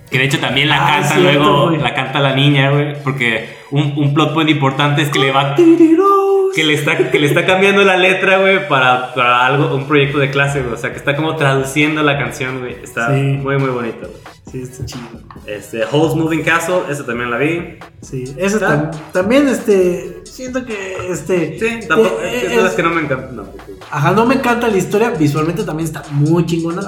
Que 0.10 0.20
de 0.20 0.26
hecho 0.26 0.40
también 0.40 0.70
la 0.70 0.84
Ah, 0.86 0.92
canta 1.00 1.16
cierto, 1.16 1.70
luego, 1.70 1.72
la 1.72 1.94
canta 1.94 2.20
la 2.20 2.36
niña, 2.36 2.70
güey. 2.70 3.02
Porque 3.04 3.58
un, 3.72 3.94
un 3.98 4.14
plot 4.14 4.34
point 4.34 4.50
importante 4.50 5.02
es 5.02 5.10
que 5.10 5.20
le 5.20 5.32
va 5.32 5.56
que 5.56 6.64
le 6.64 6.74
está, 6.74 7.12
que 7.12 7.20
le 7.20 7.28
está 7.28 7.46
cambiando 7.46 7.84
la 7.84 7.98
letra, 7.98 8.38
güey, 8.40 8.66
para, 8.70 9.14
para 9.14 9.46
algo, 9.46 9.76
un 9.76 9.88
proyecto 9.88 10.20
de 10.20 10.30
clase, 10.32 10.62
güey. 10.62 10.74
O 10.74 10.78
sea, 10.78 10.92
que 10.92 10.98
está 10.98 11.16
como 11.16 11.36
traduciendo 11.36 12.02
la 12.02 12.18
canción, 12.18 12.60
güey. 12.60 12.76
Está 12.82 13.14
Sí. 13.14 13.22
muy, 13.22 13.58
muy 13.58 13.70
bonito, 13.70 14.08
güey. 14.08 14.36
Sí, 14.50 14.62
está 14.62 14.86
chido. 14.86 15.02
Este, 15.48 15.84
Holes 15.92 16.16
Moving 16.16 16.44
Castle, 16.44 16.84
esa 16.90 17.06
también 17.06 17.30
la 17.30 17.38
vi. 17.38 17.78
Sí, 18.02 18.24
eso 18.38 18.56
¿Está? 18.56 18.90
tam- 18.92 18.98
también, 19.12 19.50
este, 19.50 20.22
siento 20.24 20.64
que, 20.66 20.96
este... 21.10 21.60
Sí, 21.60 21.88
tampoco, 21.88 22.20
eh, 22.22 22.38
es 22.38 22.44
que 22.46 22.56
es- 22.56 22.64
las 22.64 22.74
que 22.74 22.84
no 22.84 22.92
me 22.92 23.02
encantan 23.02 23.36
tampoco. 23.36 23.58
Ajá, 23.92 24.12
no 24.12 24.26
me 24.26 24.36
encanta 24.36 24.70
la 24.70 24.78
historia, 24.78 25.10
visualmente 25.10 25.64
también 25.64 25.88
está 25.88 26.04
muy 26.12 26.46
chingona. 26.46 26.82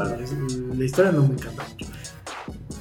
La 0.75 0.85
historia 0.85 1.11
no 1.11 1.23
me 1.23 1.33
encanta 1.33 1.63
mucho. 1.67 1.87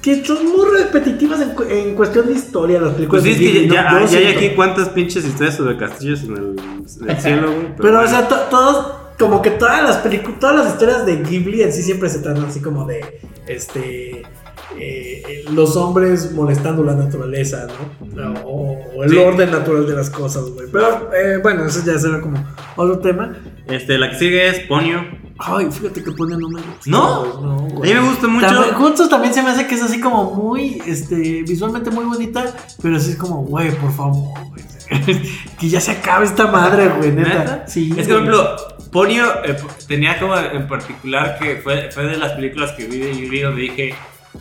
Que 0.07 0.23
son 0.23 0.45
muy 0.45 0.65
repetitivas 0.77 1.41
en, 1.41 1.51
en 1.69 1.95
cuestión 1.95 2.27
de 2.27 2.33
historia 2.33 2.79
las 2.79 2.93
películas. 2.93 3.23
Pues 3.23 3.35
sí, 3.37 3.45
es 3.45 3.53
de 3.53 3.59
que 3.61 3.67
ya, 3.67 3.91
¿no? 3.91 3.99
Yo 3.99 4.07
ya 4.07 4.17
hay 4.19 4.27
aquí 4.27 4.49
cuántas 4.55 4.87
pinches 4.89 5.25
historias 5.25 5.55
sobre 5.57 5.75
castillos 5.75 6.23
en 6.23 6.31
el, 6.37 6.55
en 7.01 7.09
el 7.09 7.17
cielo, 7.19 7.51
güey. 7.51 7.75
Pero, 7.77 8.01
o 8.01 8.07
sea, 8.07 8.25
to- 8.29 8.47
todos, 8.49 8.93
como 9.19 9.41
que 9.41 9.49
todas 9.51 9.83
las 9.83 9.97
películas, 9.97 10.39
todas 10.39 10.55
las 10.55 10.67
historias 10.73 11.05
de 11.05 11.17
Ghibli 11.23 11.61
en 11.61 11.73
sí 11.73 11.81
siempre 11.83 12.07
se 12.09 12.19
tratan 12.19 12.45
así 12.45 12.61
como 12.61 12.85
de, 12.85 13.19
este, 13.47 14.21
eh, 14.79 15.43
los 15.51 15.75
hombres 15.75 16.31
molestando 16.31 16.83
la 16.83 16.93
naturaleza, 16.95 17.67
¿no? 18.15 18.33
O, 18.45 18.77
o 18.95 19.03
el 19.03 19.09
Sí. 19.09 19.17
orden 19.17 19.51
natural 19.51 19.85
de 19.87 19.93
las 19.93 20.09
cosas, 20.09 20.43
güey. 20.51 20.67
Pero, 20.71 21.09
eh, 21.13 21.39
bueno, 21.43 21.65
eso 21.65 21.81
ya 21.85 21.97
será 21.99 22.21
como 22.21 22.41
otro 22.77 22.99
tema. 22.99 23.35
Este, 23.67 23.97
la 23.97 24.09
que 24.09 24.17
sigue 24.17 24.47
es 24.47 24.59
Ponyo. 24.61 24.99
Ay, 25.39 25.67
fíjate 25.71 26.03
que 26.03 26.11
pone 26.11 26.35
no 26.37 26.49
me 26.49 26.61
gusta. 26.61 26.81
¿No? 26.85 27.25
güey, 27.25 27.43
no 27.43 27.99
A 27.99 28.01
mí 28.01 28.05
me 28.05 28.09
gusta 28.09 28.27
mucho. 28.27 28.47
También- 28.47 28.75
Juntos 28.75 29.09
también 29.09 29.33
se 29.33 29.41
me 29.43 29.49
hace 29.49 29.67
que 29.67 29.75
es 29.75 29.83
así 29.83 29.99
como 29.99 30.31
muy, 30.33 30.81
este, 30.85 31.43
visualmente 31.43 31.91
muy 31.91 32.05
bonita, 32.05 32.45
pero 32.81 32.97
así 32.97 33.11
es 33.11 33.17
como, 33.17 33.43
güey, 33.43 33.71
por 33.75 33.91
favor, 33.93 34.33
güey. 34.49 34.67
que 35.59 35.69
ya 35.69 35.81
se 35.81 35.91
acabe 35.91 36.25
esta 36.25 36.47
madre, 36.47 36.89
güey, 36.89 37.11
neta. 37.11 37.29
¿Neta? 37.29 37.67
Sí. 37.67 37.93
Es 37.97 38.07
que, 38.07 38.13
por 38.13 38.23
ejemplo, 38.23 38.55
Ponyo 38.91 39.43
eh, 39.43 39.57
tenía 39.87 40.19
como 40.19 40.37
en 40.37 40.67
particular 40.67 41.37
que 41.39 41.57
fue, 41.57 41.91
fue 41.91 42.05
de 42.05 42.17
las 42.17 42.33
películas 42.33 42.71
que 42.71 42.85
vi 42.85 42.97
de 43.27 43.43
donde 43.43 43.61
dije, 43.61 43.95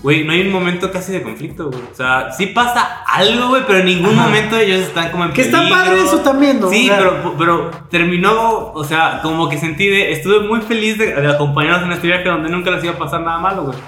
güey, 0.06 0.22
no 0.22 0.32
hay 0.32 0.42
un 0.42 0.52
momento 0.52 0.92
casi 0.92 1.10
de 1.10 1.20
conflicto, 1.20 1.68
güey. 1.68 1.82
O 1.90 1.94
sea, 1.96 2.30
sí 2.30 2.46
pasa 2.46 3.02
algo, 3.06 3.48
güey, 3.48 3.62
pero 3.66 3.80
en 3.80 3.86
ningún 3.86 4.16
Ajá. 4.16 4.28
momento 4.28 4.56
ellos 4.56 4.78
están 4.82 5.10
como 5.10 5.24
en 5.24 5.32
Que 5.32 5.42
está 5.42 5.68
padre 5.68 6.00
eso 6.00 6.18
también, 6.20 6.60
¿no? 6.60 6.70
Sí, 6.70 6.88
pero, 6.96 7.34
pero 7.36 7.70
terminó, 7.90 8.70
o 8.72 8.84
sea, 8.84 9.18
como 9.20 9.48
que 9.48 9.58
sentí 9.58 9.88
de, 9.88 10.12
estuve 10.12 10.40
muy 10.46 10.60
feliz 10.60 10.96
de, 10.96 11.12
de 11.12 11.26
acompañarlos 11.28 11.82
en 11.86 11.92
este 11.92 12.06
viaje 12.06 12.28
donde 12.28 12.48
nunca 12.50 12.70
les 12.70 12.84
iba 12.84 12.92
a 12.92 12.98
pasar 12.98 13.22
nada 13.22 13.38
malo, 13.38 13.64
güey. 13.64 13.78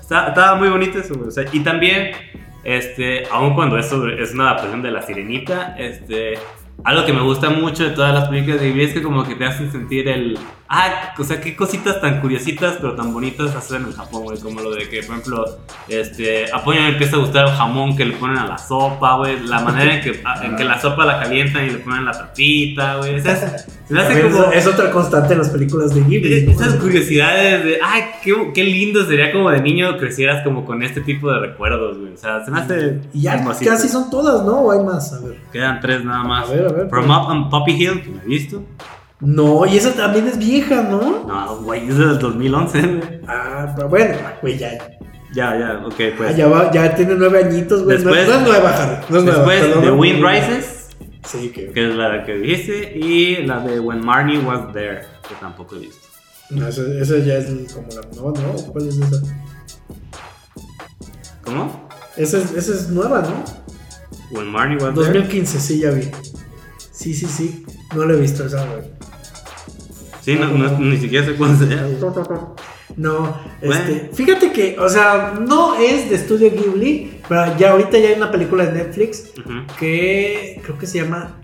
Está- 0.00 0.28
estaba 0.28 0.54
muy 0.54 0.68
bonito 0.68 0.98
eso, 1.00 1.14
güey. 1.16 1.26
O 1.28 1.32
sea, 1.32 1.44
y 1.52 1.58
también, 1.60 2.12
este, 2.62 3.24
aun 3.32 3.54
cuando 3.54 3.78
esto 3.78 4.08
es 4.08 4.32
una 4.34 4.50
adaptación 4.50 4.80
de 4.82 4.90
La 4.92 5.02
Sirenita, 5.02 5.74
este, 5.76 6.34
algo 6.84 7.04
que 7.04 7.12
me 7.12 7.22
gusta 7.22 7.50
mucho 7.50 7.84
de 7.84 7.90
todas 7.90 8.14
las 8.14 8.28
películas 8.28 8.60
de 8.60 8.68
Ghibli 8.68 8.84
es 8.84 8.92
que 8.92 9.02
como 9.02 9.24
que 9.24 9.34
te 9.34 9.44
hacen 9.44 9.70
sentir 9.72 10.08
el, 10.08 10.38
ah, 10.68 11.12
o 11.18 11.24
sea, 11.24 11.40
qué 11.40 11.56
cositas 11.56 12.00
tan 12.00 12.20
curiositas 12.20 12.76
pero 12.80 12.94
tan 12.94 13.12
bonitas 13.12 13.54
hacen 13.54 13.82
en 13.82 13.92
Japón, 13.92 14.24
güey, 14.24 14.38
como 14.38 14.60
lo 14.60 14.70
de 14.70 14.88
que, 14.88 15.02
por 15.02 15.16
ejemplo, 15.16 15.44
este, 15.88 16.52
a 16.52 16.62
Ponyo 16.62 16.80
le 16.80 16.88
empieza 16.90 17.16
a 17.16 17.18
gustar 17.18 17.48
el 17.48 17.54
jamón 17.54 17.96
que 17.96 18.04
le 18.04 18.16
ponen 18.16 18.38
a 18.38 18.46
la 18.46 18.58
sopa, 18.58 19.16
güey, 19.16 19.40
la 19.40 19.60
manera 19.60 19.94
en 19.94 20.00
que, 20.02 20.22
en 20.42 20.56
que 20.56 20.64
la 20.64 20.80
sopa 20.80 21.04
la 21.04 21.20
calientan 21.20 21.66
y 21.66 21.70
le 21.70 21.78
ponen 21.78 22.04
la 22.04 22.12
tapita, 22.12 22.96
güey, 22.98 23.16
o 23.16 23.22
sea, 23.22 23.58
se 23.88 23.98
hace 23.98 24.22
como... 24.22 24.52
es, 24.52 24.66
otra 24.66 24.90
constante 24.90 25.32
en 25.32 25.38
las 25.38 25.48
películas 25.48 25.94
de 25.94 26.02
Ghibli. 26.02 26.50
Esas 26.50 26.74
curiosidades 26.74 27.64
de, 27.64 27.78
ay, 27.82 28.02
qué, 28.22 28.34
qué 28.54 28.62
lindo 28.62 29.04
sería 29.06 29.32
como 29.32 29.50
de 29.50 29.62
niño 29.62 29.96
crecieras 29.96 30.44
como 30.44 30.66
con 30.66 30.82
este 30.82 31.00
tipo 31.00 31.32
de 31.32 31.40
recuerdos, 31.40 31.98
güey. 31.98 32.12
O 32.12 32.16
sea, 32.16 32.44
se 32.44 32.50
me 32.50 32.60
hace. 32.60 33.00
Y 33.14 33.22
ya 33.22 33.42
casi 33.42 33.88
son 33.88 34.10
todas, 34.10 34.44
¿no? 34.44 34.60
¿O 34.60 34.72
hay 34.72 34.84
más? 34.84 35.12
A 35.14 35.20
ver. 35.20 35.38
Quedan 35.50 35.80
tres 35.80 36.04
nada 36.04 36.22
más. 36.22 36.48
A 36.48 36.52
ver, 36.52 36.67
a 36.68 36.72
ver. 36.72 36.88
From 36.88 37.10
Up 37.10 37.28
on 37.28 37.50
Poppy 37.50 37.72
Hill, 37.72 38.02
que 38.02 38.10
me 38.10 38.22
he 38.22 38.26
visto. 38.26 38.62
No, 39.20 39.66
y 39.66 39.76
esa 39.76 39.94
también 39.94 40.28
es 40.28 40.38
vieja, 40.38 40.82
¿no? 40.82 41.24
No, 41.26 41.56
güey, 41.62 41.88
es 41.88 41.98
del 41.98 42.18
2011, 42.18 42.80
güey. 42.82 43.20
Ah, 43.26 43.72
pero 43.74 43.88
bueno, 43.88 44.14
güey, 44.42 44.56
ya. 44.56 44.70
Ya, 45.34 45.58
ya, 45.58 45.82
ok, 45.86 45.94
ah, 46.00 46.14
pues. 46.16 46.36
ya, 46.36 46.46
va- 46.46 46.70
ya 46.70 46.94
tiene 46.94 47.14
nueve 47.16 47.44
añitos, 47.44 47.82
güey. 47.84 47.96
Después- 47.98 48.26
no 48.28 48.34
es 48.34 48.40
nueva, 48.42 48.70
Harry. 48.70 49.04
No 49.10 49.18
es 49.18 49.24
nueva. 49.24 49.38
Después, 49.40 49.60
perdón, 49.60 49.82
The 49.84 49.90
Wind 49.90 50.24
Rises, 50.24 50.88
Sí, 51.26 51.50
que. 51.50 51.70
que 51.72 51.88
es 51.90 51.94
la 51.96 52.24
que 52.24 52.34
dijiste, 52.38 52.96
y 52.98 53.44
la 53.44 53.60
de 53.60 53.78
When 53.80 54.04
Marnie 54.04 54.38
Was 54.38 54.72
There, 54.72 55.00
que 55.28 55.34
tampoco 55.40 55.76
he 55.76 55.80
visto. 55.80 56.06
No, 56.50 56.66
esa, 56.66 56.80
esa 56.98 57.18
ya 57.18 57.34
es 57.34 57.72
como 57.74 57.88
la. 57.88 58.00
No, 58.16 58.30
no. 58.30 58.72
¿Cuál 58.72 58.88
es 58.88 58.96
esa? 58.96 59.20
¿Cómo? 61.44 61.88
Esa 62.16 62.38
es, 62.38 62.52
esa 62.52 62.72
es 62.72 62.88
nueva, 62.88 63.22
¿no? 63.22 63.44
When 64.36 64.46
Marnie 64.48 64.76
Was 64.76 64.94
There. 64.94 65.06
2015, 65.12 65.60
sí, 65.60 65.80
ya 65.80 65.90
vi. 65.90 66.10
Sí, 66.98 67.14
sí, 67.14 67.26
sí. 67.26 67.64
No 67.94 68.04
la 68.04 68.14
he 68.14 68.20
visto 68.20 68.44
esa, 68.44 68.64
güey. 68.66 68.82
Sí, 70.20 70.34
no, 70.34 70.48
no- 70.48 70.78
ni 70.80 70.96
siquiera 70.98 71.24
sé 71.24 71.34
cuándo 71.34 71.64
se 71.66 71.74
llama. 71.74 71.88
No, 72.96 73.36
Bueno. 73.64 73.74
este, 73.84 74.10
fíjate 74.12 74.50
que, 74.50 74.76
o 74.76 74.88
sea, 74.88 75.38
no 75.46 75.76
es 75.78 76.10
de 76.10 76.16
estudio 76.16 76.50
Ghibli, 76.50 77.20
pero 77.28 77.56
ya 77.56 77.70
ahorita 77.72 77.96
ya 77.98 78.08
hay 78.08 78.14
una 78.16 78.32
película 78.32 78.66
de 78.66 78.72
Netflix 78.72 79.24
que 79.78 80.60
creo 80.64 80.76
que 80.78 80.86
se 80.86 80.98
llama, 81.02 81.36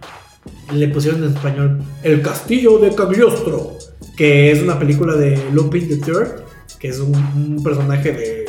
le 0.72 0.88
pusieron 0.88 1.22
en 1.22 1.32
español, 1.34 1.80
El 2.02 2.22
Castillo 2.22 2.78
de 2.78 2.92
Cagliostro, 2.92 3.74
que 4.16 4.50
es 4.50 4.62
una 4.62 4.80
película 4.80 5.14
de 5.14 5.40
Lupin 5.52 5.86
the 5.86 5.96
Third, 5.98 6.42
que 6.80 6.88
es 6.88 6.98
un, 6.98 7.14
un 7.14 7.62
personaje 7.62 8.10
de, 8.12 8.46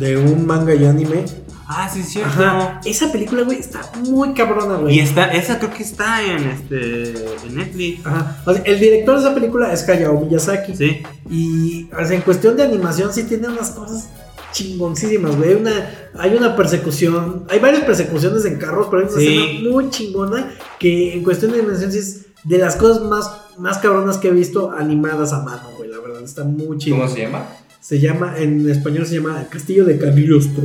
de 0.00 0.16
un 0.16 0.44
manga 0.44 0.74
y 0.74 0.86
anime. 0.86 1.26
Ah, 1.66 1.88
sí, 1.92 2.00
es 2.00 2.08
cierto. 2.10 2.30
Ajá. 2.30 2.80
Esa 2.84 3.10
película, 3.10 3.42
güey, 3.42 3.58
está 3.58 3.80
muy 4.06 4.34
cabrona, 4.34 4.76
güey. 4.76 4.96
Y 4.96 5.00
está, 5.00 5.32
esa 5.32 5.58
creo 5.58 5.72
que 5.72 5.82
está 5.82 6.22
en 6.22 6.44
este 6.48 7.10
en 7.46 7.54
Netflix. 7.56 8.06
Ajá. 8.06 8.42
O 8.44 8.52
sea, 8.52 8.62
el 8.64 8.78
director 8.78 9.14
de 9.16 9.20
esa 9.24 9.34
película 9.34 9.72
es 9.72 9.88
Hayao 9.88 10.20
Miyazaki. 10.20 10.76
Sí. 10.76 11.02
Y 11.30 11.88
o 11.92 12.06
sea, 12.06 12.16
en 12.16 12.22
cuestión 12.22 12.56
de 12.56 12.64
animación 12.64 13.12
sí 13.12 13.22
tiene 13.24 13.48
unas 13.48 13.70
cosas 13.70 14.08
chingoncísimas, 14.52 15.36
güey. 15.36 15.50
Hay 15.50 15.54
una, 15.56 15.90
hay 16.18 16.34
una 16.34 16.54
persecución, 16.56 17.44
hay 17.48 17.58
varias 17.58 17.82
persecuciones 17.84 18.44
en 18.44 18.56
carros, 18.58 18.88
pero 18.90 19.02
hay 19.02 19.08
una 19.08 19.18
Sí. 19.20 19.38
escena 19.38 19.70
muy 19.70 19.90
chingona 19.90 20.50
que 20.78 21.14
en 21.14 21.22
cuestión 21.24 21.52
de 21.52 21.58
animación 21.60 21.90
sí 21.90 21.98
es 21.98 22.26
de 22.44 22.58
las 22.58 22.76
cosas 22.76 23.02
más, 23.02 23.30
más 23.58 23.78
cabronas 23.78 24.18
que 24.18 24.28
he 24.28 24.32
visto 24.32 24.70
animadas 24.70 25.32
a 25.32 25.42
mano, 25.42 25.70
güey. 25.76 25.88
La 25.88 25.98
verdad, 25.98 26.22
está 26.22 26.44
muy 26.44 26.76
chido. 26.78 26.96
¿Cómo 26.98 27.08
se 27.08 27.20
llama? 27.22 27.46
Se 27.80 27.98
llama, 28.00 28.34
en 28.38 28.68
español 28.70 29.06
se 29.06 29.14
llama 29.16 29.44
Castillo 29.50 29.84
de 29.86 29.98
Cagliostro. 29.98 30.62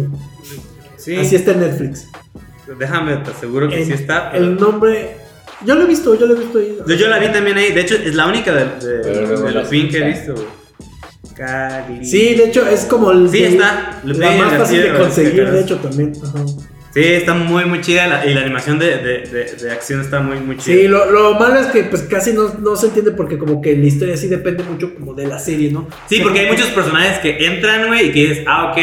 Sí. 1.09 1.15
Así 1.17 1.35
está 1.35 1.51
en 1.51 1.61
Netflix. 1.61 2.07
Déjame, 2.77 3.17
te 3.17 3.31
aseguro 3.31 3.67
que 3.67 3.79
El- 3.81 3.85
sí 3.87 3.93
está. 3.93 4.31
pero- 4.31 4.43
El 4.45 4.55
nombre, 4.57 5.15
yo 5.65 5.73
lo 5.75 5.83
he 5.83 5.87
visto, 5.87 6.13
yo 6.13 6.27
lo 6.27 6.35
he 6.35 6.39
visto 6.39 6.59
ahí. 6.59 6.77
Yo, 6.87 6.95
yo 6.95 7.07
la 7.07 7.17
vi 7.17 7.29
también 7.29 7.57
ahí. 7.57 7.71
De 7.71 7.81
hecho, 7.81 7.95
es 7.95 8.13
la 8.13 8.27
única 8.27 8.53
de, 8.53 8.65
de, 8.65 8.99
Pero 9.03 9.27
luego 9.27 9.43
de 9.47 9.51
la 9.53 9.61
Lupin 9.63 9.89
que 9.89 9.97
he 9.97 10.03
visto. 10.07 10.35
Cali- 11.35 12.05
Sí, 12.05 12.35
de 12.35 12.45
hecho 12.49 12.67
es 12.67 12.81
como 12.85 13.11
el 13.11 13.29
Sí, 13.29 13.39
de- 13.41 13.47
está. 13.49 14.01
La 14.03 14.31
más 14.31 14.57
fácil 14.57 14.81
de 14.83 14.93
conseguir, 14.93 15.49
de 15.49 15.61
hecho 15.61 15.77
también. 15.77 16.13
Ajá. 16.23 16.45
Sí, 17.01 17.07
está 17.13 17.33
muy, 17.33 17.65
muy 17.65 17.81
chida. 17.81 18.07
la- 18.07 18.25
y 18.25 18.33
la 18.33 18.41
animación 18.41 18.77
de, 18.79 18.97
de, 18.97 19.19
de, 19.27 19.45
de 19.55 19.71
acción 19.71 20.01
está 20.01 20.19
muy, 20.21 20.39
muy 20.39 20.57
chida. 20.57 20.75
Sí, 20.75 20.87
lo, 20.87 21.09
lo 21.11 21.39
malo 21.39 21.59
es 21.59 21.67
que 21.67 21.83
pues 21.85 22.01
casi 22.03 22.33
no, 22.33 22.53
no 22.59 22.75
se 22.75 22.87
entiende 22.87 23.11
porque 23.11 23.37
como 23.37 23.61
que 23.61 23.75
la 23.75 23.85
historia 23.85 24.17
sí 24.17 24.27
depende 24.27 24.63
mucho 24.63 24.93
como 24.95 25.13
de 25.13 25.27
la 25.27 25.39
serie, 25.39 25.71
¿no? 25.71 25.87
Sí, 26.07 26.19
porque 26.21 26.39
hay 26.41 26.47
muchos 26.51 26.67
personajes 26.67 27.19
que 27.19 27.37
entran, 27.45 27.87
güey, 27.87 28.07
y 28.07 28.11
que 28.11 28.19
dices, 28.27 28.43
ah, 28.47 28.71
ok, 28.71 28.77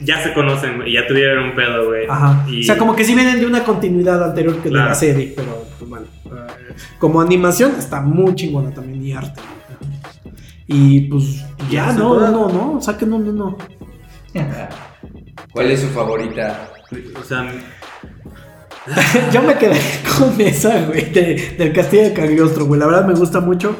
ya 0.00 0.22
se 0.22 0.32
conocen, 0.34 0.76
güey, 0.76 0.90
y 0.90 0.92
ya 0.94 1.06
tuvieron 1.06 1.44
un 1.50 1.54
pedo, 1.56 1.86
güey. 1.86 2.06
Ajá. 2.08 2.44
Y- 2.48 2.60
O 2.60 2.64
sea, 2.64 2.76
como 2.76 2.94
que 2.94 3.04
sí 3.04 3.14
vienen 3.14 3.40
de 3.40 3.46
una 3.46 3.64
continuidad 3.64 4.22
anterior 4.22 4.56
que 4.58 4.68
de 4.68 4.74
la 4.74 4.94
serie, 4.94 5.32
pero 5.34 5.64
pues 5.78 5.88
bueno. 5.90 6.06
eh, 6.26 6.74
como 6.98 7.20
animación 7.20 7.72
está 7.78 8.00
muy 8.00 8.34
chingona 8.34 8.72
también 8.74 9.04
y 9.04 9.12
arte. 9.12 9.40
Y 10.68 11.02
pues 11.02 11.44
ya, 11.70 11.86
Ya, 11.86 11.92
no, 11.92 11.98
son 11.98 11.98
no, 11.98 12.14
todas. 12.14 12.32
no, 12.32 12.48
no, 12.74 12.82
saquen 12.82 13.12
uno, 13.12 13.32
no. 13.32 13.56
¿Cuál 15.52 15.70
es 15.70 15.80
su 15.80 15.88
favorita? 15.88 16.70
O 17.18 17.22
sea, 17.24 17.46
Yo 19.32 19.42
me 19.42 19.54
quedé 19.58 19.80
con 20.16 20.40
esa, 20.40 20.84
güey, 20.86 21.10
de- 21.12 21.54
del 21.58 21.72
Castillo 21.72 22.04
de 22.04 22.12
Cagliostro, 22.12 22.66
güey. 22.66 22.78
La 22.78 22.86
verdad 22.86 23.06
me 23.06 23.14
gusta 23.14 23.40
mucho. 23.40 23.76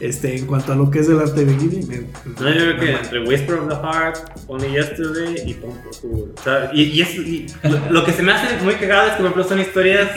Este, 0.00 0.36
en 0.36 0.46
cuanto 0.46 0.72
a 0.72 0.74
lo 0.76 0.90
que 0.90 0.98
es 0.98 1.08
el 1.08 1.20
arte 1.20 1.44
de 1.44 1.54
Ghibli, 1.56 1.86
me- 1.86 1.98
No, 2.40 2.48
yo 2.50 2.76
creo 2.76 2.76
que 2.80 2.90
entre 2.92 3.20
Whisper 3.24 3.54
of 3.54 3.68
the 3.68 3.74
Heart, 3.76 4.18
Only 4.48 4.72
Yesterday 4.72 5.36
y 5.46 5.54
Pom 5.54 5.70
Pom 5.82 5.92
Pum. 6.10 6.30
O 6.36 6.42
sea, 6.42 6.70
y, 6.74 6.82
y 6.82 7.02
es- 7.02 7.14
y 7.14 7.46
lo, 7.62 7.78
lo 7.90 8.04
que 8.04 8.12
se 8.12 8.22
me 8.22 8.32
hace 8.32 8.62
muy 8.64 8.74
cagado 8.74 9.06
es 9.06 9.12
que, 9.12 9.16
por 9.18 9.26
ejemplo, 9.26 9.44
son 9.44 9.60
historias 9.60 10.10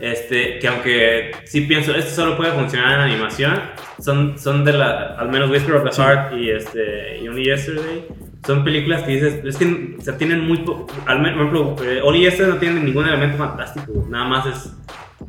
este, 0.00 0.58
que 0.58 0.68
aunque 0.68 1.30
sí 1.44 1.60
pienso, 1.62 1.94
esto 1.94 2.10
solo 2.14 2.36
puede 2.36 2.52
funcionar 2.52 2.94
en 2.94 3.00
animación, 3.12 3.60
son, 4.00 4.36
son 4.38 4.64
de 4.64 4.72
la, 4.72 5.14
al 5.16 5.28
menos 5.30 5.48
Whisper 5.50 5.76
of 5.76 5.84
the 5.88 5.96
Heart 6.02 6.34
y, 6.36 6.50
este, 6.50 7.18
y 7.22 7.28
Only 7.28 7.44
Yesterday, 7.44 8.04
son 8.46 8.64
películas 8.64 9.02
que 9.02 9.12
dices, 9.12 9.44
es 9.44 9.56
que 9.56 9.96
o 9.98 10.12
tienen 10.14 10.46
muy 10.46 10.58
poco, 10.58 10.86
al 11.06 11.20
menos, 11.20 11.50
por 11.50 11.66
ejemplo, 11.66 11.84
eh, 11.84 12.00
Only 12.02 12.20
Yesterday 12.20 12.54
no 12.54 12.58
tiene 12.58 12.80
ningún 12.80 13.06
elemento 13.06 13.36
fantástico, 13.36 14.06
nada 14.08 14.24
más 14.24 14.46
es, 14.46 14.76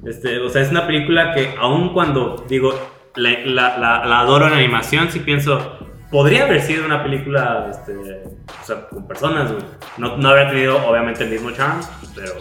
este, 0.05 0.39
o 0.39 0.49
sea, 0.49 0.61
es 0.61 0.71
una 0.71 0.87
película 0.87 1.33
que 1.33 1.55
aun 1.59 1.93
cuando, 1.93 2.45
digo, 2.47 2.73
la, 3.15 3.31
la, 3.45 3.77
la, 3.77 4.05
la 4.05 4.19
adoro 4.19 4.47
en 4.47 4.53
animación, 4.53 5.09
sí 5.11 5.19
pienso, 5.19 5.79
podría 6.11 6.43
haber 6.45 6.61
sido 6.61 6.85
una 6.85 7.03
película, 7.03 7.67
este, 7.69 7.95
o 7.97 8.65
sea, 8.65 8.87
con 8.87 9.07
personas. 9.07 9.51
No, 9.97 10.17
no 10.17 10.29
habría 10.29 10.49
tenido, 10.49 10.77
obviamente, 10.87 11.23
el 11.23 11.31
mismo 11.31 11.51
charm, 11.51 11.79
pero, 12.15 12.33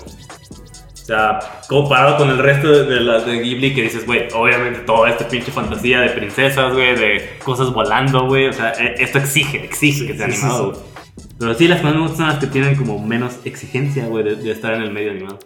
sea, 1.09 1.39
comparado 1.69 2.19
con 2.19 2.29
el 2.29 2.39
resto 2.39 2.69
de, 2.69 2.85
de 2.85 3.01
las 3.01 3.25
de 3.25 3.41
Ghibli 3.41 3.75
que 3.75 3.83
dices, 3.83 4.05
güey, 4.05 4.29
obviamente 4.35 4.81
toda 4.81 5.09
esta 5.09 5.27
pinche 5.27 5.51
fantasía 5.51 6.01
de 6.01 6.11
princesas, 6.11 6.73
güey, 6.75 6.95
de 6.97 7.31
cosas 7.43 7.73
volando, 7.73 8.27
güey, 8.27 8.49
o 8.49 8.53
sea, 8.53 8.73
eh, 8.79 8.95
esto 8.99 9.19
exige, 9.19 9.65
exige 9.65 10.07
que 10.07 10.17
sea 10.17 10.27
animado, 10.27 10.73
güey. 10.73 10.83
Pero 11.39 11.55
sí, 11.55 11.67
las 11.67 11.79
que 11.79 11.85
más 11.85 11.95
me 11.95 12.01
gustan 12.01 12.17
son 12.19 12.27
las 12.29 12.39
que 12.39 12.47
tienen 12.49 12.77
como 12.77 12.99
menos 12.99 13.39
exigencia, 13.45 14.07
güey, 14.07 14.23
de, 14.23 14.37
de 14.37 14.51
estar 14.51 14.75
en 14.75 14.83
el 14.83 14.91
medio 14.91 15.13
animado. 15.13 15.39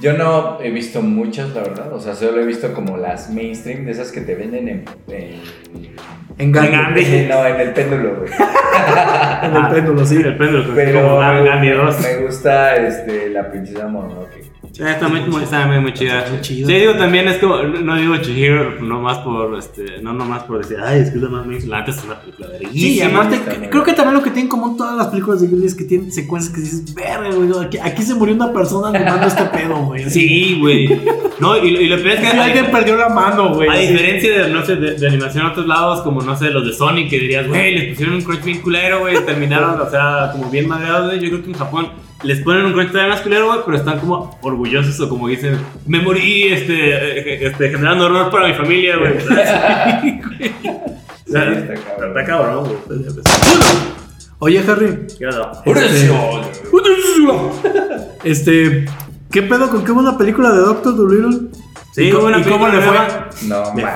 Yo 0.00 0.14
no 0.14 0.60
he 0.62 0.70
visto 0.70 1.02
muchas, 1.02 1.50
la 1.50 1.62
verdad. 1.62 1.92
O 1.92 2.00
sea, 2.00 2.14
solo 2.14 2.40
he 2.40 2.46
visto 2.46 2.72
como 2.72 2.96
las 2.96 3.30
mainstream, 3.30 3.84
de 3.84 3.92
esas 3.92 4.10
que 4.10 4.22
te 4.22 4.34
venden 4.34 4.68
en. 4.68 4.84
en... 5.08 5.40
En 6.38 6.52
Gandhi. 6.52 6.70
Gandhi. 6.72 7.04
Sí, 7.04 7.26
no, 7.30 7.46
en 7.46 7.60
el 7.60 7.72
péndulo, 7.72 8.16
güey. 8.16 8.32
En 9.42 9.56
el 9.56 9.68
péndulo, 9.68 10.04
sí. 10.06 10.16
El 10.16 10.36
péndulo, 10.36 10.64
como 10.64 10.76
Pero 10.76 11.18
Gandhi 11.18 11.48
Gandhi 11.48 11.70
2. 11.70 12.00
me 12.00 12.16
gusta 12.26 12.76
este, 12.76 13.28
la 13.30 13.50
princesa 13.50 13.86
Mononoke. 13.88 14.51
Sí, 14.72 14.82
está 14.82 15.06
muy, 15.06 15.20
muy, 15.20 15.42
está 15.42 15.66
muy, 15.66 15.80
muy 15.80 15.92
chida. 15.92 16.24
Muy 16.30 16.40
chida. 16.40 16.66
Sí, 16.66 16.72
digo, 16.72 16.94
también 16.94 17.28
es 17.28 17.36
como, 17.36 17.58
no 17.58 17.94
digo 17.96 18.16
Chihiro 18.18 18.80
nomás 18.80 19.18
por, 19.18 19.54
este, 19.58 20.00
no 20.02 20.14
nomás 20.14 20.44
por 20.44 20.58
decir, 20.62 20.78
ay, 20.82 21.00
es 21.00 21.10
que 21.10 21.16
es 21.18 21.22
la 21.22 21.28
más 21.28 21.44
mainstream. 21.46 21.78
Antes 21.78 21.98
es 21.98 22.04
una 22.04 22.18
película 22.20 22.48
Sí, 22.48 22.54
y 22.56 22.64
verguísima. 22.64 23.08
aparte, 23.20 23.36
está 23.36 23.58
muy 23.58 23.68
creo 23.68 23.84
que 23.84 23.92
también 23.92 24.14
lo 24.14 24.22
que 24.22 24.30
tienen 24.30 24.44
en 24.46 24.48
común 24.48 24.76
todas 24.78 24.96
las 24.96 25.08
películas 25.08 25.42
de 25.42 25.48
Ghibli 25.48 25.66
es 25.66 25.74
que 25.74 25.84
tienen 25.84 26.10
secuencias 26.10 26.54
que 26.54 26.60
dices, 26.62 26.94
verga, 26.94 27.28
güey, 27.34 27.50
aquí, 27.66 27.78
aquí 27.78 28.02
se 28.02 28.14
murió 28.14 28.34
una 28.34 28.50
persona 28.52 28.88
animando 28.98 29.26
este 29.26 29.44
pedo, 29.44 29.76
güey. 29.84 30.04
Sí, 30.10 30.56
güey. 30.58 31.00
No, 31.38 31.56
y, 31.58 31.70
lo- 31.70 31.80
y 31.80 31.88
lo 31.88 31.96
peor 31.96 32.08
es 32.08 32.20
que 32.20 32.26
alguien 32.28 32.70
perdió 32.70 32.96
la 32.96 33.10
mano, 33.10 33.54
güey. 33.54 33.68
a 33.68 33.74
diferencia 33.76 34.42
de, 34.46 34.48
no 34.54 34.64
sé, 34.64 34.76
de, 34.76 34.94
de 34.94 35.06
animación 35.06 35.44
en 35.44 35.50
otros 35.52 35.66
lados, 35.66 36.00
como, 36.00 36.22
no 36.22 36.34
sé, 36.36 36.50
los 36.50 36.64
de 36.64 36.72
Sonic, 36.72 37.10
que 37.10 37.18
dirías, 37.18 37.46
güey, 37.46 37.74
les 37.74 37.88
pusieron 37.90 38.14
un 38.14 38.22
crunch 38.22 38.42
bien 38.44 38.60
culero, 38.62 39.00
güey, 39.00 39.22
terminaron, 39.26 39.78
o 39.80 39.90
sea, 39.90 40.30
como 40.32 40.50
bien 40.50 40.66
madreados, 40.66 41.08
güey. 41.08 41.20
Yo 41.20 41.28
creo 41.28 41.42
que 41.42 41.50
en 41.50 41.58
Japón 41.58 41.88
les 42.22 42.40
ponen 42.40 42.66
un 42.66 42.72
crunch 42.72 42.92
más 42.92 43.20
culero, 43.20 43.46
güey, 43.46 43.60
pero 43.64 43.76
están 43.76 43.98
como 43.98 44.38
orgullosos 44.42 44.98
o 45.00 45.08
como 45.08 45.28
dicen, 45.28 45.58
me 45.86 46.00
morí, 46.00 46.44
este, 46.44 46.74
eh, 46.74 47.46
este 47.46 47.70
generando 47.70 48.06
horror 48.06 48.30
para 48.30 48.48
mi 48.48 48.54
familia, 48.54 48.96
güey. 48.96 49.14
Sí, 51.32 51.38
está 51.38 52.24
cabrón. 52.26 52.64
Güey. 52.86 53.00
Oye, 54.38 54.62
Harry. 54.68 55.06
¿Qué 55.18 55.26
onda? 55.26 55.62
Este, 58.24 58.84
¿qué 59.30 59.42
pedo 59.42 59.70
con 59.70 59.84
qué 59.84 59.92
buena 59.92 60.18
película 60.18 60.50
de 60.50 60.58
Doctor 60.58 60.94
Dolittle? 60.94 61.48
Sí, 61.94 62.04
¿Y 62.04 62.10
cómo- 62.10 62.26
una 62.28 62.38
y 62.38 62.42
cómo 62.42 62.66
película 62.70 62.80
le 62.80 63.26
fue? 63.28 63.48
No, 63.48 63.74
Me 63.74 63.82
mames. 63.82 63.94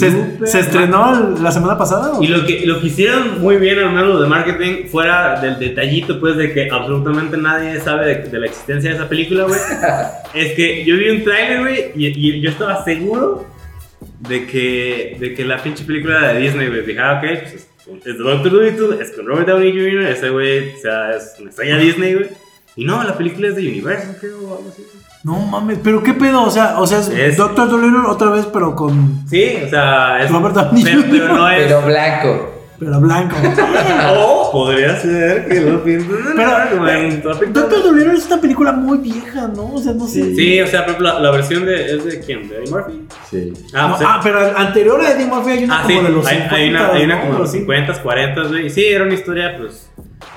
fue. 0.00 0.46
¿Se, 0.46 0.58
estrenó 0.60 1.36
la 1.40 1.52
semana 1.52 1.78
pasada? 1.78 2.18
o? 2.18 2.22
Y 2.22 2.26
lo 2.26 2.44
que, 2.44 2.66
lo 2.66 2.80
que 2.80 2.88
hicieron 2.88 3.40
muy 3.40 3.56
bien, 3.56 3.78
al 3.78 3.92
menos 3.92 4.20
de 4.20 4.26
marketing, 4.26 4.88
fuera 4.88 5.40
del 5.40 5.58
detallito, 5.60 6.18
pues, 6.18 6.36
de 6.36 6.52
que 6.52 6.68
absolutamente 6.68 7.36
nadie 7.36 7.78
sabe 7.80 8.06
de, 8.06 8.28
de 8.30 8.38
la 8.40 8.46
existencia 8.46 8.90
de 8.90 8.96
esa 8.96 9.08
película, 9.08 9.44
güey, 9.44 9.60
es 10.34 10.52
que 10.54 10.84
yo 10.84 10.96
vi 10.96 11.08
un 11.08 11.22
trailer, 11.22 11.60
güey, 11.60 11.92
y, 11.94 12.06
y 12.08 12.40
yo 12.40 12.50
estaba 12.50 12.82
seguro 12.84 13.46
de 14.28 14.46
que, 14.46 15.16
de 15.20 15.32
que 15.34 15.44
la 15.44 15.62
pinche 15.62 15.84
película 15.84 16.32
de 16.32 16.40
Disney, 16.40 16.66
güey, 16.66 16.84
dije, 16.84 16.98
ah, 16.98 17.20
ok, 17.22 17.38
pues 17.42 17.54
es, 17.54 17.68
es 17.98 18.04
de 18.04 18.24
Doctor 18.24 18.50
Dolittle, 18.52 19.00
es 19.00 19.12
con 19.12 19.26
Robert 19.26 19.46
Downey 19.46 19.70
Jr., 19.72 20.02
ese 20.10 20.30
güey, 20.30 20.74
o 20.74 20.80
sea, 20.82 21.14
es 21.16 21.36
una 21.38 21.50
estrella 21.50 21.76
Disney, 21.78 22.14
güey. 22.14 22.26
Y 22.76 22.84
no, 22.84 23.02
la 23.04 23.16
película 23.16 23.48
es 23.48 23.56
de 23.56 23.62
Universal, 23.68 24.16
creo, 24.20 24.38
o 24.38 24.56
algo 24.58 24.68
así. 24.68 24.82
No 25.22 25.38
mames, 25.38 25.78
pero 25.84 26.02
qué 26.02 26.14
pedo, 26.14 26.42
o 26.44 26.50
sea, 26.50 26.78
o 26.80 26.86
sea, 26.86 26.98
es, 27.00 27.08
Es- 27.10 27.36
Doctor 27.36 27.68
Dolittle 27.68 28.06
otra 28.08 28.30
vez, 28.30 28.46
pero 28.46 28.74
con 28.74 29.24
Sí, 29.28 29.58
o 29.64 29.68
sea, 29.68 30.22
es. 30.22 30.30
Robert 30.30 30.54
Downey 30.54 30.82
pero, 30.82 31.00
Jr. 31.02 31.10
pero 31.10 31.34
no 31.34 31.48
es. 31.50 31.62
Pero 31.66 31.82
blanco. 31.82 32.50
pero 32.78 33.00
blanco. 33.00 33.36
O 34.22 34.50
podría 34.50 34.96
ser 34.98 35.46
que 35.46 35.60
lo 35.60 35.84
piensen. 35.84 36.10
Pero, 36.34 37.22
Tropic 37.22 37.48
Doctor 37.50 37.82
Dolittle 37.84 38.14
es 38.14 38.26
una 38.26 38.40
película 38.40 38.72
muy 38.72 38.98
vieja, 38.98 39.46
¿no? 39.54 39.74
O 39.74 39.78
sea, 39.78 39.92
no 39.92 40.06
sé. 40.08 40.34
Sí, 40.34 40.60
o 40.60 40.66
sea, 40.66 40.86
la, 40.98 41.20
la 41.20 41.30
versión 41.30 41.66
de. 41.66 41.96
¿Es 41.96 42.04
de 42.04 42.20
quién? 42.20 42.48
¿De 42.48 42.56
Eddie 42.56 42.70
Murphy? 42.70 43.06
Sí. 43.30 43.52
Ah, 43.74 43.96
No, 44.00 44.06
ah, 44.08 44.20
pero 44.22 44.40
anterior 44.56 45.00
a 45.02 45.12
Eddie 45.12 45.26
Murphy 45.26 45.50
hay 45.50 45.64
una 45.64 45.80
ah, 45.80 45.84
sí. 45.86 45.94
como 45.94 46.08
de 46.08 46.14
los 46.14 46.26
hay, 46.26 46.36
50, 46.36 46.56
hay 46.56 46.70
una, 46.70 46.92
hay 46.92 47.04
una 47.04 47.20
como 47.20 47.32
de 47.34 47.38
los 47.40 47.48
Así. 47.50 47.58
50, 47.58 48.02
40, 48.02 48.42
güey. 48.44 48.70
Sí, 48.70 48.84
era 48.86 49.04
una 49.04 49.14
historia, 49.14 49.56
pues. 49.58 49.90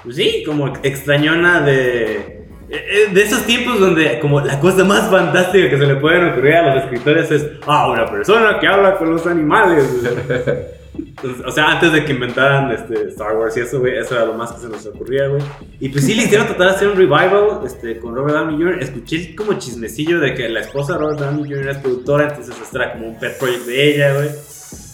Pues 0.04 0.16
sí, 0.18 0.44
como 0.46 0.74
extrañona 0.84 1.62
de. 1.62 2.43
Eh, 2.74 2.86
eh, 3.08 3.14
De 3.14 3.22
esos 3.22 3.44
tiempos 3.46 3.80
donde 3.80 4.20
como 4.20 4.42
la 4.42 4.60
cosa 4.60 4.84
más 4.84 5.10
fantástica 5.10 5.70
que 5.70 5.78
se 5.78 5.86
le 5.86 5.96
pueden 5.96 6.26
ocurrir 6.30 6.56
a 6.56 6.76
los 6.76 6.84
escritores 6.84 7.32
es 7.32 7.46
ah, 7.68 7.90
una 7.92 8.10
persona 8.10 8.60
que 8.60 8.68
habla 8.68 8.98
con 8.98 9.12
los 9.12 9.26
animales. 9.28 9.86
güey". 10.02 10.74
Entonces, 10.96 11.44
o 11.46 11.52
sea, 11.52 11.72
antes 11.72 11.92
de 11.92 12.06
que 12.06 12.12
inventaran 12.14 12.72
este, 12.72 13.08
Star 13.10 13.36
Wars 13.36 13.56
y 13.58 13.62
eso, 13.62 13.80
güey, 13.80 13.98
eso 13.98 14.14
era 14.16 14.26
lo 14.26 14.34
más 14.34 14.52
que 14.52 14.62
se 14.62 14.70
nos 14.70 14.86
ocurría, 14.86 15.28
güey. 15.28 15.42
Y 15.80 15.90
pues 15.90 16.06
sí 16.06 16.14
le 16.14 16.24
hicieron 16.24 16.46
tratar 16.46 16.70
de 16.70 16.76
hacer 16.76 16.88
un 16.88 16.96
revival 16.98 17.62
este, 17.66 17.98
con 17.98 18.14
Robert 18.16 18.36
Downey 18.36 18.58
Jr. 18.58 18.84
Escuché 18.84 19.36
como 19.36 19.54
chismecillo 19.54 20.20
de 20.20 20.36
que 20.36 20.50
la 20.50 20.60
esposa 20.60 20.94
de 20.94 21.00
Robert 21.00 21.20
Downey 21.20 21.46
Jr. 21.52 21.70
es 21.70 21.78
productora, 21.78 22.28
entonces 22.30 22.56
esto 22.62 22.78
era 22.78 22.94
como 22.94 23.08
un 23.08 23.20
pet 23.20 23.38
project 23.40 23.66
de 23.66 23.96
ella, 23.96 24.14
güey. 24.14 24.30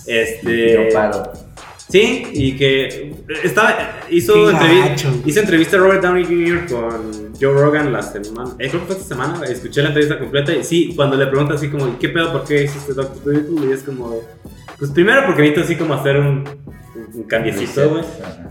Este. 0.07 0.73
Yo 0.73 0.93
paro. 0.93 1.33
Sí, 1.89 2.23
y 2.33 2.55
que 2.55 3.13
estaba, 3.43 3.75
hizo, 4.09 4.33
Qué 4.33 4.39
entrevi- 4.55 4.89
gacho. 4.89 5.11
hizo 5.25 5.39
entrevista 5.39 5.75
a 5.77 5.79
Robert 5.79 6.01
Downey 6.03 6.23
Jr. 6.23 6.65
con 6.67 7.28
Joe 7.39 7.53
Rogan 7.53 7.91
la 7.93 8.01
semana, 8.01 8.51
eh, 8.59 8.69
creo 8.69 8.81
que 8.81 8.87
fue 8.87 8.95
esta 8.95 9.15
semana, 9.15 9.43
escuché 9.45 9.81
la 9.81 9.89
entrevista 9.89 10.19
completa 10.19 10.53
y 10.53 10.63
sí, 10.63 10.93
cuando 10.95 11.15
le 11.15 11.27
pregunta 11.27 11.53
así 11.55 11.69
como, 11.69 11.97
¿qué 11.97 12.09
pedo? 12.09 12.31
¿Por 12.31 12.43
qué 12.43 12.63
hiciste 12.63 12.93
Doctor 12.93 13.23
Dolittle? 13.23 13.69
Y 13.69 13.71
es 13.73 13.83
como, 13.83 14.19
pues 14.77 14.91
primero 14.91 15.25
porque 15.25 15.41
necesito 15.41 15.65
así 15.65 15.75
como 15.75 15.93
hacer 15.93 16.17
un, 16.17 16.43
un 17.13 17.23
cambiecito, 17.23 17.89
güey. 17.89 18.03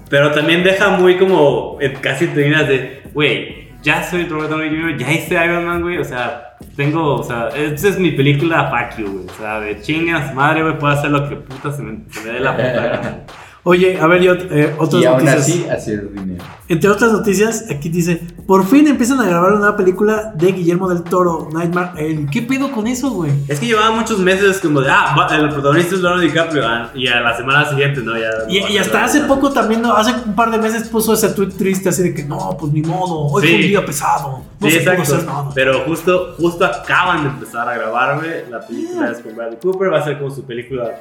Pero 0.09 0.32
también 0.32 0.64
deja 0.64 0.91
muy 0.91 1.18
como, 1.18 1.78
eh, 1.80 1.95
casi 2.01 2.26
terminas 2.28 2.66
de, 2.66 3.03
güey, 3.12 3.68
ya 3.82 4.03
soy 4.03 4.24
Robert 4.26 4.51
Downey 4.51 4.70
Jr., 4.70 4.97
ya 4.97 5.12
hice 5.12 5.34
Iron 5.34 5.66
Man, 5.66 5.82
güey, 5.82 5.99
o 5.99 6.05
sea, 6.05 6.57
tengo, 6.76 7.16
o 7.16 7.22
sea, 7.22 7.49
esta 7.49 7.89
es 7.89 7.99
mi 7.99 8.12
película 8.12 8.70
Fuck 8.70 8.99
You, 8.99 9.12
güey, 9.12 9.26
o 9.26 9.34
sea, 9.39 9.61
de 9.61 9.80
chingas, 9.80 10.34
madre, 10.34 10.62
güey, 10.62 10.78
puedo 10.78 10.93
hacer 10.93 11.11
lo 11.11 11.28
que 11.28 11.36
puta 11.36 11.70
se 11.72 11.82
me, 11.82 12.01
se 12.11 12.20
me 12.22 12.32
dé 12.32 12.41
la 12.41 12.57
puta. 12.57 13.24
Oye, 13.64 14.00
a 14.00 14.06
ver, 14.06 14.22
yo, 14.22 14.32
eh, 14.34 14.74
otras 14.78 15.02
Y 15.02 15.06
aún 15.06 15.18
noticias. 15.24 15.40
así, 15.42 15.66
hacer 15.68 16.11
dinero. 16.12 16.42
Entre 16.68 16.88
otras 16.88 17.12
noticias, 17.12 17.64
aquí 17.70 17.88
dice, 17.88 18.22
por 18.46 18.66
fin 18.66 18.86
empiezan 18.88 19.20
a 19.20 19.26
grabar 19.26 19.50
una 19.50 19.59
nueva 19.61 19.76
película 19.76 20.32
de 20.34 20.52
Guillermo 20.52 20.88
del 20.88 21.02
Toro, 21.02 21.48
Nightmare. 21.52 22.26
¿Qué 22.30 22.42
pedo 22.42 22.70
con 22.70 22.86
eso, 22.86 23.11
güey? 23.11 23.30
Es 23.48 23.59
que 23.61 23.66
llevaba 23.66 23.90
muchos 23.90 24.20
meses 24.20 24.59
como 24.61 24.80
de, 24.80 24.88
ah, 24.90 25.28
el 25.32 25.48
protagonista 25.50 25.94
es 25.96 26.00
Leonardo 26.00 26.22
DiCaprio, 26.22 26.66
ah, 26.66 26.90
y 26.94 27.09
a 27.09 27.20
la 27.20 27.36
semana 27.36 27.68
siguiente, 27.68 28.00
¿no? 28.02 28.16
Ya, 28.16 28.30
Y, 28.48 28.72
y 28.72 28.78
hasta 28.78 29.04
hace 29.04 29.22
poco 29.22 29.50
también, 29.52 29.82
¿no? 29.82 29.94
hace 29.94 30.12
un 30.24 30.34
par 30.34 30.50
de 30.50 30.59
meses 30.59 30.88
puso 30.88 31.12
ese 31.14 31.30
tweet 31.30 31.48
triste 31.50 31.88
así 31.90 32.02
de 32.02 32.14
que 32.14 32.24
no, 32.24 32.56
pues 32.59 32.72
ni 32.72 32.80
modo, 32.82 33.26
hoy 33.26 33.42
Sí. 33.42 33.48
fue 33.48 33.56
un 33.56 33.62
día 33.68 33.84
pesado, 33.84 34.42
no 34.61 34.66
Sí, 34.68 34.72
se 34.74 34.80
pudo 34.80 34.92
exacto. 34.92 35.14
hacer 35.14 35.26
nada. 35.26 35.50
Pero 35.54 35.80
justo, 35.84 36.34
justo 36.38 36.64
acaban 36.64 37.22
de 37.24 37.28
empezar 37.30 37.68
a 37.68 37.74
grabar, 37.74 38.18
güey. 38.18 38.48
La 38.50 38.61
película 38.66 39.11
es 39.11 39.18
con 39.18 39.34
Bradley 39.36 39.59
Cooper. 39.61 39.92
Va 39.92 39.98
a 39.98 40.04
ser 40.04 40.18
como 40.18 40.30
su 40.30 40.44
película 40.44 40.94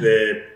de 0.00 0.51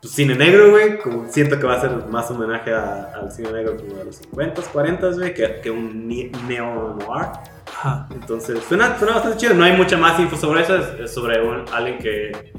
pues, 0.00 0.12
cine 0.14 0.34
negro, 0.34 0.70
güey. 0.70 0.98
Como 0.98 1.26
siento 1.30 1.58
que 1.58 1.66
va 1.66 1.74
a 1.74 1.80
ser 1.80 1.90
más 2.10 2.30
homenaje 2.30 2.72
a- 2.74 3.12
al 3.14 3.32
cine 3.32 3.52
negro 3.52 3.76
como 3.76 3.94
de 3.94 4.04
los 4.06 4.20
50s, 4.22 4.64
40s, 4.72 5.16
güey, 5.18 5.34
que, 5.34 5.60
que 5.62 5.70
un 5.70 6.08
neo-noir. 6.08 7.26
Ajá. 7.66 8.08
Entonces, 8.12 8.60
suena, 8.68 8.98
suena 8.98 9.14
bastante 9.14 9.38
chido. 9.38 9.54
No 9.54 9.64
hay 9.64 9.76
mucha 9.76 9.96
más 9.96 10.18
info 10.20 10.36
sobre 10.36 10.62
eso. 10.62 10.76
Es, 10.76 11.00
es 11.00 11.12
sobre 11.14 11.40
un, 11.42 11.64
alguien 11.72 11.98
que, 11.98 12.52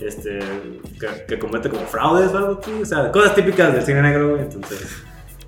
este, 0.00 0.38
que, 0.98 1.24
que 1.28 1.38
comete 1.38 1.68
como 1.68 1.82
fraudes 1.86 2.32
o 2.32 2.38
algo 2.38 2.60
así. 2.60 2.72
O 2.82 2.84
sea, 2.86 3.10
cosas 3.12 3.34
típicas 3.34 3.72
del 3.74 3.82
cine 3.82 4.02
negro, 4.02 4.30
güey. 4.30 4.42
Entonces, 4.42 5.02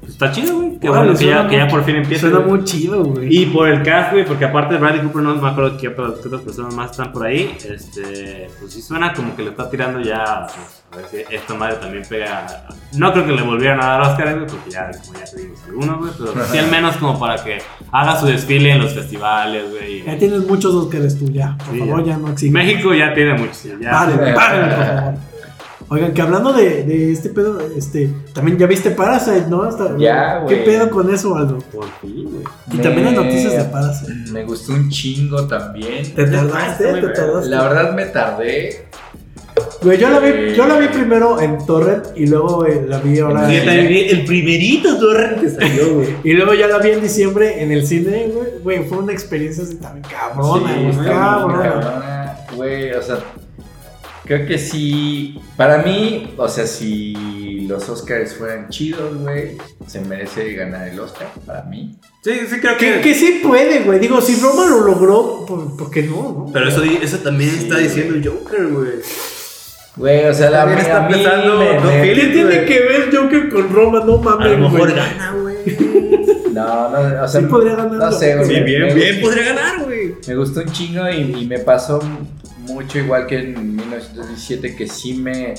está 0.08 0.30
chido, 0.32 0.56
güey. 0.56 0.78
Qué 0.78 0.88
bueno 0.88 1.14
que 1.14 1.26
ya, 1.26 1.48
que 1.48 1.56
ya 1.56 1.68
por 1.68 1.84
fin 1.84 1.96
empieza. 1.96 2.22
Suena 2.28 2.38
güey. 2.38 2.50
muy 2.50 2.64
chido, 2.64 3.04
güey. 3.04 3.28
Y 3.42 3.46
por 3.46 3.68
el 3.68 3.82
cast, 3.82 4.12
güey, 4.12 4.24
porque 4.24 4.44
aparte 4.44 4.74
de 4.74 4.80
Bradley 4.80 5.02
Cooper, 5.02 5.22
no 5.22 5.34
me 5.34 5.48
acuerdo 5.48 5.76
qué 5.78 5.88
otras, 5.88 6.40
personas 6.42 6.74
más 6.74 6.90
están 6.92 7.12
por 7.12 7.26
ahí. 7.26 7.56
Este, 7.68 8.48
pues 8.60 8.72
sí 8.72 8.82
suena 8.82 9.12
como 9.12 9.34
que 9.36 9.42
le 9.42 9.50
está 9.50 9.68
tirando 9.70 10.00
ya. 10.00 10.46
Pues, 10.46 10.82
a 10.92 10.96
ver 10.96 11.06
si 11.28 11.34
esta 11.34 11.54
madre 11.54 11.76
también 11.76 12.04
pega. 12.08 12.66
No 12.94 13.12
creo 13.12 13.26
que 13.26 13.32
le 13.32 13.42
volvieran 13.42 13.80
a 13.82 13.86
dar 13.86 14.00
Oscar, 14.02 14.34
güey, 14.34 14.46
porque 14.46 14.70
ya, 14.70 14.90
como 15.04 15.18
ya 15.18 15.24
te 15.24 15.40
dimos 15.42 15.60
algunos, 15.68 15.98
güey, 15.98 16.12
pero 16.32 16.44
sí 16.46 16.58
al 16.58 16.70
menos 16.70 16.96
como 16.96 17.18
para 17.18 17.42
que 17.42 17.58
haga 17.92 18.18
su 18.18 18.26
desfile 18.26 18.72
en 18.72 18.82
los 18.82 18.94
festivales, 18.94 19.70
güey. 19.70 20.04
Ya 20.04 20.16
tienes 20.16 20.46
muchos 20.46 20.72
Oscars 20.74 21.18
tú, 21.18 21.30
ya. 21.30 21.56
Por 21.58 21.74
Sí, 21.74 21.78
favor, 21.80 22.04
ya. 22.04 22.12
ya, 22.12 22.18
no 22.18 22.28
exiges. 22.30 22.52
México 22.52 22.94
ya 22.94 23.12
tiene 23.14 23.34
muchos. 23.34 23.64
Ya. 23.80 23.90
Paren, 23.90 24.34
paren, 24.34 24.68
por 24.76 24.86
favor. 24.86 25.14
Oigan, 25.88 26.12
que 26.14 26.20
hablando 26.22 26.52
de, 26.52 26.82
de 26.82 27.12
este 27.12 27.28
pedo, 27.28 27.60
este, 27.76 28.10
también 28.32 28.58
ya 28.58 28.66
viste 28.66 28.90
Parasite, 28.90 29.46
¿no? 29.48 29.62
Hasta- 29.62 29.96
Ya, 29.96 30.44
¿Qué 30.48 30.54
güey. 30.56 30.64
pedo 30.64 30.90
con 30.90 31.14
eso, 31.14 31.36
Aldo? 31.36 31.58
Por 31.72 31.84
fin, 32.00 32.24
güey. 32.24 32.44
Y 32.72 32.78
también 32.78 33.04
las 33.04 33.14
noticias 33.14 33.52
de 33.56 33.64
Parasite. 33.70 34.12
Me 34.32 34.42
gustó 34.44 34.72
un 34.72 34.88
chingo 34.90 35.46
también. 35.46 36.02
Te 36.14 36.24
tardaste, 36.26 36.92
te 36.92 37.08
tardaste. 37.08 37.48
La 37.50 37.62
verdad 37.68 37.92
me 37.94 38.06
tardé. 38.06 38.86
Güey, 39.82 39.96
yo 39.98 40.10
la 40.10 40.18
vi, 40.18 40.54
yo 40.54 40.66
la 40.66 40.76
vi 40.78 40.88
primero 40.88 41.40
en 41.40 41.64
Torrent 41.64 42.06
y 42.16 42.26
luego 42.26 42.66
eh, 42.66 42.84
la 42.88 42.98
vi 42.98 43.20
ahora. 43.20 43.48
Sí, 43.48 43.58
también 43.64 43.88
vi 43.88 44.00
el 44.08 44.24
primerito 44.24 44.98
torrent 44.98 45.40
que 45.40 45.48
salió, 45.50 45.94
güey. 45.94 46.08
Y 46.24 46.32
luego 46.32 46.52
ya 46.54 46.66
la 46.66 46.78
vi 46.78 46.90
en 46.90 47.00
diciembre 47.00 47.62
en 47.62 47.70
el 47.72 47.86
cine, 47.86 48.28
güey. 48.34 48.48
Güey, 48.62 48.84
fue 48.88 48.98
una 48.98 49.12
experiencia 49.12 49.62
así 49.64 49.76
también 49.76 50.04
cabrona, 50.10 50.74
Sí, 50.74 50.80
güey. 50.82 51.06
cabrona. 51.06 51.62
cabrona, 51.62 52.36
Güey, 52.56 52.92
o 52.92 53.02
sea, 53.02 53.18
creo 54.26 54.46
que 54.46 54.58
sí. 54.58 55.38
Para 55.56 55.78
mí, 55.82 56.34
o 56.36 56.48
sea, 56.48 56.66
si 56.66 57.66
los 57.68 57.88
Oscars 57.88 58.34
fueran 58.34 58.68
chidos, 58.68 59.16
güey, 59.18 59.56
se 59.86 60.00
merece 60.02 60.52
ganar 60.54 60.88
el 60.88 61.00
Oscar. 61.00 61.28
Para 61.46 61.62
mí. 61.64 61.96
Sí, 62.22 62.32
sí, 62.50 62.60
creo 62.60 62.76
Que, 62.76 63.00
que 63.00 63.14
sí 63.14 63.40
puede, 63.42 63.80
güey. 63.80 63.98
Digo, 64.00 64.20
si 64.20 64.38
Roma 64.40 64.66
lo 64.66 64.80
logró, 64.80 65.46
¿por, 65.46 65.76
por 65.76 65.90
qué 65.90 66.02
no? 66.02 66.16
no? 66.46 66.50
Pero 66.52 66.68
eso, 66.68 66.82
eso 66.82 67.18
también 67.18 67.50
Sí, 67.50 67.58
está 67.64 67.78
diciendo 67.78 68.14
el 68.16 68.26
Joker, 68.28 68.66
güey. 68.68 68.90
Güey, 69.96 70.26
o 70.26 70.34
sea, 70.34 70.50
la 70.50 70.58
También 70.60 70.80
está 70.80 71.02
a 71.02 71.06
empezando 71.06 71.58
me- 71.58 72.02
Phillips. 72.02 72.20
¿Qué 72.26 72.32
tiene 72.32 72.64
que 72.66 72.80
ver 72.80 73.10
Joker 73.16 73.48
con 73.48 73.72
Roma? 73.72 74.02
No 74.04 74.16
A 74.16 74.22
mames, 74.22 74.50
lo 74.52 74.58
mejor 74.58 74.80
güey. 74.80 74.94
gana, 74.94 75.32
güey. 75.40 75.56
No, 76.52 76.88
no, 76.90 77.22
o 77.24 77.28
sea, 77.28 77.40
Sí 77.40 77.46
podría 77.46 77.76
ganar 77.76 77.92
No 77.98 78.12
sé, 78.12 78.34
güey. 78.36 78.46
Sí, 78.48 78.60
bien, 78.60 78.82
me 78.82 78.94
bien, 78.94 79.20
podría 79.22 79.44
ganar, 79.54 79.84
güey. 79.84 80.14
Me 80.26 80.34
gustó 80.36 80.60
un 80.60 80.70
chingo 80.72 81.08
y, 81.08 81.42
y 81.42 81.46
me 81.46 81.58
pasó 81.60 81.98
mucho 82.66 82.98
igual 82.98 83.26
que 83.26 83.38
en 83.38 83.76
1917 83.76 84.76
que 84.76 84.86
sí 84.86 85.14
me 85.14 85.54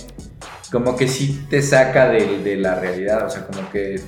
como 0.72 0.95
que 0.95 1.08
sí 1.08 1.45
te 1.49 1.62
saca 1.62 2.10
de, 2.10 2.39
de 2.39 2.58
la 2.58 2.76
realidad, 2.76 3.26
o 3.26 3.30
sea, 3.30 3.45
como 3.45 3.70
que 3.72 3.99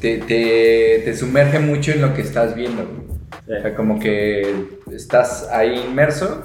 te, 0.00 0.18
te, 0.18 1.02
te 1.04 1.16
sumerge 1.16 1.58
mucho 1.58 1.92
en 1.92 2.02
lo 2.02 2.14
que 2.14 2.22
estás 2.22 2.54
viendo. 2.54 2.86
güey. 2.86 3.58
O 3.58 3.62
sea, 3.62 3.74
como 3.74 3.98
que 3.98 4.68
estás 4.92 5.48
ahí 5.50 5.80
inmerso, 5.80 6.44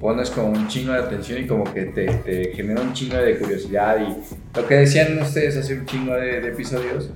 pones 0.00 0.30
como 0.30 0.48
un 0.48 0.66
chingo 0.68 0.92
de 0.92 0.98
atención 0.98 1.42
y 1.42 1.46
como 1.46 1.64
que 1.64 1.84
te, 1.86 2.06
te 2.06 2.52
genera 2.54 2.80
un 2.80 2.92
chingo 2.92 3.18
de 3.18 3.38
curiosidad 3.38 3.98
y 4.00 4.58
lo 4.58 4.66
que 4.66 4.74
decían 4.76 5.20
ustedes 5.20 5.56
hace 5.56 5.74
un 5.74 5.86
chingo 5.86 6.14
de, 6.14 6.40
de 6.40 6.48
episodios, 6.48 7.10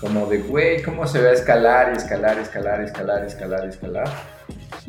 como 0.00 0.26
de, 0.26 0.38
güey, 0.38 0.82
cómo 0.82 1.06
se 1.06 1.20
va 1.20 1.28
a 1.28 1.32
escalar 1.34 1.92
y 1.94 1.98
escalar, 1.98 2.38
escalar, 2.38 2.82
escalar, 2.82 3.24
escalar, 3.24 3.68
escalar. 3.68 4.39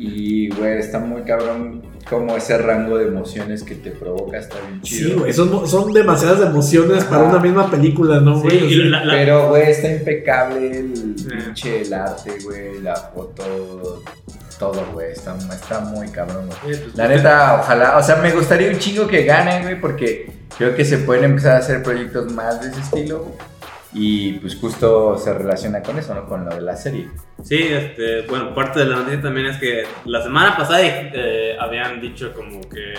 Y, 0.04 0.48
güey, 0.48 0.78
está 0.78 0.98
muy 0.98 1.22
cabrón 1.22 1.82
como 2.10 2.36
ese 2.36 2.58
rango 2.58 2.98
de 2.98 3.06
emociones 3.06 3.62
que 3.62 3.76
te 3.76 3.92
provoca, 3.92 4.36
está 4.38 4.56
bien 4.66 4.82
chido. 4.82 5.10
Sí, 5.10 5.14
güey, 5.16 5.32
son, 5.32 5.68
son 5.68 5.92
demasiadas 5.92 6.40
emociones 6.40 7.04
para 7.04 7.22
una 7.22 7.38
misma 7.38 7.70
película, 7.70 8.18
¿no, 8.20 8.40
güey? 8.40 8.68
La- 8.90 9.04
Pero, 9.08 9.48
güey, 9.50 9.70
está 9.70 9.88
impecable 9.92 10.78
el 10.80 11.14
pinche, 11.28 11.82
el 11.82 11.94
arte, 11.94 12.32
güey, 12.44 12.80
la 12.82 12.96
foto, 12.96 14.02
todo, 14.58 14.84
güey, 14.92 15.12
está, 15.12 15.36
está 15.38 15.80
muy 15.80 16.08
cabrón, 16.08 16.46
güey. 16.46 16.74
Eh, 16.74 16.80
pues, 16.84 16.96
La 16.96 17.06
neta, 17.06 17.58
ojalá, 17.60 17.96
o 17.96 18.02
sea, 18.02 18.16
me 18.16 18.32
gustaría 18.32 18.70
un 18.70 18.78
chingo 18.78 19.06
que 19.06 19.22
ganen, 19.24 19.62
güey, 19.62 19.80
porque 19.80 20.30
creo 20.58 20.74
que 20.74 20.84
se 20.84 20.98
pueden 20.98 21.24
empezar 21.24 21.52
a 21.56 21.58
hacer 21.58 21.82
proyectos 21.84 22.32
más 22.32 22.60
de 22.60 22.70
ese 22.70 22.80
estilo. 22.80 23.26
Y 23.94 24.34
pues 24.34 24.56
justo 24.56 25.18
se 25.18 25.34
relaciona 25.34 25.82
con 25.82 25.98
eso, 25.98 26.14
¿no? 26.14 26.26
Con 26.26 26.44
lo 26.46 26.54
de 26.54 26.62
la 26.62 26.76
serie. 26.76 27.08
Sí, 27.42 27.58
este, 27.58 28.22
bueno, 28.22 28.54
parte 28.54 28.80
de 28.80 28.86
la 28.86 28.96
noticia 28.96 29.20
también 29.20 29.48
es 29.48 29.58
que 29.58 29.84
la 30.04 30.22
semana 30.22 30.56
pasada 30.56 30.80
eh, 30.82 31.56
habían 31.60 32.00
dicho 32.00 32.32
como 32.32 32.60
que, 32.60 32.94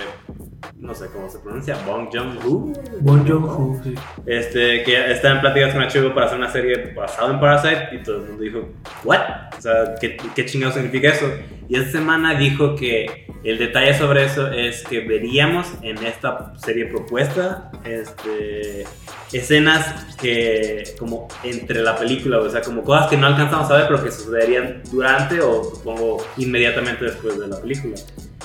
no 0.77 0.93
sé 0.93 1.07
cómo 1.11 1.29
se 1.29 1.39
pronuncia, 1.39 1.77
Bong 1.87 2.09
Joon-ho, 2.13 2.73
Bon 2.99 3.27
Joon-ho, 3.27 3.81
sí. 3.83 3.95
este, 4.25 4.83
que 4.83 5.11
está 5.11 5.31
en 5.31 5.41
pláticas 5.41 5.73
con 5.73 5.81
HBO 5.81 6.13
para 6.13 6.27
hacer 6.27 6.37
una 6.37 6.51
serie 6.51 6.93
basada 6.93 7.33
en 7.33 7.39
Parasite 7.39 7.89
y 7.93 8.03
todo 8.03 8.17
el 8.17 8.23
mundo 8.23 8.43
dijo, 8.43 8.69
¿what? 9.03 9.21
O 9.57 9.61
sea, 9.61 9.95
¿qué, 9.99 10.17
qué 10.35 10.45
chingado 10.45 10.73
significa 10.73 11.09
eso? 11.09 11.25
Y 11.69 11.75
esta 11.75 11.91
semana 11.91 12.35
dijo 12.35 12.75
que 12.75 13.22
el 13.43 13.57
detalle 13.57 13.93
sobre 13.93 14.25
eso 14.25 14.51
es 14.51 14.83
que 14.83 15.01
veríamos 15.01 15.67
en 15.81 15.97
esta 16.05 16.53
serie 16.57 16.85
propuesta 16.85 17.71
este, 17.83 18.85
escenas 19.33 20.15
que 20.15 20.83
como 20.97 21.27
entre 21.43 21.81
la 21.81 21.97
película, 21.97 22.39
o 22.39 22.49
sea, 22.49 22.61
como 22.61 22.83
cosas 22.83 23.07
que 23.07 23.17
no 23.17 23.27
alcanzamos 23.27 23.69
a 23.69 23.77
ver 23.77 23.87
pero 23.87 24.03
que 24.03 24.11
sucederían 24.11 24.81
durante 24.91 25.41
o 25.41 25.63
supongo 25.63 26.25
inmediatamente 26.37 27.05
después 27.05 27.37
de 27.37 27.47
la 27.47 27.59
película. 27.59 27.95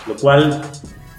Lo 0.06 0.16
cual 0.16 0.62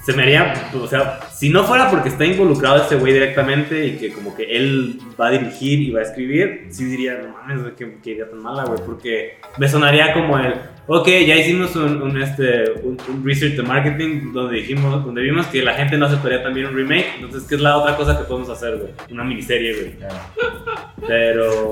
se 0.03 0.13
me 0.13 0.23
haría, 0.23 0.71
o 0.73 0.87
sea, 0.87 1.19
si 1.31 1.49
no 1.49 1.63
fuera 1.63 1.89
porque 1.89 2.09
está 2.09 2.25
involucrado 2.25 2.81
este 2.81 2.95
güey 2.95 3.13
directamente 3.13 3.85
y 3.85 3.97
que 3.97 4.11
como 4.11 4.35
que 4.35 4.57
él 4.57 4.99
va 5.19 5.27
a 5.27 5.31
dirigir 5.31 5.79
y 5.79 5.91
va 5.91 5.99
a 5.99 6.03
escribir, 6.03 6.67
sí 6.71 6.85
diría, 6.85 7.19
no 7.21 7.29
mames, 7.29 7.73
qué, 7.77 7.97
qué 8.01 8.11
idea 8.11 8.29
tan 8.29 8.41
mala, 8.41 8.63
güey, 8.65 8.79
porque 8.85 9.37
me 9.57 9.69
sonaría 9.69 10.13
como 10.13 10.37
el, 10.37 10.55
ok, 10.91 11.07
ya 11.27 11.35
hicimos 11.35 11.75
un, 11.75 12.01
un, 12.01 12.21
este, 12.21 12.63
un, 12.83 12.97
un 13.09 13.23
research 13.25 13.55
de 13.55 13.63
marketing 13.63 14.33
donde 14.33 14.57
dijimos, 14.57 15.05
donde 15.05 15.21
vimos 15.21 15.45
que 15.47 15.61
la 15.61 15.73
gente 15.75 15.97
no 15.97 16.07
aceptaría 16.07 16.41
también 16.41 16.65
un 16.67 16.75
remake, 16.75 17.05
entonces, 17.19 17.43
¿qué 17.47 17.55
es 17.55 17.61
la 17.61 17.77
otra 17.77 17.95
cosa 17.95 18.17
que 18.17 18.23
podemos 18.23 18.49
hacer, 18.49 18.77
güey? 18.77 18.91
Una 19.11 19.23
miniserie, 19.23 19.73
güey. 19.73 19.95
Pero, 21.07 21.71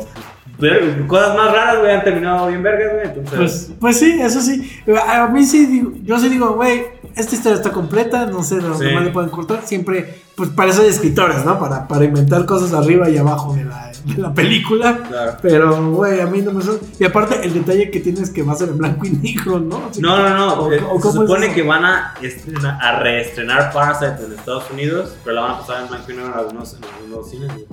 pero 0.59 1.07
cosas 1.07 1.35
más 1.35 1.51
raras, 1.51 1.79
güey, 1.79 1.91
han 1.91 2.03
terminado 2.03 2.47
bien 2.47 2.63
vergas, 2.63 2.93
güey, 2.93 3.05
entonces... 3.07 3.35
Pues, 3.35 3.71
pues 3.79 3.99
sí, 3.99 4.19
eso 4.21 4.39
sí. 4.41 4.81
A 5.07 5.27
mí 5.27 5.43
sí, 5.43 5.65
digo, 5.65 5.91
yo 6.03 6.19
sí 6.19 6.29
digo, 6.29 6.53
güey, 6.53 6.83
esta 7.15 7.35
historia 7.35 7.55
está 7.55 7.71
completa, 7.71 8.25
no 8.27 8.43
sé 8.43 8.55
de 8.57 8.61
dónde 8.61 8.89
Sí. 8.89 8.93
más 8.93 9.03
le 9.03 9.09
pueden 9.11 9.29
cortar. 9.31 9.61
Siempre, 9.65 10.21
pues 10.35 10.49
para 10.49 10.69
eso 10.69 10.83
hay 10.83 10.89
escritores, 10.89 11.43
¿no? 11.43 11.59
Para, 11.59 11.87
para 11.87 12.05
inventar 12.05 12.45
cosas 12.45 12.73
arriba 12.73 13.09
y 13.09 13.17
abajo 13.17 13.55
de 13.55 13.65
la, 13.65 13.86
de 14.05 14.21
la 14.21 14.33
película. 14.33 14.97
claro. 15.07 15.37
Pero, 15.41 15.91
güey, 15.91 16.21
a 16.21 16.25
mí 16.27 16.41
no 16.41 16.51
me 16.51 16.61
suena. 16.63 16.79
Y 16.99 17.03
aparte, 17.05 17.39
el 17.43 17.53
detalle 17.53 17.89
que 17.91 17.99
tienes 17.99 18.29
que 18.29 18.43
va 18.43 18.53
a 18.53 18.55
ser 18.55 18.69
en 18.69 18.77
blanco 18.77 19.05
y 19.05 19.11
negro, 19.11 19.59
¿no? 19.59 19.87
Así 19.89 20.01
No, 20.01 20.17
no, 20.17 20.29
no. 20.35 20.53
¿O- 20.53 20.71
eh, 20.71 20.81
o 20.89 20.95
se 20.95 21.01
cómo 21.01 21.23
es 21.23 21.29
supone 21.29 21.53
que 21.53 21.63
van 21.63 21.85
a, 21.85 22.13
estrenar- 22.21 22.79
a 22.81 22.99
reestrenar 22.99 23.71
Parasite 23.71 24.25
en 24.25 24.33
Estados 24.33 24.65
Unidos, 24.71 25.15
pero 25.23 25.35
la 25.35 25.41
van 25.41 25.51
a 25.51 25.59
pasar 25.59 25.81
en 25.83 25.89
blanco 25.89 26.11
y 26.11 26.15
negro 26.15 26.31
en 26.33 26.39
algunos, 26.39 26.73
en 26.73 26.79
algunos 26.83 27.29
cines. 27.29 27.51
güey. 27.53 27.65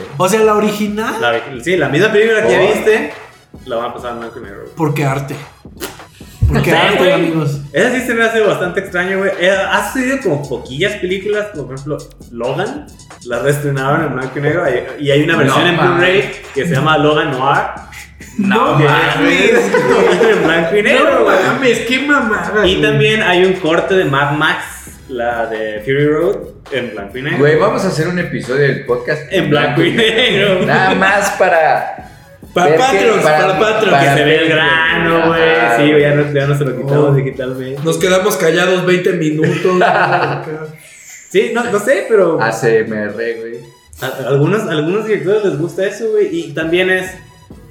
Ok. 0.00 0.04
O 0.18 0.28
sea, 0.28 0.40
la 0.40 0.54
original, 0.54 1.20
La- 1.20 1.62
sí, 1.62 1.76
la 1.76 1.88
misma 1.88 2.10
película 2.12 2.42
que 2.46 2.50
ya 2.52 2.60
Oh. 2.60 2.74
viste, 2.74 3.12
la 3.66 3.76
van 3.76 3.90
a 3.90 3.94
pasar 3.94 4.12
en 4.12 4.18
blanco 4.20 4.38
y 4.38 4.42
negro. 4.42 4.64
porque 4.76 5.04
arte. 5.04 5.36
Porque 6.48 6.70
No 6.70 6.96
güey. 6.98 7.12
amigos. 7.12 7.60
Esa 7.72 7.90
sí 7.92 8.00
se 8.06 8.14
me 8.14 8.24
hace 8.24 8.40
bastante 8.40 8.80
extraño, 8.80 9.18
güey. 9.18 9.30
Eh, 9.40 9.50
Ha 9.50 9.92
sucedido 9.92 10.18
como 10.22 10.48
poquillas 10.48 10.92
películas, 10.94 11.46
como 11.52 11.66
por 11.66 11.74
ejemplo 11.74 11.98
Logan, 12.30 12.86
la 13.24 13.40
reestrenaron 13.40 14.04
en 14.06 14.14
blanco 14.14 14.38
y 14.38 14.42
negro, 14.42 14.64
y 14.98 15.10
hay 15.10 15.22
una 15.22 15.36
versión 15.36 15.62
No 15.64 15.68
en. 15.68 15.76
Blu-ray 15.76 16.30
que 16.54 16.66
se 16.66 16.74
llama 16.74 16.98
Logan 16.98 17.30
Noir. 17.32 17.62
No 18.38 18.76
que 18.78 18.84
mames. 18.84 19.50
es 19.50 20.36
en 20.36 20.44
blanco 20.44 20.76
y 20.76 20.82
negro, 20.82 21.20
No 21.20 21.24
mames, 21.26 21.78
qué 21.80 21.98
mamada. 22.00 22.66
Y 22.66 22.80
también 22.82 23.22
hay 23.22 23.44
un 23.44 23.54
corte 23.54 23.94
de 23.94 24.04
Mad 24.04 24.32
Max, 24.32 24.64
la 25.08 25.46
de 25.46 25.80
Fury 25.80 26.06
Road, 26.06 26.36
en 26.72 26.90
blanco 26.92 27.18
y 27.18 27.22
negro. 27.22 27.38
Güey, 27.38 27.56
vamos 27.56 27.84
a 27.84 27.88
hacer 27.88 28.08
un 28.08 28.18
episodio 28.18 28.62
del 28.62 28.84
podcast 28.84 29.22
En 29.32 29.50
blanco 29.50 29.82
y 29.82 29.92
negro. 29.92 30.64
Nada 30.66 30.94
más 30.94 31.30
para. 31.32 32.10
Para 32.56 32.76
Patreons, 32.76 33.22
para 33.22 33.58
Patreons, 33.58 34.02
Que 34.02 34.08
se 34.18 34.24
ve 34.24 34.36
el 34.42 34.48
grano, 34.48 35.26
güey. 35.28 35.40
Sí, 35.76 36.00
ya 36.00 36.14
no, 36.14 36.32
ya 36.32 36.46
no 36.46 36.56
se 36.58 36.64
lo 36.64 36.76
quitamos 36.76 37.10
Oh. 37.10 37.12
digitalmente. 37.14 37.82
Nos 37.84 37.98
quedamos 37.98 38.36
callados 38.36 38.84
20 38.86 39.12
minutos. 39.12 39.78
Sí, 41.28 41.50
no, 41.52 41.64
no 41.64 41.78
sé, 41.80 42.06
pero 42.08 42.40
a, 42.40 42.46
ACMR, 42.48 43.12
güey. 43.12 43.58
a- 44.00 44.28
algunos, 44.28 44.62
algunos 44.68 45.04
directores 45.06 45.44
les 45.44 45.58
gusta 45.58 45.84
eso, 45.84 46.10
güey. 46.12 46.28
Y 46.32 46.52
también 46.54 46.88
es. 46.88 47.14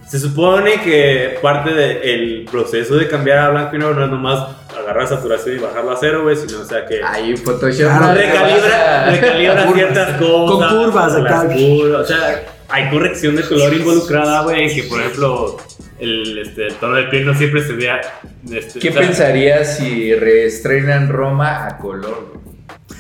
Se 0.08 0.20
supone 0.20 0.82
que 0.84 1.40
parte 1.42 1.74
del 1.74 2.48
proceso 2.52 2.96
de 2.96 3.08
cambiar 3.08 3.40
a 3.40 3.50
blanco 3.50 3.76
y 3.76 3.80
negro 3.80 3.96
no 3.96 4.06
es 4.06 4.12
nomás 4.12 4.50
agarrar 4.80 5.08
saturación 5.08 5.56
y 5.56 5.60
bajarlo 5.60 5.92
a 5.92 5.98
cero, 6.00 6.22
güey, 6.24 6.36
sino, 6.36 6.60
o 6.62 6.66
sea, 6.66 6.86
que. 6.86 7.02
Ahí 7.04 7.36
Photoshop. 7.38 7.88
Claro, 7.88 8.14
recalibra, 8.14 9.10
recalibra 9.10 9.72
ciertas 9.74 10.10
cosas. 10.22 10.70
Con 10.70 10.84
curvas 10.86 11.14
las 11.14 11.44
acá. 11.44 11.54
curvas, 11.54 12.02
O 12.02 12.06
sea, 12.06 12.44
hay 12.70 12.90
corrección 12.90 13.36
de 13.36 13.44
color 13.44 13.74
involucrada, 13.74 14.44
güey. 14.44 14.74
Que 14.74 14.84
por 14.84 15.00
ejemplo, 15.02 15.58
el, 16.00 16.38
este, 16.40 16.68
el 16.68 16.74
tono 16.76 16.96
de 16.96 17.04
piel 17.06 17.26
no 17.26 17.34
siempre 17.34 17.64
se 17.64 17.74
vea. 17.74 18.02
Este, 18.52 18.80
¿Qué 18.80 18.90
o 18.90 18.94
sea, 18.94 19.02
pensarías 19.02 19.78
si 19.78 20.14
reestrenan 20.14 21.10
Roma 21.10 21.68
a 21.68 21.78
color, 21.78 22.34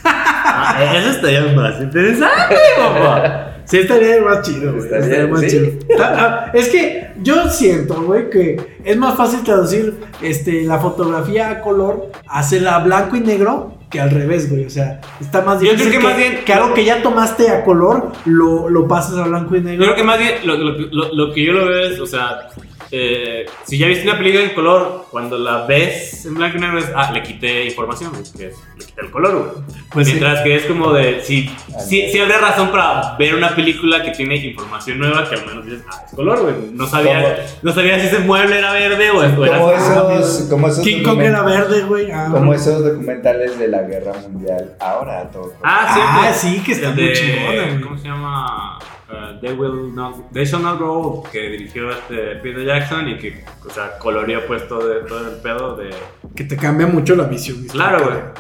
ah, 0.03 0.93
eso 0.97 1.09
estaría 1.11 1.41
más 1.53 1.80
interesante, 1.82 2.55
papá. 2.78 3.51
Sí, 3.66 3.78
estaría 3.80 4.22
más 4.22 4.41
chido, 4.43 4.74
güey. 4.74 4.84
Estaría- 4.84 5.05
Estaría 5.05 5.28
más 5.28 5.41
¿sí? 5.41 5.47
chido. 5.49 5.68
Ta- 5.97 6.16
ah, 6.20 6.51
Es 6.53 6.70
que 6.70 7.07
yo 7.24 7.49
siento, 7.49 7.95
güey, 8.03 8.30
que 8.30 8.57
es 8.84 8.95
más 8.97 9.16
fácil 9.18 9.41
traducir 9.43 9.95
este, 10.22 10.63
la 10.63 10.78
fotografía 10.78 11.49
a 11.49 11.61
color, 11.61 12.11
hacerla 12.28 12.76
a 12.76 12.80
blanco 12.84 13.16
y 13.16 13.22
negro, 13.22 13.74
que 13.95 14.01
al 14.01 14.11
revés, 14.11 14.49
güey. 14.49 14.65
O 14.65 14.69
sea, 14.69 14.99
está 15.19 15.41
más 15.41 15.55
Yo 15.61 15.69
creo 15.69 15.71
difícil 15.73 15.91
que 15.93 15.97
que, 15.99 16.03
más 16.03 16.17
bien- 16.17 16.39
que 16.45 16.53
algo 16.53 16.73
que 16.73 16.85
ya 16.85 17.01
tomaste 17.01 17.49
a 17.49 17.63
color 17.63 18.11
lo, 18.25 18.69
lo 18.69 18.87
pases 18.87 19.17
a 19.17 19.23
blanco 19.27 19.55
y 19.55 19.59
Yo 19.59 19.65
negro. 19.69 19.83
creo 19.85 19.95
que 19.95 20.03
más 20.03 20.19
bien 20.19 20.33
lo, 20.43 20.55
lo- 20.57 20.77
lo- 20.91 21.13
lo 21.13 21.33
que 21.33 21.43
yo 21.45 21.53
lo 21.53 21.65
veo 21.67 21.79
es, 21.91 21.99
o 21.99 22.05
sea, 22.05 22.49
eh, 22.91 23.45
si 23.65 23.77
ya 23.77 23.88
viste 23.88 24.07
una 24.07 24.17
película 24.17 24.43
en 24.43 24.49
color, 24.53 25.05
cuando 25.11 25.38
la 25.38 25.65
ves 25.65 26.25
en 26.25 26.36
blanco 26.36 26.57
y 26.57 26.61
negro 26.61 26.79
es, 26.79 26.86
ah, 26.95 27.11
le 27.11 27.23
quité 27.23 27.65
información, 27.65 28.11
que 28.38 28.47
es, 28.47 28.55
le 28.77 28.86
quité 28.86 29.01
el 29.01 29.11
color, 29.11 29.38
güey. 29.38 29.65
Pues 29.91 30.07
sí. 30.07 30.13
Mientras 30.13 30.41
que 30.41 30.55
es 30.55 30.65
como 30.65 30.91
de, 30.93 31.21
sí, 31.23 31.49
sí, 31.88 32.07
sí 32.11 32.19
habría 32.19 32.38
razón 32.39 32.71
para 32.71 33.15
ver 33.17 33.36
una 33.36 33.55
película 33.55 34.03
que 34.03 34.11
tiene 34.11 34.36
información 34.38 34.99
nueva 34.99 35.27
que 35.29 35.36
al 35.36 35.45
menos 35.45 35.65
dices, 35.65 35.81
ah, 35.91 36.03
es 36.07 36.13
color, 36.13 36.41
güey. 36.41 36.55
No 36.73 36.86
sabía, 36.88 37.21
¿Cómo? 37.21 37.36
no 37.63 37.73
sabía 37.73 37.99
si 37.99 38.07
ese 38.07 38.19
mueble 38.19 38.57
era 38.59 38.71
verde 38.73 39.09
o, 39.11 39.17
o 39.19 39.45
era 39.45 39.57
Como 39.59 39.71
esos, 39.71 40.47
como 40.49 40.67
esos, 40.67 40.83
King 40.83 41.03
Kong 41.03 41.21
era 41.21 41.41
verde, 41.43 41.81
güey. 41.83 42.11
Ah, 42.11 42.29
como 42.31 42.53
esos 42.53 42.83
documentales 42.83 43.57
de 43.57 43.67
la 43.67 43.81
guerra 43.83 44.13
mundial. 44.29 44.75
Ahora 44.79 45.29
todo. 45.31 45.53
Ah, 45.63 45.83
Ah, 46.27 46.33
sí, 46.33 46.55
sí, 46.57 46.63
que 46.63 46.71
está 46.73 46.89
el 46.89 46.95
muy 46.95 47.03
de- 47.05 47.13
chingona, 47.13 47.63
güey. 47.67 47.81
¿Cómo 47.81 47.97
se 47.97 48.07
llama? 48.07 48.79
Uh, 49.08 49.39
They 49.39 49.53
Will 49.53 49.93
Not, 49.93 50.32
They 50.34 50.45
Shall 50.45 50.62
Not 50.64 50.80
Grow 50.80 50.93
Old, 51.22 51.30
que 51.30 51.39
dirigió 51.49 51.91
este 51.91 52.38
Peter 52.38 52.66
Jackson 52.66 53.08
y 53.08 53.18
que, 53.20 53.45
o 53.64 53.70
sea, 53.70 53.99
coloreó 53.99 54.45
pues 54.47 54.68
todo, 54.68 54.88
de- 54.88 55.01
todo 55.08 55.28
el 55.30 55.36
pedo 55.41 55.76
de... 55.76 55.91
Que 56.36 56.43
te 56.43 56.58
cambia 56.58 56.88
mucho 56.88 57.16
la 57.16 57.26
visión. 57.26 57.64
Claro. 57.72 58.34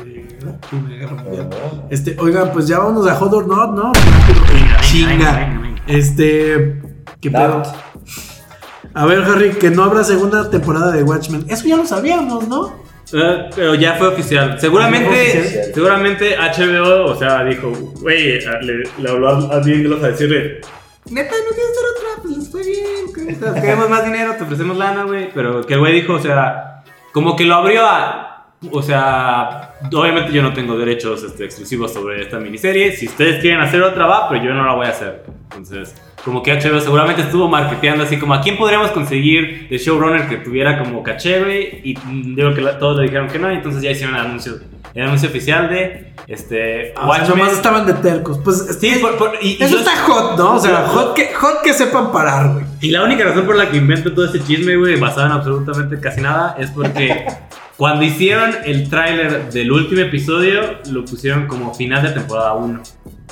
Oh. 0.43 1.87
Este, 1.89 2.15
oigan, 2.19 2.51
pues 2.51 2.67
ya 2.67 2.79
vámonos 2.79 3.07
a 3.07 3.15
Hot 3.15 3.33
or 3.33 3.47
Not, 3.47 3.71
¿no? 3.75 3.91
venga, 4.51 4.81
Chinga. 4.81 5.11
venga, 5.37 5.59
venga. 5.61 5.81
Este. 5.87 6.81
¿Qué 7.21 7.29
pedo? 7.31 7.61
A 8.93 9.05
ver, 9.05 9.23
Harry, 9.23 9.51
que 9.51 9.69
no 9.69 9.83
habrá 9.83 10.03
segunda 10.03 10.49
temporada 10.49 10.91
de 10.91 11.03
Watchmen. 11.03 11.45
Eso 11.49 11.67
ya 11.67 11.75
lo 11.77 11.85
sabíamos, 11.85 12.47
¿no? 12.47 12.84
Eh, 13.13 13.49
pero 13.55 13.75
ya 13.75 13.93
fue 13.95 14.07
oficial. 14.09 14.59
Seguramente, 14.59 15.09
Ya 15.09 15.31
fue 15.31 15.41
oficial. 15.41 15.71
seguramente 15.73 16.35
HBO, 16.37 17.05
o 17.05 17.15
sea, 17.15 17.43
dijo, 17.43 17.71
güey, 18.01 18.39
le, 18.61 18.83
le 18.97 19.09
habló 19.09 19.29
a 19.29 19.55
alguien 19.57 19.83
de 19.83 19.89
los 19.89 20.03
a 20.03 20.07
decirle, 20.07 20.61
neta, 21.09 21.31
no 21.35 21.55
quieres 21.55 21.71
hacer 21.71 21.85
otra, 21.95 22.21
pues 22.23 22.37
les 22.37 22.49
fue 22.51 22.63
bien, 22.63 23.13
que- 23.53 23.61
queremos 23.61 23.89
más 23.89 24.03
dinero, 24.05 24.33
te 24.37 24.43
ofrecemos 24.43 24.77
lana, 24.77 25.03
güey. 25.03 25.29
Pero 25.33 25.61
que 25.63 25.73
el 25.75 25.79
güey 25.79 25.93
dijo, 25.93 26.13
o 26.13 26.19
sea, 26.19 26.83
como 27.11 27.35
que 27.35 27.45
lo 27.45 27.55
abrió 27.55 27.85
a, 27.85 28.47
o 28.71 28.81
sea, 28.81 29.73
obviamente 29.93 30.31
yo 30.33 30.41
no 30.41 30.53
tengo 30.53 30.75
derechos 30.77 31.23
este, 31.23 31.45
exclusivos 31.45 31.93
sobre 31.93 32.23
esta 32.23 32.39
miniserie. 32.39 32.91
Si 32.95 33.05
ustedes 33.07 33.39
quieren 33.41 33.61
hacer 33.61 33.81
otra, 33.83 34.07
va, 34.07 34.27
pero 34.29 34.43
yo 34.43 34.53
no 34.53 34.65
la 34.65 34.73
voy 34.73 34.87
a 34.87 34.89
hacer. 34.89 35.23
Entonces, 35.51 35.93
como 36.25 36.41
que 36.43 36.51
HBO 36.51 36.81
seguramente 36.81 37.21
estuvo 37.21 37.47
marketeando 37.47 38.03
así 38.03 38.17
como 38.17 38.33
a 38.33 38.41
quién 38.41 38.57
podríamos 38.57 38.89
conseguir 38.91 39.67
de 39.69 39.77
showrunner 39.77 40.27
que 40.27 40.37
tuviera 40.37 40.77
como 40.83 41.03
caché, 41.03 41.39
güey. 41.43 41.81
Y 41.83 41.95
mm, 41.95 42.35
digo 42.35 42.53
que 42.55 42.61
la- 42.61 42.77
todos 42.79 42.97
le 42.97 43.03
dijeron 43.03 43.27
que 43.27 43.37
no, 43.39 43.51
y 43.51 43.55
entonces 43.55 43.81
ya 43.83 43.91
hicieron 43.91 44.15
el 44.15 44.21
anuncio, 44.21 44.53
el 44.95 45.03
anuncio 45.03 45.29
oficial 45.29 45.69
de 45.69 46.13
este 46.27 46.93
Ah, 46.95 47.01
o 47.07 47.13
sea, 47.13 47.21
Watchmen. 47.21 47.37
nomás 47.37 47.53
estaban 47.53 47.85
de 47.85 47.93
tercos. 47.93 48.39
Pues 48.43 48.77
Sí, 48.81 48.95
por- 48.99 49.17
por- 49.17 49.33
y, 49.39 49.57
eso 49.63 49.77
está 49.77 49.95
hot, 49.97 50.35
¿no? 50.37 50.55
O 50.55 50.59
sea, 50.59 50.87
hot 50.87 51.13
que, 51.13 51.31
hot 51.35 51.61
que 51.63 51.73
sepan 51.73 52.11
parar, 52.11 52.53
güey. 52.53 52.65
y 52.81 52.89
la 52.89 53.03
única 53.03 53.23
razón 53.23 53.45
por 53.45 53.55
la 53.55 53.69
que 53.69 53.77
invento 53.77 54.11
todo 54.11 54.25
ese 54.25 54.43
chisme, 54.43 54.75
güey, 54.77 54.99
basado 54.99 55.27
en 55.27 55.31
absolutamente 55.33 55.99
casi 55.99 56.21
nada, 56.21 56.55
es 56.57 56.71
porque 56.71 57.25
cuando 57.77 58.03
hicieron 58.03 58.51
el 58.65 58.89
tráiler 58.89 59.51
del 59.51 59.71
último 59.71 60.01
episodio, 60.01 60.61
lo 60.91 61.05
pusieron 61.05 61.45
como 61.45 61.73
final 61.75 62.01
de 62.01 62.09
temporada 62.09 62.53
1. 62.53 62.81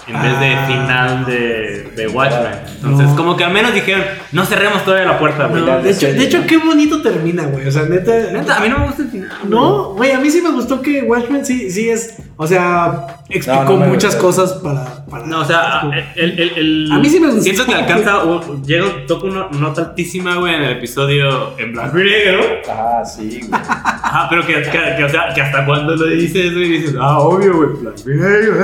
En 0.06 0.22
vez 0.22 0.40
de 0.40 0.54
Ah. 0.54 0.66
final 0.68 1.26
de, 1.26 1.92
de 1.96 2.08
Watchmen. 2.10 2.54
Entonces, 2.76 3.08
No. 3.08 3.16
como 3.16 3.38
que 3.38 3.46
al 3.46 3.54
menos 3.54 3.74
dijeron, 3.74 4.04
no 4.34 4.46
cerremos 4.46 4.84
todavía 4.84 5.06
la 5.08 5.18
puerta, 5.18 5.46
güey. 5.48 5.62
No, 5.62 5.68
Final 5.68 5.84
de, 5.84 5.92
hecho, 5.92 6.08
de 6.08 6.24
hecho, 6.24 6.46
qué 6.46 6.58
bonito 6.58 7.02
termina, 7.02 7.44
güey. 7.44 7.68
O 7.68 7.72
sea, 7.72 7.84
neta. 7.84 8.12
Neta, 8.32 8.58
a 8.58 8.60
mí 8.60 8.68
no 8.70 8.80
me 8.80 8.88
gusta 8.88 9.04
el 9.04 9.10
final. 9.10 9.30
No, 9.48 9.94
güey, 9.94 10.12
a 10.12 10.20
mí 10.20 10.30
sí 10.30 10.42
me 10.42 10.52
gustó 10.52 10.82
que 10.82 11.04
Watchmen 11.04 11.46
sí, 11.46 11.72
sí 11.72 11.90
es. 11.90 12.16
O 12.36 12.46
sea, 12.48 13.08
explicó 13.30 13.64
No, 13.64 13.70
no 13.72 13.78
me 13.78 13.88
muchas 13.88 14.16
gustó. 14.16 14.28
cosas 14.44 14.54
para. 14.62 15.06
para 15.06 15.26
No, 15.26 15.40
o 15.42 15.46
sea, 15.46 15.84
el, 16.16 16.40
el- 16.40 16.58
el- 16.58 16.92
A 16.92 16.98
mí 17.00 17.10
sí 17.10 17.20
me 17.22 17.28
gustó. 17.28 17.44
Siento 17.44 17.66
que 17.66 17.74
alcanza, 17.76 18.24
o- 18.26 18.62
llega, 18.64 19.06
toca 19.08 19.28
una 19.28 19.48
nota 19.52 19.82
altísima, 19.84 20.36
güey, 20.36 20.56
en 20.56 20.64
el 20.64 20.72
episodio 20.78 21.58
en 21.60 21.72
blanco 21.72 22.00
y 22.00 22.04
negro. 22.04 22.42
Ah, 22.70 23.04
sí, 23.06 23.40
güey. 23.48 23.52
Ajá, 23.54 24.28
pero 24.30 24.46
que, 24.46 24.54
que, 24.64 24.96
que, 24.98 25.04
o 25.06 25.10
sea, 25.10 25.34
que 25.34 25.42
hasta 25.42 25.66
cuando 25.66 25.96
lo 25.96 26.08
dices, 26.08 26.54
güey, 26.54 26.70
dices, 26.70 26.96
ah, 27.00 27.20
obvio, 27.20 27.56
güey, 27.56 27.70
blanco 27.82 28.02
y 28.12 28.16
negro. 28.16 28.56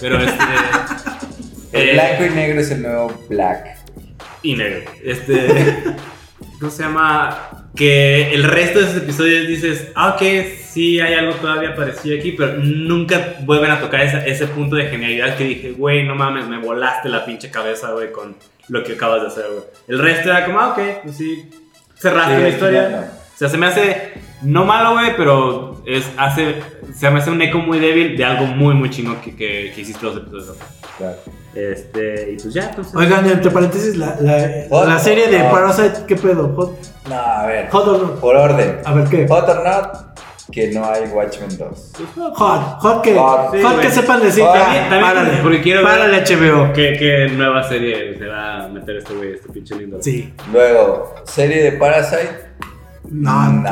Pero 0.00 0.18
este. 0.18 0.37
El 1.72 1.88
eh, 1.90 1.92
blanco 1.92 2.24
y 2.24 2.30
negro 2.30 2.60
es 2.60 2.70
el 2.70 2.82
nuevo 2.82 3.24
black. 3.28 3.76
y 4.42 4.54
negro. 4.56 4.90
Este. 5.04 5.84
¿Cómo 6.60 6.70
se 6.72 6.82
llama? 6.82 7.68
Que 7.76 8.32
el 8.34 8.42
resto 8.42 8.80
de 8.80 8.86
esos 8.86 8.96
episodios 9.02 9.46
dices, 9.46 9.88
ah, 9.94 10.14
ok, 10.16 10.22
sí 10.68 10.98
hay 10.98 11.14
algo 11.14 11.34
todavía 11.34 11.74
parecido 11.76 12.18
aquí, 12.18 12.32
pero 12.32 12.54
nunca 12.54 13.34
vuelven 13.42 13.70
a 13.70 13.78
tocar 13.80 14.00
esa- 14.00 14.24
ese 14.26 14.46
punto 14.48 14.74
de 14.74 14.86
genialidad 14.88 15.36
que 15.36 15.44
dije, 15.44 15.72
güey, 15.72 16.02
no 16.04 16.14
mames, 16.16 16.48
me 16.48 16.58
volaste 16.58 17.08
la 17.08 17.24
pinche 17.24 17.50
cabeza, 17.50 17.92
güey, 17.92 18.10
con 18.10 18.36
lo 18.68 18.82
que 18.82 18.94
acabas 18.94 19.20
de 19.22 19.26
hacer, 19.28 19.44
güey. 19.52 19.64
El 19.86 19.98
resto 20.00 20.30
era 20.30 20.44
como, 20.46 20.58
ah, 20.58 20.70
ok, 20.70 20.78
pues 21.04 21.16
sí, 21.16 21.48
cerraste 21.96 22.36
Sí, 22.36 22.42
la 22.42 22.48
historia. 22.48 22.88
no. 22.88 22.98
O 22.98 23.38
sea, 23.38 23.48
se 23.48 23.56
me 23.58 23.66
hace 23.66 24.12
no 24.42 24.64
malo, 24.64 24.92
güey, 24.92 25.16
pero 25.16 25.82
es, 25.86 26.08
hace, 26.16 26.56
se 26.94 27.10
me 27.10 27.18
hace 27.18 27.30
un 27.30 27.40
eco 27.42 27.58
muy 27.58 27.78
débil 27.78 28.16
de 28.16 28.24
algo 28.24 28.46
muy, 28.46 28.74
muy 28.74 28.90
chingón 28.90 29.16
que, 29.20 29.34
que, 29.34 29.72
que 29.74 29.80
hiciste 29.80 30.04
los 30.04 30.16
episodios. 30.16 30.56
Claro. 30.96 31.16
Este, 31.54 32.32
y 32.32 32.36
pues 32.42 32.54
ya, 32.54 32.68
entonces. 32.68 32.94
Oigan, 32.94 33.26
entre 33.28 33.50
paréntesis, 33.50 33.96
la, 33.96 34.16
la, 34.20 34.66
Hot 34.70 34.86
la 34.88 34.98
serie 34.98 35.28
de. 35.28 35.38
Parasite, 35.44 36.04
¿qué 36.06 36.16
pedo? 36.16 36.52
Hot, 36.56 36.78
No, 37.08 37.14
a 37.16 37.46
ver. 37.46 37.68
hot 37.70 37.88
or 37.88 37.98
not? 38.02 38.20
Por 38.20 38.36
orden. 38.36 38.78
A 38.84 38.92
ver, 38.94 39.08
¿qué? 39.08 39.26
Hot 39.28 39.48
or 39.48 39.64
not, 39.64 40.18
que 40.52 40.70
no 40.72 40.84
hay 40.84 41.04
Watchmen 41.08 41.56
2. 41.58 41.92
Hot, 42.34 42.62
hot 42.80 43.02
que, 43.02 43.14
Hot, 43.14 43.50
sí, 43.56 43.62
hot 43.62 43.80
que 43.80 43.90
sepan 43.90 44.20
decir, 44.22 44.44
Hot. 44.44 44.54
También- 44.54 44.88
también 44.88 45.02
párale, 45.02 45.38
porque 45.42 45.62
quiero 45.62 45.80
ver- 45.84 45.88
párale 45.98 46.18
HBO. 46.24 46.72
¿Qué, 46.72 46.96
qué 46.98 47.28
nueva 47.34 47.62
serie 47.68 48.16
se 48.18 48.26
va 48.26 48.64
a 48.64 48.68
meter 48.68 48.96
este 48.98 49.14
güey, 49.14 49.32
este 49.34 49.48
pinche 49.52 49.74
lindo? 49.76 49.98
Sí, 50.02 50.32
Luego, 50.52 51.14
serie 51.24 51.62
de 51.62 51.72
Parasite. 51.72 52.47
Not, 53.10 53.52
No. 53.52 53.62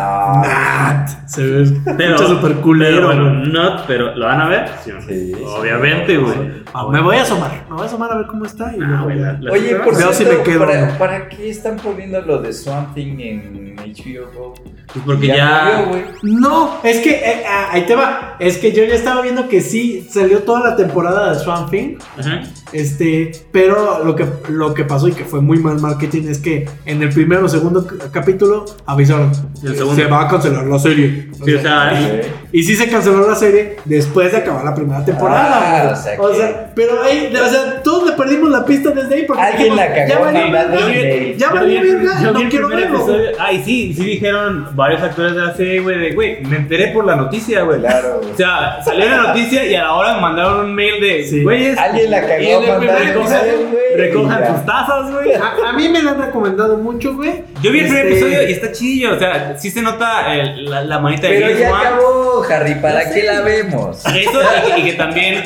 not. 0.43 1.09
Se 1.27 1.43
ve 1.45 1.81
Pero, 1.97 2.15
escucha 2.15 2.29
súper 2.29 2.51
pero 2.53 2.63
culero, 2.63 3.07
bueno, 3.07 3.39
güey. 3.41 3.53
no, 3.53 3.77
pero 3.87 4.15
¿lo 4.17 4.27
van 4.27 4.41
a 4.41 4.49
ver? 4.49 4.69
Sí? 4.85 4.91
Sí, 5.09 5.35
sí. 5.35 5.43
Obviamente, 5.45 6.17
güey. 6.17 6.65
Ah, 6.73 6.87
me 6.91 7.01
voy 7.01 7.17
a 7.17 7.23
asomar, 7.23 7.51
me 7.69 7.75
voy 7.75 7.83
a 7.83 7.87
asomar 7.87 8.13
a 8.13 8.17
ver 8.17 8.27
cómo 8.27 8.45
está 8.45 8.75
y 8.77 8.81
Ah, 8.83 9.05
Oye, 9.51 9.77
por 9.77 9.97
Veo 9.97 10.13
si 10.13 10.25
cierto, 10.25 10.39
me 10.39 10.45
quedo, 10.45 10.67
¿para, 10.99 11.29
qué 11.29 11.51
están 11.51 11.77
poniendo 11.77 12.21
lo 12.21 12.41
de 12.41 12.53
Swamp 12.53 12.95
Thing 12.95 13.19
en 13.21 13.77
HBO 13.77 14.31
Go? 14.35 14.55
Pues 14.93 15.05
porque 15.05 15.27
ya. 15.29 15.85
murió. 15.87 16.05
No, 16.23 16.79
es 16.83 16.99
que 17.01 17.11
eh, 17.11 17.45
ah, 17.49 17.69
ahí 17.73 17.83
te 17.87 17.95
va. 17.97 18.37
Es 18.39 18.59
que 18.59 18.73
yo 18.73 18.85
ya 18.85 18.95
estaba 18.95 19.21
viendo 19.23 19.49
que 19.49 19.61
sí 19.61 20.07
salió 20.11 20.41
toda 20.45 20.71
la 20.71 20.77
temporada 20.77 21.33
de 21.33 21.39
Swamp 21.41 21.71
Thing. 21.71 21.99
Ajá. 22.19 22.43
Este, 22.73 23.33
pero 23.53 24.03
lo 24.05 24.17
que, 24.17 24.27
lo 24.49 24.75
que 24.75 24.85
pasó 24.85 25.09
y 25.09 25.13
que 25.13 25.25
fue 25.25 25.41
muy 25.41 25.59
mal 25.59 25.81
marketing 25.81 26.25
es 26.29 26.39
que 26.39 26.69
en 26.85 27.01
el 27.03 27.11
primero 27.11 27.47
o 27.47 27.49
segundo 27.49 27.87
capítulo 28.13 28.65
avisaron 28.87 29.31
El 29.63 29.73
que 29.73 29.79
segundo. 29.79 30.03
se 30.03 30.09
va 30.09 30.23
a 30.23 30.29
cancelar 30.29 30.65
la 30.67 30.79
serie. 30.79 31.29
Sí, 31.45 31.55
o 31.55 31.61
sea, 31.61 31.93
y, 32.53 32.59
y 32.59 32.63
sí 32.65 32.75
se 32.75 32.89
canceló 32.89 33.27
la 33.29 33.37
serie 33.37 33.77
después 33.85 34.33
de 34.33 34.39
acabar 34.39 34.65
la 34.65 34.75
primera 34.75 35.05
temporada. 35.05 35.61
Ah, 35.61 35.83
güey. 35.85 35.93
o 35.93 35.97
sea 35.97 36.21
O 36.21 36.35
sea, 36.35 36.73
pero 36.75 37.03
ahí, 37.03 37.33
o 37.35 37.49
sea, 37.49 37.83
todos 37.83 38.11
le 38.11 38.17
perdimos 38.17 38.51
la 38.51 38.65
pista 38.65 38.91
desde 38.91 39.15
ahí 39.15 39.25
porque 39.27 39.43
Alguien 39.43 39.63
dijimos, 39.75 39.79
la 39.79 39.95
cagó 39.95 40.09
ya 40.09 40.19
valió 40.19 40.41
mandando 40.43 40.77
verga, 40.87 40.91
email. 40.93 41.37
ya 41.37 41.53
verga, 41.53 42.21
no 42.33 42.49
quiero 42.51 42.69
verlo. 42.69 43.07
Ay, 43.39 43.63
sí, 43.65 43.95
sí 43.95 44.05
dijeron 44.05 44.69
varios 44.75 45.03
actores 45.03 45.35
de 45.35 45.41
la 45.41 45.55
serie, 45.55 45.81
güey, 45.81 45.99
de, 45.99 46.13
güey, 46.15 46.45
me 46.45 46.57
enteré 46.57 46.89
por 46.89 47.05
la 47.07 47.17
noticia, 47.17 47.63
güey. 47.63 47.79
Claro, 47.81 48.19
güey. 48.21 48.33
O 48.33 48.37
sea, 48.37 48.83
salió 48.85 49.09
la 49.09 49.29
noticia 49.29 49.65
y 49.65 49.75
a 49.75 49.85
la 49.85 49.95
hora 49.95 50.15
me 50.17 50.21
mandaron 50.21 50.67
un 50.67 50.75
mail 50.75 51.01
de, 51.01 51.25
Sí. 51.25 51.43
güeyes, 51.43 51.79
Alguien 51.79 52.11
la 52.11 52.21
cagó 52.27 52.56
en 52.65 52.71
el 52.71 52.77
primer 52.79 52.95
mandando 52.97 53.21
episodio, 53.21 53.53
email, 53.53 53.69
güey, 53.71 53.97
recojan 53.97 54.47
sus 54.57 54.67
tazas, 54.67 55.13
güey. 55.13 55.33
A, 55.35 55.69
a 55.69 55.73
mí 55.73 55.89
me 55.89 56.03
lo 56.03 56.11
han 56.11 56.21
recomendado 56.23 56.77
mucho, 56.79 57.15
güey. 57.15 57.45
Yo 57.63 57.73
vi 57.73 57.81
el 57.81 57.87
primer 57.87 58.07
Este, 58.07 58.19
episodio 58.19 58.49
y 58.49 58.53
está 58.53 58.73
chidillo, 58.73 59.15
o 59.15 59.19
sea, 59.19 59.57
sí 59.59 59.71
se 59.71 59.83
nota 59.83 60.35
el- 60.35 60.65
la, 60.71 60.83
la 60.83 60.99
manita 60.99 61.27
de 61.29 61.35
Pero 61.35 61.47
James 61.47 61.61
ya 61.61 61.71
Wan. 61.71 61.81
acabó, 61.87 62.45
Harry, 62.51 62.75
¿para 62.77 63.05
qué 63.05 63.21
sé. 63.21 63.23
la 63.25 63.41
vemos? 63.43 64.05
Eso 64.07 64.41
y 64.43 64.73
que, 64.73 64.79
y 64.81 64.85
que 64.85 64.93
también, 64.95 65.43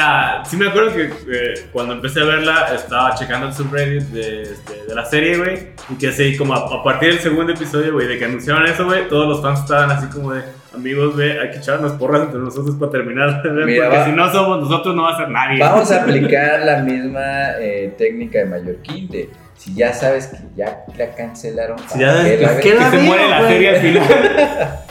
sea, 0.00 0.42
sí 0.44 0.56
me 0.56 0.68
acuerdo 0.68 0.92
que 0.94 1.04
eh, 1.04 1.68
cuando 1.72 1.94
empecé 1.94 2.20
a 2.20 2.24
verla 2.24 2.68
estaba 2.74 3.14
checando 3.14 3.46
el 3.48 3.52
subreddit 3.54 4.02
de, 4.08 4.42
este, 4.42 4.84
de 4.88 4.94
la 4.94 5.04
serie, 5.04 5.36
güey, 5.38 5.68
y 5.88 5.94
que 5.96 6.08
así 6.08 6.36
como 6.36 6.54
a, 6.54 6.58
a 6.58 6.82
partir 6.84 7.10
del 7.10 7.18
segundo 7.20 7.52
episodio, 7.52 7.92
güey, 7.94 8.06
de 8.06 8.18
que 8.18 8.24
anunciaron 8.26 8.66
eso, 8.66 8.84
güey, 8.84 9.08
todos 9.08 9.28
los 9.28 9.40
fans 9.42 9.60
estaban 9.60 9.90
así 9.90 10.06
como 10.08 10.32
de, 10.32 10.42
amigos, 10.74 11.14
güey, 11.14 11.38
hay 11.38 11.50
que 11.50 11.58
echarnos 11.58 11.92
porras 11.92 12.22
entre 12.22 12.40
nosotros 12.40 12.76
para 12.78 12.92
terminar, 12.92 13.42
Mira, 13.64 13.84
porque 13.84 13.98
va- 13.98 14.04
si 14.04 14.12
no 14.12 14.30
somos 14.32 14.60
nosotros 14.60 14.94
no 14.94 15.02
va 15.04 15.14
a 15.14 15.16
ser 15.16 15.28
nadie. 15.30 15.58
Vamos 15.60 15.90
a 15.90 16.02
aplicar 16.02 16.60
la 16.60 16.82
misma 16.82 17.52
eh, 17.60 17.94
técnica 17.96 18.40
de 18.40 18.44
Mallorquín 18.46 19.08
de 19.08 19.30
si 19.56 19.74
ya 19.74 19.92
sabes 19.94 20.26
que 20.26 20.36
ya 20.54 20.84
la 20.98 21.14
cancelaron, 21.14 21.78
Si 21.88 21.98
ya 21.98 22.08
¿para 22.12 22.22
ves 22.22 22.36
qué 22.38 22.42
la 22.44 22.56
que? 22.56 22.60
¿Qué 22.62 22.68
que 22.70 22.74
la 22.78 22.90
se 22.90 22.98
muere 22.98 23.28
la 23.28 23.48
serie 23.48 23.68
al 23.70 23.76
final. 23.76 24.04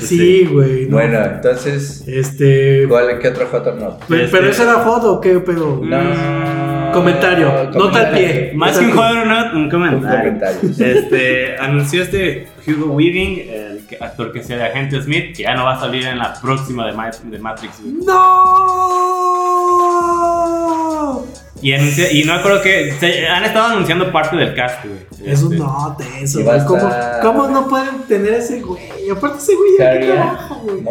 Sí, 0.00 0.44
güey. 0.50 0.86
no. 0.86 0.96
Bueno, 0.96 1.18
entonces, 1.22 2.04
Este. 2.06 2.86
¿cuál, 2.88 3.18
¿qué 3.18 3.28
otro 3.28 3.46
hot 3.50 3.66
or 3.66 3.74
not? 3.76 4.02
Pero, 4.08 4.24
Este- 4.24 4.36
pero 4.36 4.50
esa 4.50 4.62
era 4.64 4.78
foto, 4.80 5.20
¿qué 5.20 5.38
pedo? 5.40 5.76
Mm, 5.82 6.92
Comentario, 6.92 7.70
nota 7.74 8.00
al 8.08 8.10
pie. 8.14 8.52
Más 8.54 8.78
que 8.78 8.84
un 8.84 8.90
juego, 8.92 9.24
no, 9.24 9.52
un 9.52 9.56
Un 9.64 9.70
comentario. 9.70 10.18
comentario. 10.18 10.58
Este, 10.78 11.56
anunció 11.58 12.02
este 12.02 12.48
Hugo 12.66 12.92
Weaving, 12.92 13.38
el 13.50 13.80
actor 14.00 14.30
que 14.32 14.40
hacía 14.40 14.56
de 14.58 14.64
Agente 14.64 15.00
Smith, 15.00 15.34
que 15.36 15.42
ya 15.44 15.54
no 15.54 15.64
va 15.64 15.74
a 15.76 15.80
salir 15.80 16.04
en 16.06 16.18
la 16.18 16.34
próxima 16.40 16.86
de, 16.86 16.92
Ma- 16.92 17.10
de 17.10 17.38
Matrix. 17.38 17.80
¡No! 17.80 19.21
Y, 21.62 22.24
no 22.24 22.42
creo 22.42 22.60
que. 22.60 22.92
se- 22.98 23.26
han 23.28 23.44
estado 23.44 23.66
anunciando 23.66 24.10
parte 24.10 24.36
del 24.36 24.54
cast, 24.54 24.84
güey. 24.84 24.98
Es 25.32 25.42
un 25.42 25.56
note 25.56 26.04
eso, 26.20 26.40
Y 26.40 26.42
güey. 26.42 26.58
¿Cómo, 26.66 26.78
estar- 26.88 27.20
¿Cómo 27.22 27.46
no 27.48 27.68
pueden 27.68 28.02
tener 28.08 28.34
ese 28.34 28.60
güey? 28.60 28.82
Aparte 29.10 29.38
ese 29.38 29.54
güey 29.54 29.70
ya 29.78 29.92
que 29.92 29.98
Charia. 30.00 30.14
trabaja, 30.14 30.54
güey. 30.62 30.82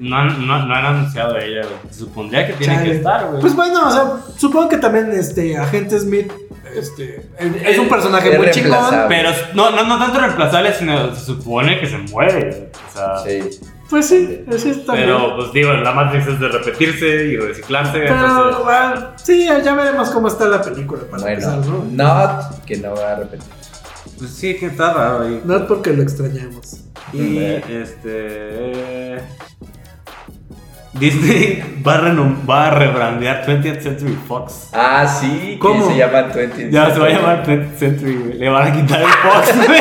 No, 0.00 0.16
han- 0.16 0.46
no, 0.46 0.66
no 0.66 0.74
han 0.74 0.84
anunciado 0.86 1.34
a 1.36 1.40
ella, 1.40 1.62
güey. 1.62 1.74
Se 1.90 2.00
supondría 2.00 2.46
que 2.46 2.52
tiene 2.54 2.74
Chale. 2.74 2.90
que 2.90 2.96
estar, 2.96 3.26
güey. 3.28 3.40
Pues 3.40 3.56
bueno, 3.56 3.88
o 3.88 3.90
sea, 3.90 4.04
supongo 4.36 4.68
que 4.68 4.76
también 4.78 5.10
este 5.12 5.56
Agente 5.56 5.98
Smith 5.98 6.30
este, 6.76 7.26
es 7.66 7.78
un 7.78 7.88
personaje 7.88 8.32
Es 8.32 8.38
muy 8.38 8.50
chingón. 8.50 9.04
Pero 9.08 9.30
no, 9.54 9.70
no, 9.70 9.84
no 9.84 9.98
tanto 9.98 10.18
reemplazable, 10.20 10.72
sino 10.74 11.14
se 11.14 11.24
supone 11.26 11.78
que 11.80 11.86
se 11.86 11.98
muere. 11.98 12.38
güey. 12.50 12.62
O 12.62 12.92
sea, 12.94 13.18
Sí. 13.24 13.60
Pues 13.92 14.08
sí, 14.08 14.42
eso 14.50 14.70
está 14.70 14.94
bien. 14.94 15.04
pero 15.06 15.36
pues 15.36 15.52
digo, 15.52 15.70
la 15.72 15.92
Matrix 15.92 16.26
es 16.26 16.40
de 16.40 16.48
repetirse 16.48 17.06
y 17.26 17.36
reciclarse. 17.36 17.98
Pero, 18.00 18.14
entonces, 18.14 18.64
bueno, 18.64 19.06
sí, 19.16 19.46
ya 19.62 19.74
veremos 19.74 20.08
cómo 20.10 20.28
está 20.28 20.46
la 20.46 20.62
película 20.62 21.02
para 21.10 21.22
Bueno, 21.24 21.34
empezar, 21.52 21.58
¿no? 21.66 21.84
not 21.90 22.64
que 22.64 22.76
no 22.78 22.94
va 22.94 23.12
a 23.12 23.16
repetir. 23.16 23.46
pues 24.18 24.30
sí, 24.30 24.56
que 24.56 24.66
está 24.66 24.94
raro 24.94 25.24
ahí. 25.26 25.42
No 25.44 25.56
es 25.56 25.62
porque 25.64 25.92
lo 25.92 26.02
extrañamos. 26.02 26.78
Y 27.12 27.36
este. 27.38 29.18
Disney 30.94 31.62
va 31.86 31.94
a, 31.96 32.00
renom- 32.02 32.48
va 32.48 32.66
a 32.68 32.70
rebrandear 32.70 33.44
20th 33.46 33.80
Century 33.82 34.18
Fox. 34.28 34.68
Ah, 34.72 35.06
sí, 35.06 35.58
¿Cómo? 35.60 35.86
se 35.90 35.96
llama 35.98 36.22
20. 36.34 36.70
Ya 36.70 36.92
se 36.94 36.98
va 37.00 37.06
a 37.06 37.10
llamar 37.10 37.46
20th 37.46 37.76
Century, 37.76 38.16
güey. 38.16 38.38
Le 38.38 38.48
van 38.48 38.68
a 38.68 38.72
quitar 38.72 39.00
el 39.02 39.06
Fox, 39.08 39.66
güey. 39.66 39.80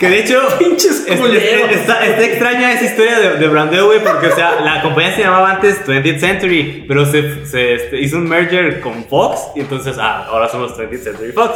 Que 0.00 0.08
de 0.08 0.18
hecho. 0.20 0.40
Pinches 0.58 1.04
es- 1.06 1.20
culeros. 1.20 1.70
es- 1.70 1.76
está, 1.82 2.04
está 2.04 2.24
extraña 2.24 2.72
esa 2.72 2.84
historia 2.86 3.18
de, 3.20 3.36
de 3.36 3.46
brandeo, 3.48 3.86
güey, 3.86 4.02
porque, 4.02 4.26
o 4.28 4.34
sea, 4.34 4.60
la 4.62 4.82
compañía 4.82 5.14
se 5.14 5.22
llamaba 5.22 5.52
antes 5.52 5.86
20th 5.86 6.18
Century, 6.18 6.84
pero 6.88 7.06
se, 7.06 7.46
se, 7.46 7.74
este, 7.74 8.00
hizo 8.00 8.16
un 8.16 8.28
merger 8.28 8.80
con 8.80 9.04
Fox, 9.04 9.40
y 9.54 9.60
entonces, 9.60 9.96
ah, 10.00 10.26
ahora 10.28 10.48
somos 10.48 10.76
20th 10.76 10.98
Century 11.04 11.30
Fox. 11.32 11.54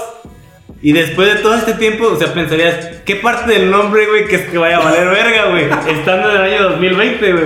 Y 0.83 0.93
después 0.93 1.33
de 1.35 1.41
todo 1.41 1.55
este 1.55 1.73
tiempo, 1.75 2.07
o 2.09 2.17
sea, 2.19 2.33
pensarías, 2.35 2.89
¿qué 3.07 3.17
parte 3.17 3.51
del 3.53 3.71
nombre, 3.71 4.07
güey, 4.07 4.27
que 4.27 4.37
es 4.37 4.43
que 4.43 4.59
vaya 4.59 4.77
a 4.77 4.81
valer 4.85 5.09
verga, 5.09 5.47
güey? 5.51 5.65
Estando 5.99 6.31
en 6.31 6.37
el 6.37 6.43
año 6.53 6.63
2020, 6.71 7.33
güey. 7.33 7.45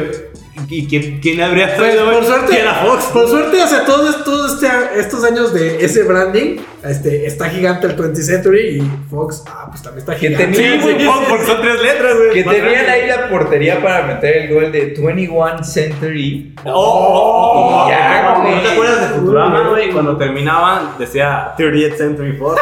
¿Y 0.71 0.87
quién, 0.87 1.19
quién 1.21 1.41
habría 1.41 1.75
Pues, 1.77 1.97
por 1.97 2.25
suerte, 2.25 2.53
Que 2.55 2.61
era 2.61 2.75
Fox. 2.75 3.05
por 3.07 3.29
suerte, 3.29 3.63
o 3.63 3.67
sea, 3.67 3.85
todos, 3.87 4.23
todos 4.25 4.53
este, 4.63 4.69
estos 5.01 5.25
años 5.25 5.55
de 5.55 5.83
ese 5.85 6.03
branding, 6.03 6.57
este, 6.85 7.27
está 7.27 7.49
gigante 7.49 7.87
el 7.87 7.97
20th 7.97 8.15
Century 8.23 8.61
y 8.79 8.91
Fox, 9.11 9.45
ah, 9.49 9.67
pues 9.71 9.83
también 9.83 10.01
está 10.01 10.15
Que 10.17 10.29
gigante. 10.29 10.55
Sí, 10.57 10.63
tenía- 10.63 10.83
güey, 10.83 11.05
Fox, 11.07 11.27
porque 11.29 11.47
son 11.47 11.61
tres 11.63 11.83
letras, 11.83 12.17
güey. 12.17 12.31
Que 12.33 12.45
tenían 12.45 12.65
grande. 12.85 12.91
ahí 12.91 13.07
la 13.09 13.29
portería 13.31 13.83
para 13.83 14.07
meter 14.07 14.37
el 14.37 14.55
gol 14.55 14.71
de 14.73 14.95
21 14.99 15.65
Century. 15.65 16.55
Oh, 16.65 16.71
oh, 16.71 16.75
oh, 16.75 17.85
oh, 17.85 17.89
Ya, 17.89 18.39
¿No 18.45 18.61
te 18.63 18.69
acuerdas 18.69 19.01
de 19.09 19.19
Futurama, 19.19 19.69
güey? 19.71 19.91
Cuando 19.91 20.17
terminaban 20.19 20.91
decía 20.99 21.55
30th 21.57 21.97
Century 21.97 22.33
Fox. 22.37 22.61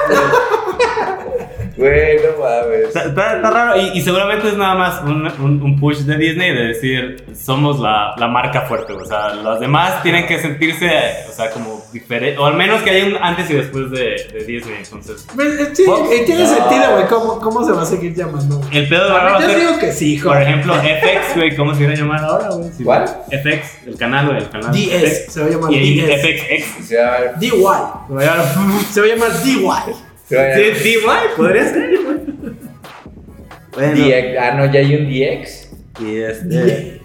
Güey. 1.77 2.17
Bueno, 2.19 2.33
mames. 2.41 2.89
Está, 2.89 3.05
está- 3.05 3.37
está 3.37 3.51
raro 3.51 3.81
y, 3.81 3.99
y 3.99 4.01
seguramente 4.03 4.49
es 4.49 4.57
nada 4.57 4.75
más 4.75 5.03
un, 5.03 5.27
un- 5.41 5.63
un 5.63 5.81
push 5.81 5.99
de 6.01 6.17
Disney 6.17 6.55
de 6.55 6.65
decir 6.69 7.25
somos 7.35 7.79
la, 7.81 8.15
la 8.17 8.29
marca 8.29 8.63
fuerte. 8.63 8.93
O 8.93 9.05
sea, 9.05 9.35
los 9.35 9.61
demás 9.61 10.03
tienen 10.03 10.27
que 10.27 10.39
sentirse, 10.39 10.91
o 11.29 11.33
sea, 11.33 11.51
como 11.51 11.83
diferente. 11.93 12.39
O 12.39 12.47
al 12.47 12.55
menos 12.55 12.83
que 12.83 12.91
haya 12.91 13.07
un 13.07 13.17
antes 13.23 13.51
y 13.51 13.55
después 13.55 13.91
de, 13.91 14.17
de 14.33 14.45
Disney. 14.47 14.77
Entonces, 14.83 15.27
Pues, 15.35 15.49
eh, 15.61 15.71
Sí, 15.75 15.85
Fox. 15.85 16.11
eh, 16.13 16.23
tiene 16.27 16.43
No. 16.45 16.49
sentido, 16.49 16.93
güey. 16.93 17.07
¿Cómo, 17.07 17.39
¿Cómo 17.41 17.65
se 17.67 17.73
va 17.73 17.83
a 17.83 17.87
seguir 17.87 18.15
llamando? 18.15 18.61
el 18.73 18.89
pedo 18.89 19.05
de 19.07 19.11
ahora 19.11 19.41
yo 19.41 19.59
digo 19.59 19.79
que 19.79 19.93
sí, 19.93 20.15
hijo. 20.15 20.29
por 20.31 20.41
ejemplo, 20.41 20.75
FX, 20.75 21.37
güey. 21.37 21.55
¿Cómo 21.57 21.75
se 21.75 21.83
iba 21.83 21.93
a 21.93 21.97
llamar 21.97 22.25
ahora, 22.25 22.49
güey? 22.51 22.71
¿Cuál? 22.83 23.05
FX, 23.31 23.87
el 23.87 23.97
canal, 23.99 24.27
güey. 24.27 24.39
El 24.39 24.49
canal. 24.51 24.73
DS, 24.73 25.27
se 25.33 25.41
va 25.41 25.47
a 25.47 25.51
llamar 25.51 25.73
Y. 25.73 26.01
FXX. 26.01 26.87
Se 26.89 27.03
va 27.03 27.15
a 27.15 27.21
ver. 27.21 27.35
DY. 27.39 27.51
Llamar- 27.51 28.85
Se 28.91 29.01
va 29.01 29.07
a 29.07 29.09
llamar 29.09 29.43
DY. 29.43 29.67
A 30.27 30.75
Sí, 30.75 30.97
güey, 31.05 31.19
podría 31.37 31.65
ser. 31.69 31.99
Bueno, 33.73 33.95
DX. 33.95 34.39
Ah, 34.41 34.55
no, 34.57 34.73
ya 34.73 34.81
hay 34.81 34.97
un 34.97 35.07
DX. 35.07 35.71
y 36.01 36.17
este. 36.17 37.01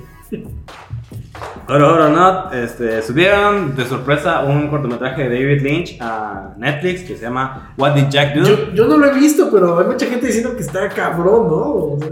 Oro, 1.68 1.94
oro, 1.94 2.10
not. 2.10 2.54
Este, 2.54 3.02
subieron 3.02 3.76
de 3.76 3.86
sorpresa 3.86 4.42
un 4.42 4.68
cortometraje 4.70 5.30
de 5.30 5.30
David 5.30 5.62
Lynch 5.62 5.98
a 6.02 6.54
Netflix 6.58 7.02
que 7.02 7.16
se 7.16 7.22
llama 7.24 7.74
What 7.78 7.94
Did 7.96 8.10
Jack 8.10 8.36
Do? 8.36 8.44
Yo, 8.44 8.74
yo 8.74 8.88
no 8.88 8.98
lo 8.98 9.06
he 9.06 9.14
visto, 9.14 9.50
pero 9.52 9.80
hay 9.80 9.86
mucha 9.86 10.06
gente 10.08 10.28
diciendo 10.28 10.56
que 10.56 10.64
está 10.64 10.90
cabrón, 10.90 11.48
¿no? 11.48 11.58
O 11.58 11.98
sea, 12.00 12.10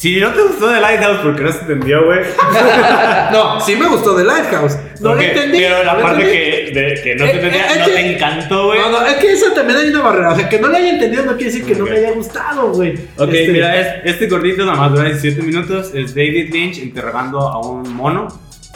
Si 0.00 0.18
no 0.18 0.30
te 0.32 0.40
gustó 0.40 0.70
The 0.72 0.80
Lighthouse 0.80 1.18
porque 1.22 1.42
no 1.42 1.52
se 1.52 1.58
entendió, 1.60 2.06
güey. 2.06 2.20
no, 3.32 3.60
sí 3.60 3.76
me 3.76 3.86
gustó 3.86 4.16
The 4.16 4.24
Lighthouse. 4.24 4.78
No 5.00 5.10
Ok, 5.10 5.16
lo 5.16 5.22
entendí. 5.22 5.58
Pero 5.58 5.84
la 5.84 5.92
no 5.94 6.00
parte 6.02 6.22
que, 6.22 6.70
de- 6.72 7.00
que 7.02 7.14
no 7.16 7.24
Eh, 7.26 7.28
se 7.30 7.34
entendía 7.36 7.60
eh, 7.60 7.68
no 7.76 7.82
es 7.82 7.88
que- 7.88 7.94
te 7.94 8.14
encantó, 8.14 8.66
güey. 8.68 8.80
No, 8.80 8.90
no, 8.90 9.06
es 9.06 9.14
que 9.16 9.32
eso 9.32 9.52
también 9.52 9.78
hay 9.78 9.88
una 9.90 10.00
barrera. 10.00 10.32
O 10.32 10.36
sea, 10.36 10.48
que 10.48 10.58
no 10.58 10.68
le 10.68 10.78
haya 10.78 10.90
entendido 10.94 11.24
no 11.26 11.36
quiere 11.36 11.52
decir 11.52 11.66
que 11.66 11.74
no 11.74 11.84
me 11.84 11.90
haya 11.98 12.12
gustado, 12.12 12.72
güey. 12.72 12.94
Ok, 13.18 13.28
Este, 13.28 13.48
mira, 13.52 13.78
es- 13.78 13.88
este 14.14 14.26
gordito 14.28 14.64
nada 14.64 14.78
más 14.78 14.90
dura 14.92 15.04
17 15.04 15.42
minutos. 15.42 15.90
Es 15.94 16.14
David 16.14 16.50
Lynch 16.50 16.78
interrogando 16.78 17.38
a 17.40 17.60
un 17.60 17.94
mono. 17.94 18.28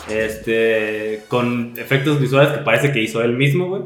Este, 0.08 1.22
con 1.28 1.72
efectos 1.76 2.20
visuales 2.20 2.52
que 2.52 2.58
parece 2.58 2.92
que 2.92 3.00
hizo 3.00 3.22
él 3.22 3.32
mismo, 3.32 3.68
güey. 3.68 3.82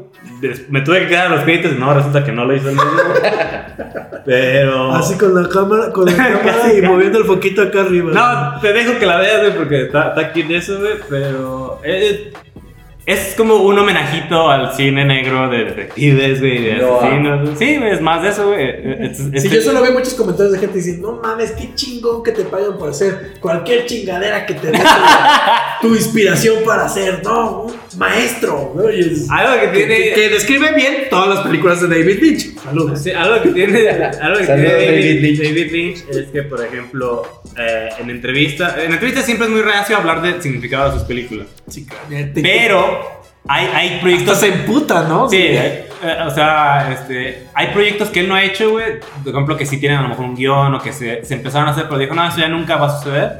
Me 0.69 0.81
tuve 0.81 1.01
que 1.01 1.07
quedar 1.07 1.27
a 1.27 1.29
los 1.29 1.43
créditos 1.43 1.71
y 1.71 1.79
no, 1.79 1.93
resulta 1.93 2.25
que 2.25 2.31
no 2.33 2.43
lo 2.45 2.55
hizo 2.55 2.69
él 2.69 2.75
mismo. 2.75 2.91
Pero. 4.25 4.93
Así 4.93 5.17
con 5.17 5.41
la 5.41 5.47
cámara, 5.47 5.91
con 5.91 6.05
la 6.05 6.15
cámara 6.15 6.73
y 6.73 6.81
moviendo 6.81 7.19
el 7.19 7.25
foquito 7.25 7.61
acá 7.61 7.81
arriba. 7.81 8.11
No, 8.11 8.59
te 8.59 8.73
dejo 8.73 8.99
que 8.99 9.05
la 9.05 9.17
veas, 9.17 9.41
güey, 9.41 9.55
porque 9.55 9.81
está, 9.83 10.09
está 10.09 10.21
aquí 10.21 10.43
de 10.43 10.57
eso, 10.57 10.79
güey. 10.79 10.93
Pero. 11.09 11.79
eh, 11.83 12.33
es 13.11 13.33
como 13.35 13.55
un 13.55 13.77
homenajito 13.77 14.49
al 14.49 14.73
cine 14.75 15.03
negro 15.05 15.49
de 15.49 15.65
detectives, 15.65 16.39
güey, 16.39 16.63
de 16.63 16.73
No. 16.75 16.99
asesinos. 16.99 17.41
güey. 17.41 17.55
Sí, 17.57 17.77
güey, 17.77 17.91
es 17.91 18.01
más 18.01 18.21
de 18.23 18.29
eso, 18.29 18.47
güey. 18.47 18.59
Eh, 18.69 19.09
es- 19.11 19.17
Sí, 19.17 19.29
este- 19.33 19.49
yo 19.49 19.61
solo 19.61 19.81
veo 19.81 19.93
muchos 19.93 20.13
comentarios 20.13 20.53
de 20.53 20.59
gente 20.59 20.77
diciendo, 20.77 21.11
no 21.21 21.27
mames, 21.27 21.51
qué 21.51 21.73
chingón 21.75 22.23
que 22.23 22.31
te 22.31 22.43
pagan 22.43 22.77
por 22.77 22.89
hacer 22.89 23.33
cualquier 23.39 23.85
chingadera 23.85 24.45
que 24.45 24.53
te 24.53 24.67
dé 24.71 24.79
tu, 25.81 25.87
inspiración 25.95 26.63
para 26.65 26.85
hacer, 26.85 27.21
no, 27.23 27.67
maestro. 27.97 28.75
es- 28.91 29.29
Algo 29.29 29.61
que 29.61 29.67
tiene. 29.69 29.97
que- 29.97 30.13
que 30.13 30.29
describe 30.29 30.71
bien 30.73 30.93
todas 31.09 31.29
las 31.35 31.39
películas 31.45 31.81
de 31.81 31.87
David 31.87 32.19
Lynch. 32.21 32.55
Saludos. 32.63 33.01
Sí, 33.01 33.11
algo 33.11 33.41
que 33.41 33.49
tiene, 33.49 33.89
algo 33.89 34.37
que 34.37 34.45
Saludos, 34.45 34.45
tiene 34.45 34.73
David, 34.73 34.85
David 34.95 35.21
Lynch. 35.21 35.37
David 35.43 35.71
Lynch 35.71 35.97
es 36.09 36.25
que, 36.31 36.43
por 36.43 36.63
ejemplo, 36.65 37.41
eh, 37.57 37.89
en 37.99 38.09
entrevista, 38.09 38.75
en 38.83 38.91
entrevista 38.93 39.21
siempre 39.23 39.47
es 39.47 39.51
muy 39.53 39.61
reacio 39.61 39.97
hablar 39.97 40.21
del 40.21 40.41
significado 40.41 40.91
de 40.91 40.99
sus 40.99 41.07
películas. 41.07 41.47
Sí, 41.67 41.85
cállate. 41.85 42.41
Pero 42.41 42.98
hay, 43.47 43.65
hay 43.73 43.87
Hasta 43.89 44.01
proyectos. 44.01 44.37
se 44.39 44.47
emputa, 44.47 45.03
¿no? 45.03 45.29
Sí, 45.29 45.37
eh, 45.37 45.87
eh, 46.03 46.17
o 46.25 46.29
sea, 46.29 46.91
este, 46.91 47.47
hay 47.53 47.67
proyectos 47.67 48.09
que 48.09 48.19
él 48.21 48.27
no 48.29 48.35
ha 48.35 48.43
hecho, 48.43 48.69
güey. 48.71 48.99
Por 49.23 49.33
ejemplo, 49.33 49.57
que 49.57 49.65
sí 49.65 49.79
tienen 49.79 49.99
a 49.99 50.01
lo 50.03 50.09
mejor 50.09 50.25
un 50.25 50.35
guion 50.35 50.75
o 50.75 50.81
que 50.81 50.93
se, 50.93 51.23
se 51.25 51.33
empezaron 51.35 51.67
a 51.67 51.71
hacer, 51.71 51.85
pero 51.85 51.97
dijo, 51.97 52.13
no, 52.13 52.27
eso 52.27 52.39
ya 52.39 52.47
nunca 52.47 52.77
va 52.77 52.87
a 52.87 52.97
suceder. 52.97 53.39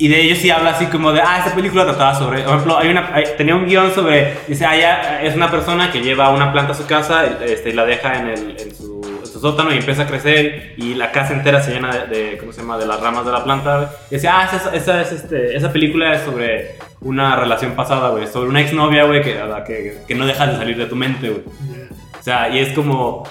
Y 0.00 0.06
de 0.06 0.20
ellos 0.22 0.38
sí 0.38 0.48
habla 0.48 0.70
así 0.70 0.86
como 0.86 1.10
de, 1.12 1.20
ah, 1.20 1.38
esta 1.38 1.54
película 1.56 1.84
trataba 1.84 2.14
sobre, 2.14 2.42
por 2.42 2.52
ejemplo, 2.52 2.78
hay 2.78 2.88
una, 2.88 3.10
hay- 3.12 3.24
tenía 3.36 3.56
un 3.56 3.66
guion 3.66 3.92
sobre, 3.92 4.34
dice, 4.46 4.64
ah, 4.64 4.76
ya 4.76 5.22
es 5.22 5.34
una 5.34 5.50
persona 5.50 5.90
que 5.90 6.00
lleva 6.00 6.30
una 6.30 6.52
planta 6.52 6.70
a 6.72 6.76
su 6.76 6.86
casa 6.86 7.24
este, 7.44 7.70
y 7.70 7.72
la 7.72 7.84
deja 7.84 8.14
en, 8.16 8.28
el, 8.28 8.56
en, 8.60 8.74
su, 8.76 9.00
en 9.20 9.26
su 9.26 9.40
sótano 9.40 9.74
y 9.74 9.78
empieza 9.78 10.02
a 10.02 10.06
crecer 10.06 10.74
y 10.76 10.94
la 10.94 11.10
casa 11.10 11.32
entera 11.32 11.60
se 11.60 11.72
llena 11.72 11.90
de, 11.92 12.06
de, 12.06 12.38
¿cómo 12.38 12.52
se 12.52 12.60
llama?, 12.60 12.78
de 12.78 12.86
las 12.86 13.00
ramas 13.00 13.26
de 13.26 13.32
la 13.32 13.42
planta. 13.42 13.90
Y 14.08 14.14
decía, 14.14 14.38
ah, 14.38 14.48
esa, 14.54 14.72
esa, 14.72 15.00
es, 15.02 15.10
este, 15.10 15.56
esa 15.56 15.72
película 15.72 16.12
es 16.14 16.22
sobre 16.22 16.76
una 17.00 17.36
relación 17.36 17.72
pasada, 17.72 18.10
güey, 18.10 18.26
sobre 18.26 18.48
una 18.50 18.60
exnovia, 18.60 19.04
güey, 19.04 19.22
que, 19.22 19.34
que, 19.66 19.98
que 20.06 20.14
no 20.14 20.26
deja 20.26 20.46
de 20.46 20.56
salir 20.56 20.76
de 20.76 20.86
tu 20.86 20.96
mente, 20.96 21.30
güey. 21.30 21.42
O 22.18 22.22
sea, 22.22 22.48
y 22.48 22.58
es 22.58 22.72
como. 22.74 23.24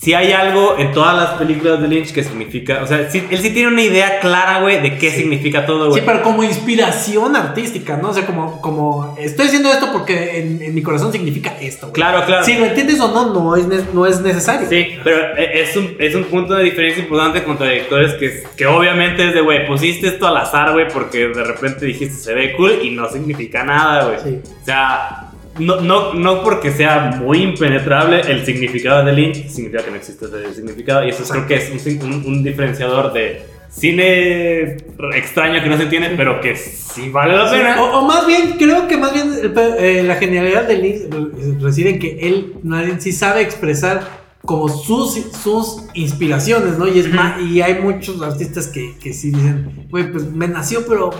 Si 0.00 0.14
hay 0.14 0.30
algo 0.30 0.76
en 0.78 0.92
todas 0.92 1.16
las 1.16 1.30
películas 1.32 1.82
de 1.82 1.88
Lynch 1.88 2.12
que 2.12 2.22
significa. 2.22 2.80
O 2.84 2.86
sea, 2.86 3.10
sí- 3.10 3.24
él 3.30 3.38
sí 3.38 3.50
tiene 3.50 3.68
una 3.72 3.82
idea 3.82 4.20
clara, 4.20 4.60
güey, 4.60 4.80
de 4.80 4.96
qué 4.96 5.10
significa 5.10 5.66
todo, 5.66 5.86
Sí, 5.86 5.90
güey. 5.90 6.04
pero 6.06 6.22
como 6.22 6.44
inspiración 6.44 7.34
artística, 7.34 7.96
¿no? 7.96 8.10
O 8.10 8.14
sea, 8.14 8.24
como, 8.24 8.60
como 8.60 9.16
estoy 9.18 9.46
haciendo 9.46 9.70
esto 9.72 9.88
porque 9.92 10.38
en, 10.38 10.62
en 10.62 10.72
mi 10.74 10.82
corazón 10.82 11.10
significa 11.10 11.56
esto. 11.60 11.86
güey. 11.88 11.94
Claro, 11.94 12.24
claro. 12.26 12.44
Si 12.44 12.56
lo 12.56 12.66
entiendes 12.66 13.00
o 13.00 13.08
no, 13.12 13.34
no 13.34 13.56
es, 13.56 13.66
no 13.92 14.06
es 14.06 14.20
necesario. 14.20 14.68
Sí, 14.68 14.96
pero 15.02 15.36
e- 15.36 15.62
es 15.62 15.76
un, 15.76 15.96
es 15.98 16.14
un 16.14 16.24
punto 16.24 16.54
de 16.54 16.62
diferencia 16.64 17.02
importante 17.02 17.42
contra 17.42 17.66
directores 17.68 18.14
que, 18.14 18.44
que 18.56 18.66
obviamente 18.66 19.26
es 19.26 19.34
de, 19.34 19.40
güey, 19.40 19.66
pusiste 19.66 20.06
esto 20.06 20.28
al 20.28 20.36
azar, 20.36 20.72
güey, 20.74 20.86
porque 20.88 21.26
de 21.28 21.42
repente 21.42 21.84
dijiste 21.84 22.14
se 22.14 22.34
ve 22.34 22.52
cool 22.56 22.78
y 22.84 22.90
no 22.90 23.10
significa 23.10 23.64
nada, 23.64 24.04
güey. 24.04 24.18
Sí. 24.22 24.40
O 24.62 24.64
sea, 24.64 25.27
no, 25.58 25.80
no, 25.80 26.14
no 26.14 26.42
porque 26.42 26.70
sea 26.72 27.16
muy 27.22 27.42
impenetrable 27.42 28.20
el 28.20 28.44
significado 28.44 29.04
de 29.04 29.12
Lynch, 29.12 29.48
significa 29.48 29.84
que 29.84 29.90
no 29.90 29.96
existe 29.96 30.24
ese 30.26 30.54
significado. 30.54 31.04
Y 31.06 31.10
eso 31.10 31.24
creo 31.30 31.46
que 31.46 31.54
es 31.56 31.86
un, 31.86 32.02
un- 32.12 32.24
un 32.26 32.42
diferenciador 32.44 33.12
de 33.12 33.42
cine 33.70 34.76
extraño 35.14 35.62
que 35.62 35.68
no 35.68 35.76
se 35.76 35.84
entiende, 35.84 36.10
pero 36.16 36.40
que 36.40 36.56
sí 36.56 37.10
vale 37.10 37.36
la 37.36 37.50
pena. 37.50 37.82
O, 37.82 38.00
o 38.00 38.06
más 38.06 38.26
bien, 38.26 38.54
creo 38.58 38.88
que 38.88 38.96
más 38.96 39.12
bien 39.12 39.52
pe- 39.54 40.00
eh, 40.00 40.02
la 40.02 40.16
genialidad 40.16 40.66
de 40.66 40.78
Lynch 40.78 41.60
reside 41.60 41.90
en 41.90 41.98
que 41.98 42.18
él 42.28 42.54
nadie 42.62 42.94
sí 42.98 43.12
sabe 43.12 43.42
expresar 43.42 44.28
como 44.44 44.68
sus, 44.68 45.14
sus 45.42 45.82
inspiraciones, 45.94 46.78
¿no? 46.78 46.88
Y 46.88 46.98
es 47.00 47.12
más, 47.12 47.40
y 47.42 47.60
hay 47.60 47.74
muchos 47.82 48.22
artistas 48.22 48.68
que, 48.68 48.94
que 48.98 49.12
sí 49.12 49.30
dicen, 49.30 49.86
güey, 49.90 50.10
pues 50.10 50.24
me 50.24 50.48
nació, 50.48 50.86
pero, 50.86 51.10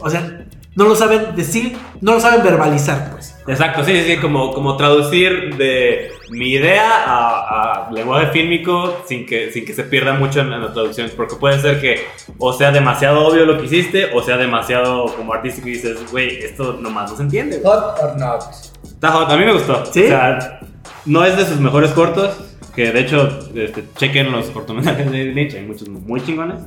o 0.00 0.08
sea, 0.10 0.37
no 0.78 0.84
lo 0.84 0.94
saben 0.94 1.34
decir, 1.34 1.76
no 2.00 2.12
lo 2.14 2.20
saben 2.20 2.40
verbalizar, 2.44 3.10
pues. 3.10 3.36
Exacto, 3.48 3.82
sí, 3.82 3.92
sí, 3.94 4.14
sí, 4.14 4.16
como, 4.18 4.54
como 4.54 4.76
traducir 4.76 5.56
de 5.56 6.12
mi 6.30 6.52
idea 6.52 7.02
a, 7.04 7.88
a 7.88 7.90
lenguaje 7.90 8.28
fílmico 8.28 9.02
sin 9.04 9.26
que, 9.26 9.50
sin 9.50 9.64
que 9.64 9.74
se 9.74 9.82
pierda 9.82 10.12
mucho 10.12 10.38
en, 10.38 10.52
en 10.52 10.62
la 10.62 10.72
traducción. 10.72 11.10
Porque 11.16 11.34
puede 11.34 11.60
ser 11.60 11.80
que 11.80 12.06
o 12.38 12.52
sea 12.52 12.70
demasiado 12.70 13.26
obvio 13.26 13.44
lo 13.44 13.58
que 13.58 13.64
hiciste, 13.64 14.10
o 14.14 14.22
sea 14.22 14.36
demasiado 14.36 15.06
como 15.16 15.32
artístico 15.32 15.66
y 15.66 15.72
dices, 15.72 16.12
güey, 16.12 16.44
esto 16.44 16.74
nomás 16.80 17.10
no 17.10 17.16
se 17.16 17.24
entiende. 17.24 17.58
güey". 17.58 17.74
Hot 17.74 17.98
or 18.00 18.16
not. 18.16 18.42
Está 18.84 19.10
hot, 19.10 19.32
a 19.32 19.36
mí 19.36 19.44
me 19.44 19.54
gustó. 19.54 19.84
¿Sí? 19.86 20.04
O 20.04 20.08
sea, 20.08 20.60
no 21.06 21.24
es 21.24 21.36
de 21.36 21.44
sus 21.44 21.58
mejores 21.58 21.90
cortos, 21.90 22.47
que 22.78 22.92
de 22.92 23.00
hecho, 23.00 23.40
este, 23.56 23.82
chequen 23.96 24.30
los 24.30 24.50
cortometrajes 24.50 25.10
de 25.10 25.18
David 25.18 25.34
Lynch, 25.34 25.54
hay 25.54 25.66
muchos 25.66 25.88
muy 25.88 26.20
chingones. 26.20 26.62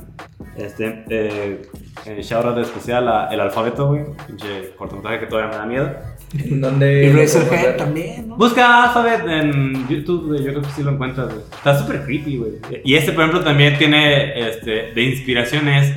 Este, 0.58 1.04
eh, 1.08 1.62
eh, 2.04 2.20
shout 2.22 2.44
out 2.44 2.58
especial 2.58 3.08
a 3.08 3.28
El 3.32 3.40
Alfabeto, 3.40 3.88
güey, 3.88 4.02
pinche 4.26 4.74
cortometraje 4.76 5.20
que 5.20 5.26
todavía 5.26 5.50
me 5.50 5.56
da 5.56 5.64
miedo. 5.64 5.90
¿En 6.38 6.60
dónde 6.60 7.04
Y 7.04 7.12
Razorhead 7.12 7.78
también, 7.78 8.28
¿no? 8.28 8.36
Busca 8.36 8.84
Alphabet 8.84 9.26
en 9.26 9.88
YouTube, 9.88 10.26
güey, 10.26 10.44
yo 10.44 10.50
creo 10.50 10.60
que 10.60 10.68
sí 10.68 10.82
lo 10.82 10.90
encuentras, 10.90 11.28
güey. 11.28 11.46
Está 11.50 11.78
súper 11.78 12.04
creepy, 12.04 12.36
güey. 12.36 12.52
Y 12.84 12.94
este, 12.94 13.12
por 13.12 13.24
ejemplo, 13.24 13.42
también 13.42 13.78
tiene, 13.78 14.38
este, 14.50 14.92
de 14.92 15.02
inspiraciones, 15.02 15.94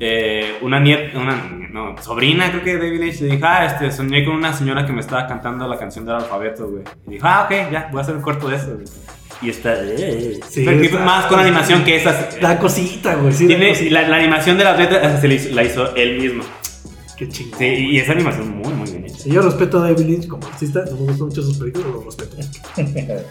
eh, 0.00 0.56
una 0.62 0.80
nieta, 0.80 1.18
una, 1.18 1.36
no, 1.70 1.94
sobrina, 2.00 2.50
creo 2.50 2.62
que 2.64 2.78
de 2.78 2.86
David 2.86 3.00
Lynch, 3.00 3.20
le 3.20 3.34
dijo, 3.34 3.46
ah, 3.46 3.66
este, 3.66 3.92
soñé 3.92 4.24
con 4.24 4.34
una 4.34 4.54
señora 4.54 4.86
que 4.86 4.94
me 4.94 5.00
estaba 5.00 5.26
cantando 5.26 5.68
la 5.68 5.78
canción 5.78 6.06
del 6.06 6.14
alfabeto, 6.14 6.70
güey. 6.70 6.84
Y 7.06 7.10
dijo, 7.10 7.26
ah, 7.28 7.42
ok, 7.44 7.70
ya, 7.70 7.88
voy 7.92 7.98
a 7.98 8.02
hacer 8.02 8.16
un 8.16 8.22
corto 8.22 8.48
de 8.48 8.56
eso, 8.56 8.74
güey. 8.74 8.86
Y 9.40 9.50
está, 9.50 9.74
eh, 9.84 10.40
Sí, 10.48 10.62
súper 10.62 10.78
creepy, 10.78 10.86
está- 10.86 11.04
más 11.04 11.26
con 11.26 11.38
animación 11.38 11.84
que 11.84 11.96
esas. 11.96 12.40
Da 12.40 12.58
cosita, 12.58 13.14
güey, 13.14 13.32
sí, 13.32 13.46
Tiene, 13.46 13.68
cosita. 13.70 13.90
la, 14.02 14.08
la 14.08 14.16
animación 14.16 14.58
de 14.58 14.64
las 14.64 14.78
letras 14.78 15.20
se 15.20 15.28
la 15.28 15.34
hizo, 15.34 15.54
la 15.54 15.62
hizo 15.64 15.94
él 15.96 16.20
mismo. 16.20 16.42
Qué 17.16 17.28
chingón. 17.28 17.58
Sí, 17.58 17.64
y 17.66 17.98
esa 17.98 18.12
animación 18.12 18.48
muy, 18.58 18.72
muy 18.72 18.90
bien 18.90 19.04
hecha. 19.04 19.18
Sí, 19.18 19.30
yo 19.30 19.42
respeto 19.42 19.78
a 19.78 19.82
David 19.82 20.06
Lynch 20.06 20.26
como 20.28 20.46
artista, 20.46 20.84
no 20.86 20.92
me 20.96 21.02
gustan 21.06 21.28
mucho 21.28 21.42
sus 21.42 21.56
películas, 21.58 21.88
lo 21.88 22.02
respeto. 22.02 22.36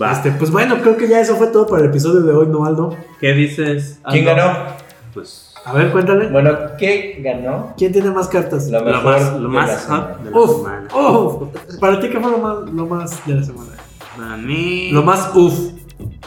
Va. 0.00 0.12
Este, 0.12 0.30
pues 0.32 0.50
bueno, 0.50 0.76
creo 0.80 0.96
que 0.96 1.06
ya 1.08 1.20
eso 1.20 1.36
fue 1.36 1.48
todo 1.48 1.66
para 1.66 1.82
el 1.84 1.90
episodio 1.90 2.20
de 2.22 2.32
hoy, 2.32 2.46
¿no, 2.48 2.64
Aldo? 2.64 2.96
¿Qué 3.20 3.32
dices? 3.34 3.98
¿Quién 4.10 4.24
ganó? 4.24 4.66
Pues. 5.12 5.52
A 5.66 5.72
ver, 5.72 5.90
cuéntale. 5.92 6.28
Bueno, 6.28 6.56
¿qué 6.78 7.20
ganó? 7.22 7.74
¿Quién 7.76 7.92
tiene 7.92 8.10
más 8.10 8.28
cartas? 8.28 8.68
Lo 8.68 8.80
Lo 8.80 8.84
mejor 8.86 9.04
más, 9.04 9.22
lo 9.32 9.36
de 9.36 9.40
la 9.42 9.48
más 9.48 9.82
semana. 9.82 10.16
de 10.24 10.30
la 10.30 10.36
Uf, 10.38 10.56
semana. 10.56 10.88
uf. 10.94 11.78
Para 11.80 12.00
ti, 12.00 12.08
¿qué 12.10 12.20
fue 12.20 12.30
lo 12.30 12.38
más, 12.38 12.56
lo 12.72 12.86
más 12.86 13.26
de 13.26 13.34
la 13.34 13.42
semana? 13.42 13.70
Para 14.16 14.36
mí. 14.36 14.90
Lo 14.92 15.02
más 15.02 15.30
uf. 15.34 15.72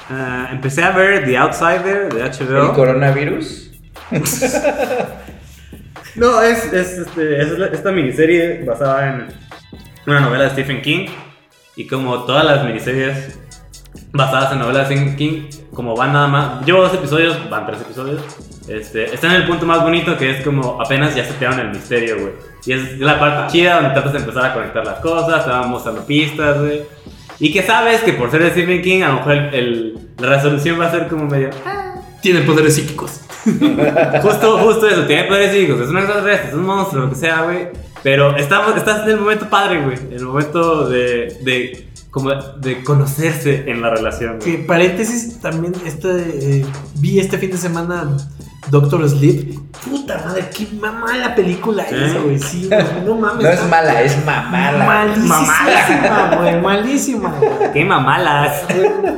Ah, 0.10 0.50
empecé 0.52 0.84
a 0.84 0.92
ver 0.92 1.26
The 1.26 1.38
Outsider 1.38 2.14
de 2.14 2.22
¿El 2.22 2.32
HBO. 2.32 2.74
coronavirus? 2.74 3.72
No, 6.16 6.42
es, 6.42 6.74
es, 6.74 6.98
este, 6.98 7.42
es 7.42 7.52
esta 7.74 7.92
miniserie 7.92 8.64
basada 8.66 9.08
en 9.08 9.28
una 10.08 10.20
novela 10.20 10.46
de 10.46 10.50
Stephen 10.50 10.82
King. 10.82 11.06
Y 11.76 11.86
como 11.86 12.24
todas 12.24 12.44
las 12.44 12.66
miniseries 12.66 13.38
basadas 14.14 14.52
en 14.54 14.60
novelas 14.60 14.90
de 14.90 14.96
Stephen 14.96 15.16
King, 15.16 15.44
como 15.76 15.96
van 15.96 16.14
nada 16.14 16.28
más. 16.28 16.66
Llevo 16.66 16.82
dos 16.82 16.94
episodios, 16.96 17.48
van 17.52 17.68
tres 17.68 17.82
episodios. 17.82 18.24
Este, 18.68 19.14
está 19.14 19.28
en 19.28 19.34
el 19.34 19.48
punto 19.48 19.68
más 19.68 19.84
bonito 19.84 20.18
que 20.18 20.32
es 20.32 20.44
como 20.44 20.82
apenas 20.82 21.14
ya 21.16 21.24
setearon 21.24 21.60
el 21.60 21.70
misterio, 21.70 22.18
güey. 22.20 22.34
Y 22.66 22.74
es 22.74 23.00
la 23.00 23.20
parte 23.20 23.54
chida 23.54 23.76
donde 23.76 23.92
tratas 23.92 24.14
de 24.14 24.20
empezar 24.20 24.46
a 24.46 24.54
conectar 24.56 24.84
las 24.86 25.00
cosas, 25.00 25.46
te 25.46 25.52
van 25.52 25.70
mostrando 25.70 26.04
pistas, 26.04 26.60
güey. 26.60 26.82
Y 27.40 27.52
que 27.52 27.62
sabes 27.64 28.02
que 28.02 28.14
por 28.14 28.32
ser 28.32 28.44
de 28.44 28.52
Stephen 28.52 28.82
King, 28.82 29.02
a 29.04 29.10
lo 29.10 29.14
mejor 29.16 29.36
la 30.20 30.30
resolución 30.30 30.80
va 30.80 30.88
a 30.88 30.92
ser 30.92 31.08
como 31.08 31.26
medio. 31.26 31.50
Tiene 32.22 32.42
poderes 32.42 32.76
psíquicos. 32.76 33.22
Justo, 34.22 34.58
justo 34.58 34.90
eso, 34.90 35.06
tiene 35.06 35.24
poderes 35.24 35.56
hijos, 35.56 35.80
es 35.80 35.88
un 35.88 35.98
extraterrestre, 36.00 36.50
es 36.50 36.54
un 36.54 36.66
monstruo, 36.66 37.04
lo 37.04 37.10
que 37.10 37.16
sea, 37.16 37.44
güey. 37.44 37.70
Pero 38.04 38.36
estamos, 38.36 38.76
estás 38.76 39.04
en 39.04 39.12
el 39.12 39.20
momento 39.20 39.50
padre, 39.50 39.82
güey. 39.82 39.98
En 39.98 40.14
el 40.14 40.26
momento 40.26 40.90
de, 40.90 41.87
como 42.18 42.34
de 42.60 42.84
conocerse 42.84 43.70
en 43.70 43.82
la 43.82 43.90
relación, 43.90 44.40
Que 44.40 44.58
paréntesis, 44.60 45.40
también 45.40 45.74
este, 45.86 46.60
eh, 46.60 46.66
vi 46.96 47.20
este 47.20 47.38
fin 47.38 47.52
de 47.52 47.58
semana 47.58 48.18
Doctor 48.70 49.08
Sleep. 49.10 49.58
Puta 49.90 50.22
madre, 50.26 50.50
qué 50.56 50.68
mala 50.76 51.34
película 51.36 51.86
¿Sí? 51.88 51.96
esa, 51.96 52.20
güey. 52.20 52.38
Sí, 52.40 52.70
no 53.06 53.16
mames. 53.16 53.44
No 53.44 53.50
es 53.50 53.70
mala, 53.70 54.02
es 54.02 54.26
mamala. 54.26 54.86
Malísima, 54.86 56.36
güey. 56.38 56.62
Malísima, 56.62 57.36
güey. 57.40 57.72
¡Qué 57.74 57.86
mamalas! 57.86 58.64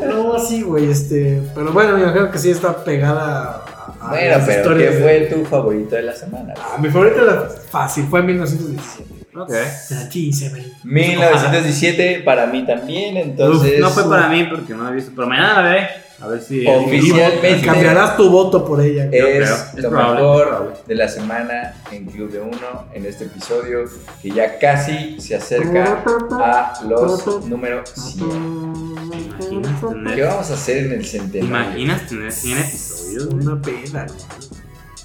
No, 0.07 0.37
sí, 0.39 0.61
güey, 0.61 0.91
este. 0.91 1.41
Pero 1.55 1.71
bueno, 1.71 1.93
me 1.97 2.03
imagino 2.03 2.29
que 2.29 2.37
sí 2.37 2.51
está 2.51 2.83
pegada 2.83 3.63
a, 3.99 4.09
Bueno, 4.09 4.37
las 4.37 4.45
pero 4.45 4.77
¿qué 4.77 4.89
de- 4.89 5.01
fue 5.01 5.19
tu 5.33 5.45
favorito 5.45 5.95
de 5.95 6.03
la 6.03 6.13
semana? 6.15 6.53
Ah, 6.57 6.77
mi 6.79 6.89
favorita 6.89 7.21
era 7.23 7.49
fácil, 7.71 8.05
fue 8.07 8.19
en 8.19 8.25
1917. 8.27 9.18
Ok. 9.43 9.51
La 9.51 10.09
G7. 10.09 10.73
1917 10.83 12.21
para 12.25 12.45
mí 12.47 12.65
también, 12.65 13.17
entonces 13.17 13.79
No 13.79 13.89
fue 13.89 14.07
para 14.09 14.27
mí 14.29 14.45
porque 14.49 14.73
no 14.73 14.83
la 14.83 14.91
he 14.91 14.93
visto, 14.95 15.11
pero 15.15 15.27
mañana 15.27 15.61
la 15.61 15.69
veré. 15.69 15.87
A 16.21 16.27
ver 16.27 16.41
si. 16.41 16.67
Oficialmente. 16.67 17.65
Cambiarás 17.65 18.17
tu 18.17 18.29
voto 18.29 18.65
por 18.65 18.81
ella. 18.81 19.05
Es 19.09 19.49
es 19.77 19.83
lo 19.83 19.89
probable, 19.89 20.21
mejor 20.21 20.47
probable. 20.49 20.75
de 20.85 20.95
la 20.95 21.07
semana 21.07 21.73
en 21.91 22.05
Club 22.07 22.29
de 22.31 22.41
Uno 22.41 22.85
en 22.93 23.05
este 23.05 23.23
episodio 23.25 23.85
que 24.21 24.31
ya 24.31 24.59
casi 24.59 25.19
se 25.21 25.35
acerca 25.37 26.03
a 26.31 26.73
los 26.85 27.45
números 27.45 27.89
100. 27.95 28.29
¿Te 29.39 29.55
imaginas 29.55 30.15
¿Qué 30.15 30.23
vamos 30.23 30.51
a 30.51 30.53
hacer 30.55 30.77
en 30.87 30.91
el 30.91 30.99
¿te 31.01 31.07
centenario? 31.07 31.47
imaginas 31.49 32.07
tener 32.07 32.31
100 32.33 32.57
episodios? 32.57 33.25
Una 33.27 33.61
pena, 33.61 34.05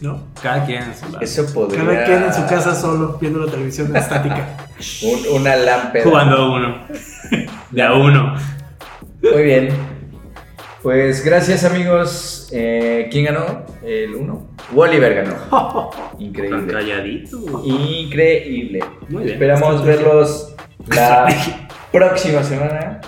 ¿no? 0.05 0.29
Cada 0.43 0.65
quien 0.65 0.83
en 0.83 0.95
su 0.95 1.05
lado. 1.07 1.21
Eso 1.21 1.47
podría... 1.53 1.85
Cada 1.85 2.05
quien 2.05 2.23
en 2.25 2.35
su 2.35 2.47
casa 2.47 2.75
solo, 2.75 3.19
viendo 3.21 3.41
la 3.45 3.51
televisión 3.51 3.95
estática. 3.97 4.57
Un- 5.03 5.41
una 5.41 5.57
lámpara. 5.57 6.05
Jugando 6.05 6.53
uno. 6.53 6.79
De 7.71 7.83
a 7.83 7.93
uno. 7.95 8.35
Muy 9.23 9.43
bien. 9.43 9.69
Pues 10.83 11.25
gracias 11.25 11.65
amigos. 11.65 12.49
Eh, 12.53 13.09
¿Quién 13.11 13.25
ganó? 13.25 13.65
El 13.83 14.15
1. 14.15 14.49
Oliver 14.77 15.15
ganó. 15.25 15.91
Tan 15.91 16.01
Increíble. 16.21 16.73
calladito. 16.73 17.39
güey. 17.41 18.03
Increíble. 18.05 18.85
Muy 19.09 19.23
bien. 19.25 19.35
Esperamos 19.35 19.85
verlos 19.85 20.55
la 20.95 21.29
próxima 21.93 22.43
semana. 22.43 23.01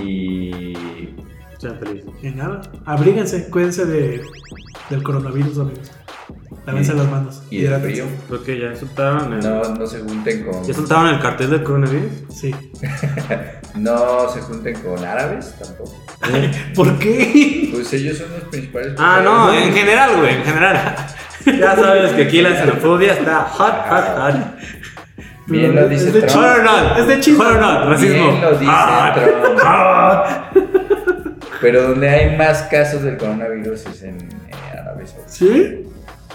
Y 0.00 0.72
Sean 1.58 1.76
felices. 1.80 2.10
Y 2.22 2.28
nada, 2.28 2.60
abríguense, 2.84 3.48
cuídense 3.50 3.84
de, 3.84 4.20
del 4.90 5.02
coronavirus, 5.02 5.58
amigos. 5.58 5.90
Lávense 6.66 6.92
las 6.94 7.10
manos. 7.10 7.42
y 7.50 7.62
del 7.62 7.80
frío. 7.80 8.04
Creo 8.28 8.44
que 8.44 8.58
ya 8.60 8.76
soltaron 8.76 9.32
el. 9.32 9.40
No, 9.40 9.62
no 9.74 9.86
se 9.86 10.00
junten 10.00 10.44
con. 10.44 10.64
¿Ya 10.64 10.74
soltaron 10.74 11.06
el 11.08 11.20
cartel 11.20 11.50
del 11.50 11.62
coronavirus? 11.62 12.12
Sí. 12.30 12.54
No 13.74 14.28
se 14.30 14.40
junten 14.40 14.74
con 14.80 15.04
árabes 15.04 15.54
tampoco. 15.58 15.94
¿Por 16.74 16.98
qué? 16.98 17.68
Pues 17.72 17.92
ellos 17.92 18.18
son 18.18 18.30
los 18.32 18.42
principales. 18.44 18.94
Ah, 18.98 19.20
no, 19.22 19.52
en 19.54 19.72
general, 19.72 20.16
güey, 20.16 20.34
en 20.34 20.44
general. 20.44 20.96
Ya 21.46 21.76
sabes 21.76 22.12
que 22.12 22.22
aquí 22.24 22.42
la 22.42 22.56
xenofobia 22.58 23.12
está 23.12 23.42
hot, 23.44 23.74
hot, 23.88 24.04
hot. 24.18 24.34
Bien 25.46 25.74
lo 25.74 25.88
dice 25.88 26.08
Es 26.08 26.14
de 26.14 26.22
Trump. 26.22 26.44
Hot 26.44 26.56
or 26.58 26.64
not, 26.64 26.98
Es 26.98 27.06
de 27.06 27.20
Chile. 27.20 27.38
Hot 27.38 27.46
or 27.46 27.60
not, 27.60 27.84
racismo. 27.88 28.30
Bien 28.30 28.40
lo 28.42 28.50
dice 28.58 28.72
Trump. 29.14 29.60
hot. 29.62 30.26
Pero 31.60 31.82
donde 31.88 32.08
hay 32.08 32.36
más 32.36 32.62
casos 32.64 33.02
del 33.02 33.16
coronavirus 33.16 33.86
es 33.86 34.02
en 34.02 34.16
eh, 34.16 34.50
¿Sí? 35.26 35.86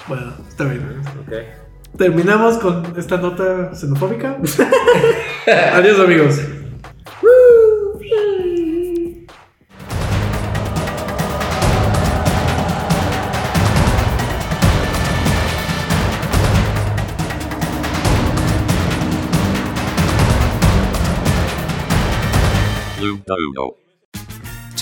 Bueno, 0.08 0.34
está 0.48 0.66
bien. 0.66 1.02
Ok. 1.22 1.34
Terminamos 1.98 2.58
con 2.58 2.94
esta 2.98 3.18
nota 3.18 3.74
xenofóbica. 3.76 4.38
Adiós, 5.74 6.00
amigos. 6.00 6.40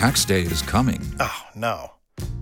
Tax 0.01 0.25
day 0.25 0.41
is 0.41 0.63
coming. 0.63 0.99
Oh, 1.19 1.45
no. 1.53 2.00